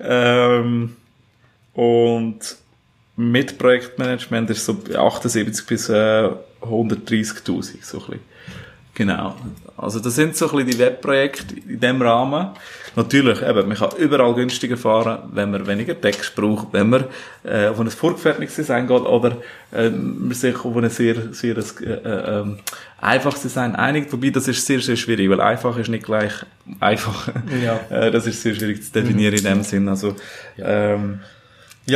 Ähm, 0.00 0.96
und 1.74 2.56
mit 3.18 3.58
Projektmanagement 3.58 4.48
ist 4.50 4.58
es 4.58 4.66
so 4.66 4.74
bei 4.74 4.96
78 4.96 5.66
bis 5.66 5.88
äh, 5.88 6.28
130.000, 6.62 7.82
so 7.82 7.98
ein 7.98 8.04
bisschen. 8.04 8.20
Genau. 8.94 9.34
Also 9.76 9.98
das 9.98 10.14
sind 10.14 10.36
so 10.36 10.48
ein 10.50 10.56
bisschen 10.56 10.70
die 10.70 10.78
Webprojekte 10.78 11.54
in 11.68 11.80
dem 11.80 12.00
Rahmen. 12.00 12.50
Natürlich, 12.94 13.42
eben, 13.42 13.68
man 13.68 13.76
kann 13.76 13.90
überall 13.98 14.34
günstiger 14.34 14.76
fahren, 14.76 15.30
wenn 15.32 15.50
man 15.50 15.66
weniger 15.66 16.00
Text 16.00 16.34
braucht, 16.36 16.68
wenn 16.72 16.90
man 16.90 17.04
äh, 17.44 17.66
auf 17.66 17.80
ein 17.80 17.90
vorgefertigtes 17.90 18.56
Design 18.56 18.86
geht 18.86 19.02
oder 19.02 19.36
äh, 19.72 19.90
man 19.90 20.32
sich 20.32 20.64
auf 20.64 20.76
ein 20.76 20.88
sehr, 20.88 21.32
sehr 21.32 21.56
äh, 21.56 22.40
äh, 22.40 22.44
einfaches 23.00 23.42
Design 23.42 23.74
einigt. 23.74 24.12
Wobei, 24.12 24.30
das 24.30 24.46
ist 24.46 24.64
sehr, 24.64 24.80
sehr 24.80 24.96
schwierig, 24.96 25.28
weil 25.28 25.40
einfach 25.40 25.76
ist 25.76 25.88
nicht 25.88 26.04
gleich 26.04 26.32
einfach. 26.78 27.28
Ja. 27.64 27.80
äh, 27.90 28.12
das 28.12 28.28
ist 28.28 28.42
sehr 28.42 28.54
schwierig 28.54 28.82
zu 28.84 28.92
definieren 28.92 29.34
in 29.34 29.44
dem 29.44 29.62
Sinn. 29.62 29.88
Also, 29.88 30.14
ähm, 30.56 31.20
Ja, 31.20 31.37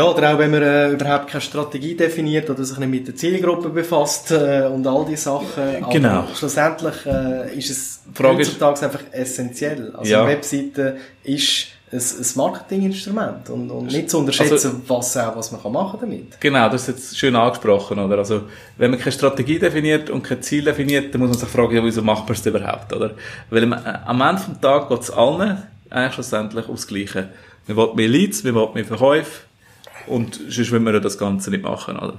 oder 0.01 0.33
auch 0.35 0.39
wenn 0.39 0.51
man 0.51 0.63
äh, 0.63 0.91
überhaupt 0.91 1.29
keine 1.29 1.41
Strategie 1.43 1.95
definiert 1.95 2.49
oder 2.49 2.65
sich 2.65 2.79
nicht 2.79 2.89
mit 2.89 3.07
der 3.09 3.15
Zielgruppe 3.17 3.69
befasst 3.69 4.31
äh, 4.31 4.69
und 4.73 4.87
all 4.87 5.05
die 5.05 5.17
Sachen. 5.17 5.83
Aber 5.83 5.93
Genau. 5.93 6.25
schlussendlich 6.35 6.95
äh, 7.07 7.59
ist 7.59 7.71
es 7.71 8.01
Frage 8.15 8.41
ist- 8.43 8.49
heutzutage 8.61 8.87
einfach 8.87 9.03
essentiell. 9.13 9.93
Also 9.97 10.11
Ja. 10.11 10.23
eine 10.23 10.31
Webseite 10.33 10.97
ist 11.25 11.67
ein, 11.93 11.99
ein 11.99 12.27
Marketinginstrument 12.37 13.51
und, 13.51 13.71
und 13.71 13.87
nicht 13.93 14.09
zu 14.09 14.19
unterschätzen, 14.19 14.53
Also- 14.53 14.81
was, 14.89 15.15
auch, 15.19 15.37
was 15.37 15.53
man 15.53 15.63
kann 15.63 15.73
machen 15.73 15.99
damit. 16.01 16.41
Genau, 16.41 16.69
das 16.71 16.83
ist 16.83 16.89
jetzt 16.89 17.19
schön 17.19 17.37
angesprochen, 17.37 17.99
oder? 17.99 18.17
Also, 18.19 18.43
wenn 18.79 18.91
man 18.93 18.99
keine 18.99 19.13
Strategie 19.13 19.59
definiert 19.59 20.09
und 20.09 20.23
kein 20.23 20.41
Ziel 20.43 20.65
definiert, 20.65 21.13
dann 21.13 21.21
muss 21.21 21.31
man 21.31 21.39
sich 21.39 21.49
fragen, 21.51 21.77
ja, 21.77 21.85
wieso 21.85 22.01
macht 22.01 22.25
man 22.25 22.33
es 22.33 22.47
überhaupt, 22.47 22.93
oder? 22.95 23.11
Weil 23.51 23.65
am, 23.65 23.73
äh, 23.75 23.77
am 24.07 24.21
Ende 24.23 24.41
vom 24.41 24.59
Tag 24.61 24.89
geht 24.89 25.01
es 25.01 25.11
allen 25.11 25.63
eigentlich 25.91 26.15
schlussendlich 26.15 26.67
aufs 26.67 26.87
Gleiche. 26.87 27.29
Wir 27.67 27.77
wollen 27.77 27.95
mehr 27.95 28.09
Leads, 28.09 28.43
wir 28.43 28.55
wollen 28.55 28.73
mehr 28.73 28.85
Verkäufe 28.87 29.43
und 30.07 30.41
sonst 30.49 30.71
will 30.71 30.81
man 30.81 30.95
ja 30.95 31.01
das 31.01 31.19
Ganze 31.19 31.51
nicht 31.51 31.63
machen, 31.63 31.99
oder? 31.99 32.19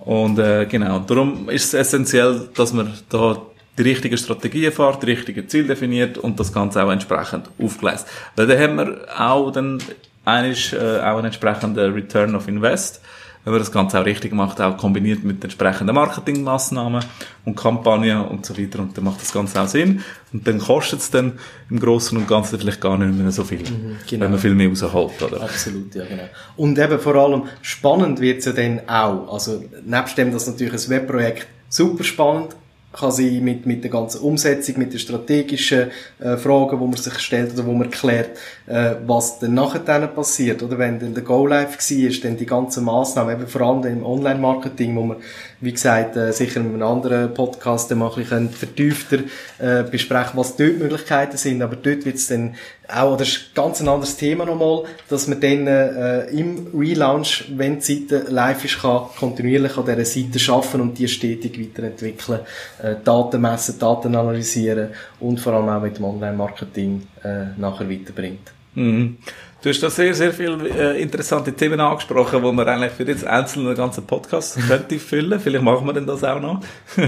Und 0.00 0.38
äh, 0.38 0.66
genau, 0.66 0.98
darum 0.98 1.48
ist 1.48 1.66
es 1.66 1.74
essentiell, 1.74 2.48
dass 2.54 2.72
man 2.72 2.92
da 3.08 3.40
die 3.78 3.82
richtige 3.82 4.18
Strategie 4.18 4.70
fährt, 4.70 5.02
die 5.02 5.06
richtigen 5.06 5.48
Ziele 5.48 5.68
definiert 5.68 6.18
und 6.18 6.38
das 6.38 6.52
Ganze 6.52 6.82
auch 6.84 6.90
entsprechend 6.90 7.48
aufgleist. 7.58 8.06
Weil 8.36 8.46
dann 8.46 8.58
haben 8.60 8.76
wir 8.76 9.06
auch 9.18 9.50
dann 9.50 9.78
einisch, 10.24 10.72
äh, 10.72 11.00
auch 11.00 11.16
einen 11.16 11.26
entsprechenden 11.26 11.92
Return 11.92 12.34
of 12.34 12.48
Invest, 12.48 13.00
wenn 13.44 13.52
man 13.52 13.60
das 13.60 13.70
Ganze 13.70 14.00
auch 14.00 14.04
richtig 14.04 14.32
macht, 14.32 14.60
auch 14.60 14.76
kombiniert 14.76 15.22
mit 15.22 15.44
entsprechenden 15.44 15.94
Marketingmaßnahmen 15.94 17.04
und 17.44 17.56
Kampagnen 17.56 18.24
und 18.24 18.46
so 18.46 18.56
weiter 18.56 18.80
und 18.80 18.96
dann 18.96 19.04
macht 19.04 19.20
das 19.20 19.32
Ganze 19.32 19.60
auch 19.60 19.68
Sinn 19.68 20.02
und 20.32 20.46
dann 20.46 20.58
kostet 20.58 21.00
es 21.00 21.10
dann 21.10 21.38
im 21.68 21.78
Großen 21.78 22.16
und 22.16 22.26
Ganzen 22.26 22.58
vielleicht 22.58 22.80
gar 22.80 22.96
nicht 22.96 23.16
mehr 23.16 23.30
so 23.30 23.44
viel, 23.44 23.62
genau. 24.08 24.24
wenn 24.24 24.30
man 24.30 24.40
viel 24.40 24.54
mehr 24.54 24.68
rausholt, 24.68 25.22
oder? 25.22 25.42
Absolut, 25.42 25.94
ja, 25.94 26.04
genau. 26.06 26.28
Und 26.56 26.78
eben 26.78 26.98
vor 26.98 27.14
allem 27.16 27.42
spannend 27.60 28.20
wird's 28.20 28.46
ja 28.46 28.52
dann 28.52 28.80
auch. 28.88 29.32
Also, 29.32 29.62
nebst 29.84 30.16
dem, 30.16 30.32
dass 30.32 30.46
natürlich 30.46 30.86
ein 30.86 30.90
Webprojekt 30.90 31.46
super 31.68 32.04
spannend 32.04 32.56
kann 32.94 33.10
sein 33.10 33.42
mit, 33.42 33.66
mit 33.66 33.82
der 33.82 33.90
ganzen 33.90 34.20
Umsetzung, 34.20 34.78
mit 34.78 34.92
den 34.92 35.00
strategischen 35.00 35.90
äh, 36.20 36.36
Fragen, 36.36 36.78
wo 36.78 36.86
man 36.86 36.96
sich 36.96 37.18
stellt 37.18 37.52
oder 37.54 37.66
wo 37.66 37.72
man 37.72 37.90
klärt, 37.90 38.30
äh, 38.66 38.94
was 39.06 39.40
dann 39.40 39.54
nachher 39.54 40.06
passiert. 40.06 40.62
Oder 40.62 40.78
wenn 40.78 40.98
dann 41.00 41.14
der 41.14 41.24
Go-Live 41.24 41.78
war, 41.78 42.20
dann 42.22 42.36
die 42.36 42.46
ganzen 42.46 42.84
Massnahmen, 42.84 43.34
eben 43.34 43.48
vor 43.48 43.62
allem 43.62 43.84
im 43.84 44.06
Online-Marketing, 44.06 44.96
wo 44.96 45.02
man, 45.02 45.16
wie 45.64 45.72
gesagt, 45.72 46.16
äh, 46.16 46.32
sicher 46.32 46.60
in 46.60 46.66
einem 46.66 46.82
anderen 46.82 47.32
Podcast 47.34 47.90
dann 47.90 47.98
mal 47.98 48.10
ein 48.10 48.16
bisschen 48.16 48.50
vertiefter 48.50 49.18
äh, 49.58 49.82
besprechen, 49.82 50.32
was 50.34 50.56
dort 50.56 50.78
Möglichkeiten 50.78 51.36
sind. 51.36 51.62
Aber 51.62 51.76
dort 51.76 52.04
wird's 52.04 52.28
dann 52.28 52.54
auch, 52.88 53.16
das 53.16 53.28
ist 53.28 53.54
ganz 53.54 53.80
ein 53.80 53.88
anderes 53.88 54.16
Thema 54.16 54.44
nochmal, 54.44 54.84
dass 55.08 55.26
man 55.26 55.40
dann 55.40 55.66
äh, 55.66 56.26
im 56.26 56.68
Relaunch, 56.74 57.44
wenn 57.56 57.80
die 57.80 58.06
Seite 58.06 58.30
live 58.30 58.64
ist, 58.64 58.82
kann 58.82 59.06
kontinuierlich 59.18 59.76
an 59.76 59.86
dieser 59.86 60.04
Seite 60.04 60.52
arbeiten 60.52 60.80
und 60.80 60.98
die 60.98 61.08
stetig 61.08 61.58
weiterentwickeln, 61.58 62.40
äh, 62.82 62.96
Daten 63.02 63.40
messen, 63.40 63.78
Daten 63.78 64.14
analysieren 64.14 64.90
und 65.20 65.40
vor 65.40 65.54
allem 65.54 65.68
auch 65.68 65.80
mit 65.80 65.96
dem 65.96 66.04
Online-Marketing 66.04 67.06
äh, 67.22 67.58
nachher 67.58 67.88
weiterbringt. 67.88 68.52
Mhm. 68.74 69.16
Du 69.64 69.70
hast 69.70 69.82
da 69.82 69.88
sehr, 69.88 70.12
sehr 70.12 70.30
viele 70.30 70.68
äh, 70.68 71.00
interessante 71.00 71.50
Themen 71.50 71.80
angesprochen, 71.80 72.42
wo 72.42 72.52
man 72.52 72.68
eigentlich 72.68 72.92
für 72.92 73.04
jetzt 73.04 73.26
einzeln 73.26 73.66
einen 73.66 73.74
ganzen 73.74 74.04
Podcast 74.04 74.58
könnte 74.68 74.98
füllen. 74.98 75.40
Vielleicht 75.40 75.64
machen 75.64 75.86
wir 75.86 75.94
denn 75.94 76.04
das 76.06 76.22
auch 76.22 76.38
noch. 76.38 76.60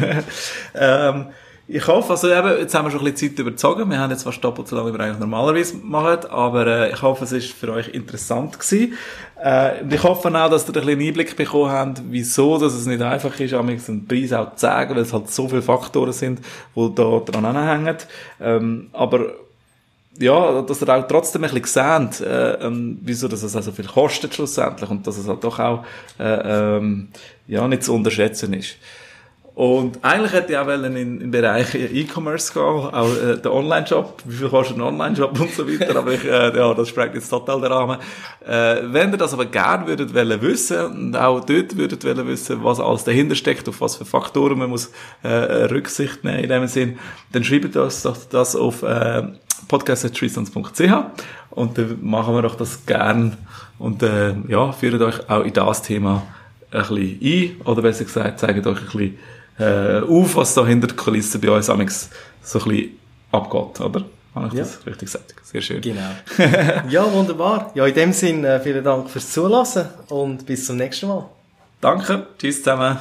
ähm, 0.74 1.26
ich 1.68 1.86
hoffe, 1.86 2.12
also 2.12 2.32
eben, 2.32 2.58
jetzt 2.58 2.74
haben 2.74 2.86
wir 2.86 2.90
schon 2.90 3.00
ein 3.00 3.12
bisschen 3.12 3.36
Zeit 3.36 3.40
überzogen. 3.40 3.90
Wir 3.90 3.98
haben 3.98 4.10
jetzt 4.10 4.22
fast 4.22 4.42
doppelt 4.42 4.68
so 4.68 4.76
lange, 4.76 4.88
wie 4.90 4.96
wir 4.96 5.04
eigentlich 5.04 5.18
normalerweise 5.18 5.76
machen. 5.76 6.30
Aber 6.30 6.66
äh, 6.66 6.92
ich 6.92 7.02
hoffe, 7.02 7.24
es 7.24 7.32
ist 7.32 7.52
für 7.52 7.70
euch 7.70 7.88
interessant 7.88 8.58
gewesen. 8.58 8.94
Äh, 9.38 9.94
ich 9.94 10.02
hoffe 10.02 10.28
auch, 10.28 10.48
dass 10.48 10.66
ihr 10.66 10.68
ein 10.76 10.86
bisschen 10.86 11.00
Einblick 11.08 11.36
bekommen 11.36 11.70
habt, 11.70 12.02
wieso 12.08 12.56
dass 12.56 12.72
es 12.72 12.86
nicht 12.86 13.02
einfach 13.02 13.38
ist, 13.38 13.52
einen 13.52 14.08
Preis 14.08 14.32
auch 14.32 14.54
zu 14.54 14.60
sagen, 14.60 14.94
weil 14.94 15.02
es 15.02 15.12
halt 15.12 15.28
so 15.28 15.46
viele 15.46 15.60
Faktoren 15.60 16.14
sind, 16.14 16.40
die 16.74 16.94
da 16.94 17.20
dran 17.20 17.44
anhängen. 17.44 17.98
Ähm, 18.40 18.88
aber 18.94 19.45
ja, 20.18 20.62
dass 20.62 20.82
ihr 20.82 20.88
auch 20.88 21.06
trotzdem 21.06 21.44
ein 21.44 21.50
bisschen 21.52 22.10
seht, 22.10 22.26
äh, 22.26 22.54
ähm, 22.66 22.98
wieso 23.02 23.28
dass 23.28 23.42
es 23.42 23.56
auch 23.56 23.62
so 23.62 23.72
viel 23.72 23.86
kostet 23.86 24.34
schlussendlich 24.34 24.90
und 24.90 25.06
dass 25.06 25.18
es 25.18 25.28
halt 25.28 25.42
doch 25.44 25.58
auch 25.58 25.84
äh, 26.18 26.76
ähm, 26.76 27.08
ja, 27.46 27.66
nicht 27.68 27.84
zu 27.84 27.94
unterschätzen 27.94 28.52
ist. 28.52 28.76
Und 29.56 30.04
eigentlich 30.04 30.34
hätte 30.34 30.52
ich 30.52 30.58
auch 30.58 30.68
in 30.68 30.94
den 30.94 31.30
Bereich 31.30 31.74
E-Commerce 31.74 32.52
gehen, 32.52 32.62
auch 32.62 33.16
äh, 33.16 33.38
der 33.38 33.54
Online-Shop, 33.54 34.22
wie 34.26 34.36
viel 34.36 34.50
kostet 34.50 34.76
ein 34.76 34.82
Online-Shop 34.82 35.40
und 35.40 35.50
so 35.50 35.66
weiter, 35.66 35.96
aber 35.96 36.12
ich, 36.12 36.26
äh, 36.26 36.54
ja, 36.54 36.74
das 36.74 36.90
sprengt 36.90 37.14
jetzt 37.14 37.30
total 37.30 37.62
den 37.62 37.72
Rahmen. 37.72 37.96
Äh, 38.46 38.82
wenn 38.82 39.12
ihr 39.12 39.16
das 39.16 39.32
aber 39.32 39.46
gerne 39.46 39.86
würdet 39.86 40.12
wollen 40.12 40.42
wissen 40.42 40.84
und 40.84 41.16
auch 41.16 41.40
dort 41.42 41.74
würdet 41.74 42.04
wollen 42.04 42.28
wissen, 42.28 42.62
was 42.62 42.80
alles 42.80 43.04
dahinter 43.04 43.34
steckt, 43.34 43.66
auf 43.66 43.80
was 43.80 43.96
für 43.96 44.04
Faktoren 44.04 44.58
man 44.58 44.68
muss 44.68 44.92
äh, 45.22 45.28
Rücksicht 45.28 46.22
nehmen 46.22 46.40
in 46.40 46.50
dem 46.50 46.66
Sinn, 46.66 46.98
dann 47.32 47.42
schreibt 47.42 47.74
uns 47.76 48.06
das 48.28 48.56
auf 48.56 48.82
äh, 48.82 49.22
podcast.treesons.ch 49.68 50.80
und 51.50 51.78
dann 51.78 51.98
machen 52.02 52.34
wir 52.34 52.42
doch 52.42 52.54
das 52.54 52.84
gern 52.86 53.36
und 53.78 54.02
äh, 54.02 54.34
ja, 54.48 54.72
führen 54.72 55.02
euch 55.02 55.28
auch 55.28 55.44
in 55.44 55.52
das 55.52 55.82
Thema 55.82 56.22
ein 56.70 56.80
bisschen 56.80 57.20
ein 57.22 57.66
oder 57.66 57.82
besser 57.82 58.04
gesagt, 58.04 58.40
zeigen 58.40 58.66
euch 58.66 58.80
ein 58.80 58.86
bisschen 58.86 59.18
äh, 59.58 60.00
auf, 60.00 60.36
was 60.36 60.54
da 60.54 60.66
hinter 60.66 60.88
den 60.88 60.96
Kulissen 60.96 61.40
bei 61.40 61.50
uns 61.50 61.70
amigs 61.70 62.10
so 62.42 62.58
ein 62.60 62.64
bisschen 62.64 62.90
abgeht, 63.32 63.80
oder? 63.80 64.04
Habe 64.34 64.48
ich 64.48 64.52
ja. 64.52 64.60
das 64.60 64.86
richtig 64.86 65.06
gesagt? 65.06 65.34
Sehr 65.42 65.62
schön. 65.62 65.80
Genau. 65.80 66.10
ja, 66.90 67.10
wunderbar. 67.10 67.70
Ja, 67.74 67.86
in 67.86 67.94
dem 67.94 68.12
Sinn, 68.12 68.44
äh, 68.44 68.60
vielen 68.60 68.84
Dank 68.84 69.08
fürs 69.08 69.32
Zulassen 69.32 69.86
und 70.08 70.44
bis 70.44 70.66
zum 70.66 70.76
nächsten 70.76 71.08
Mal. 71.08 71.24
Danke. 71.80 72.26
Tschüss 72.38 72.62
zusammen. 72.62 72.98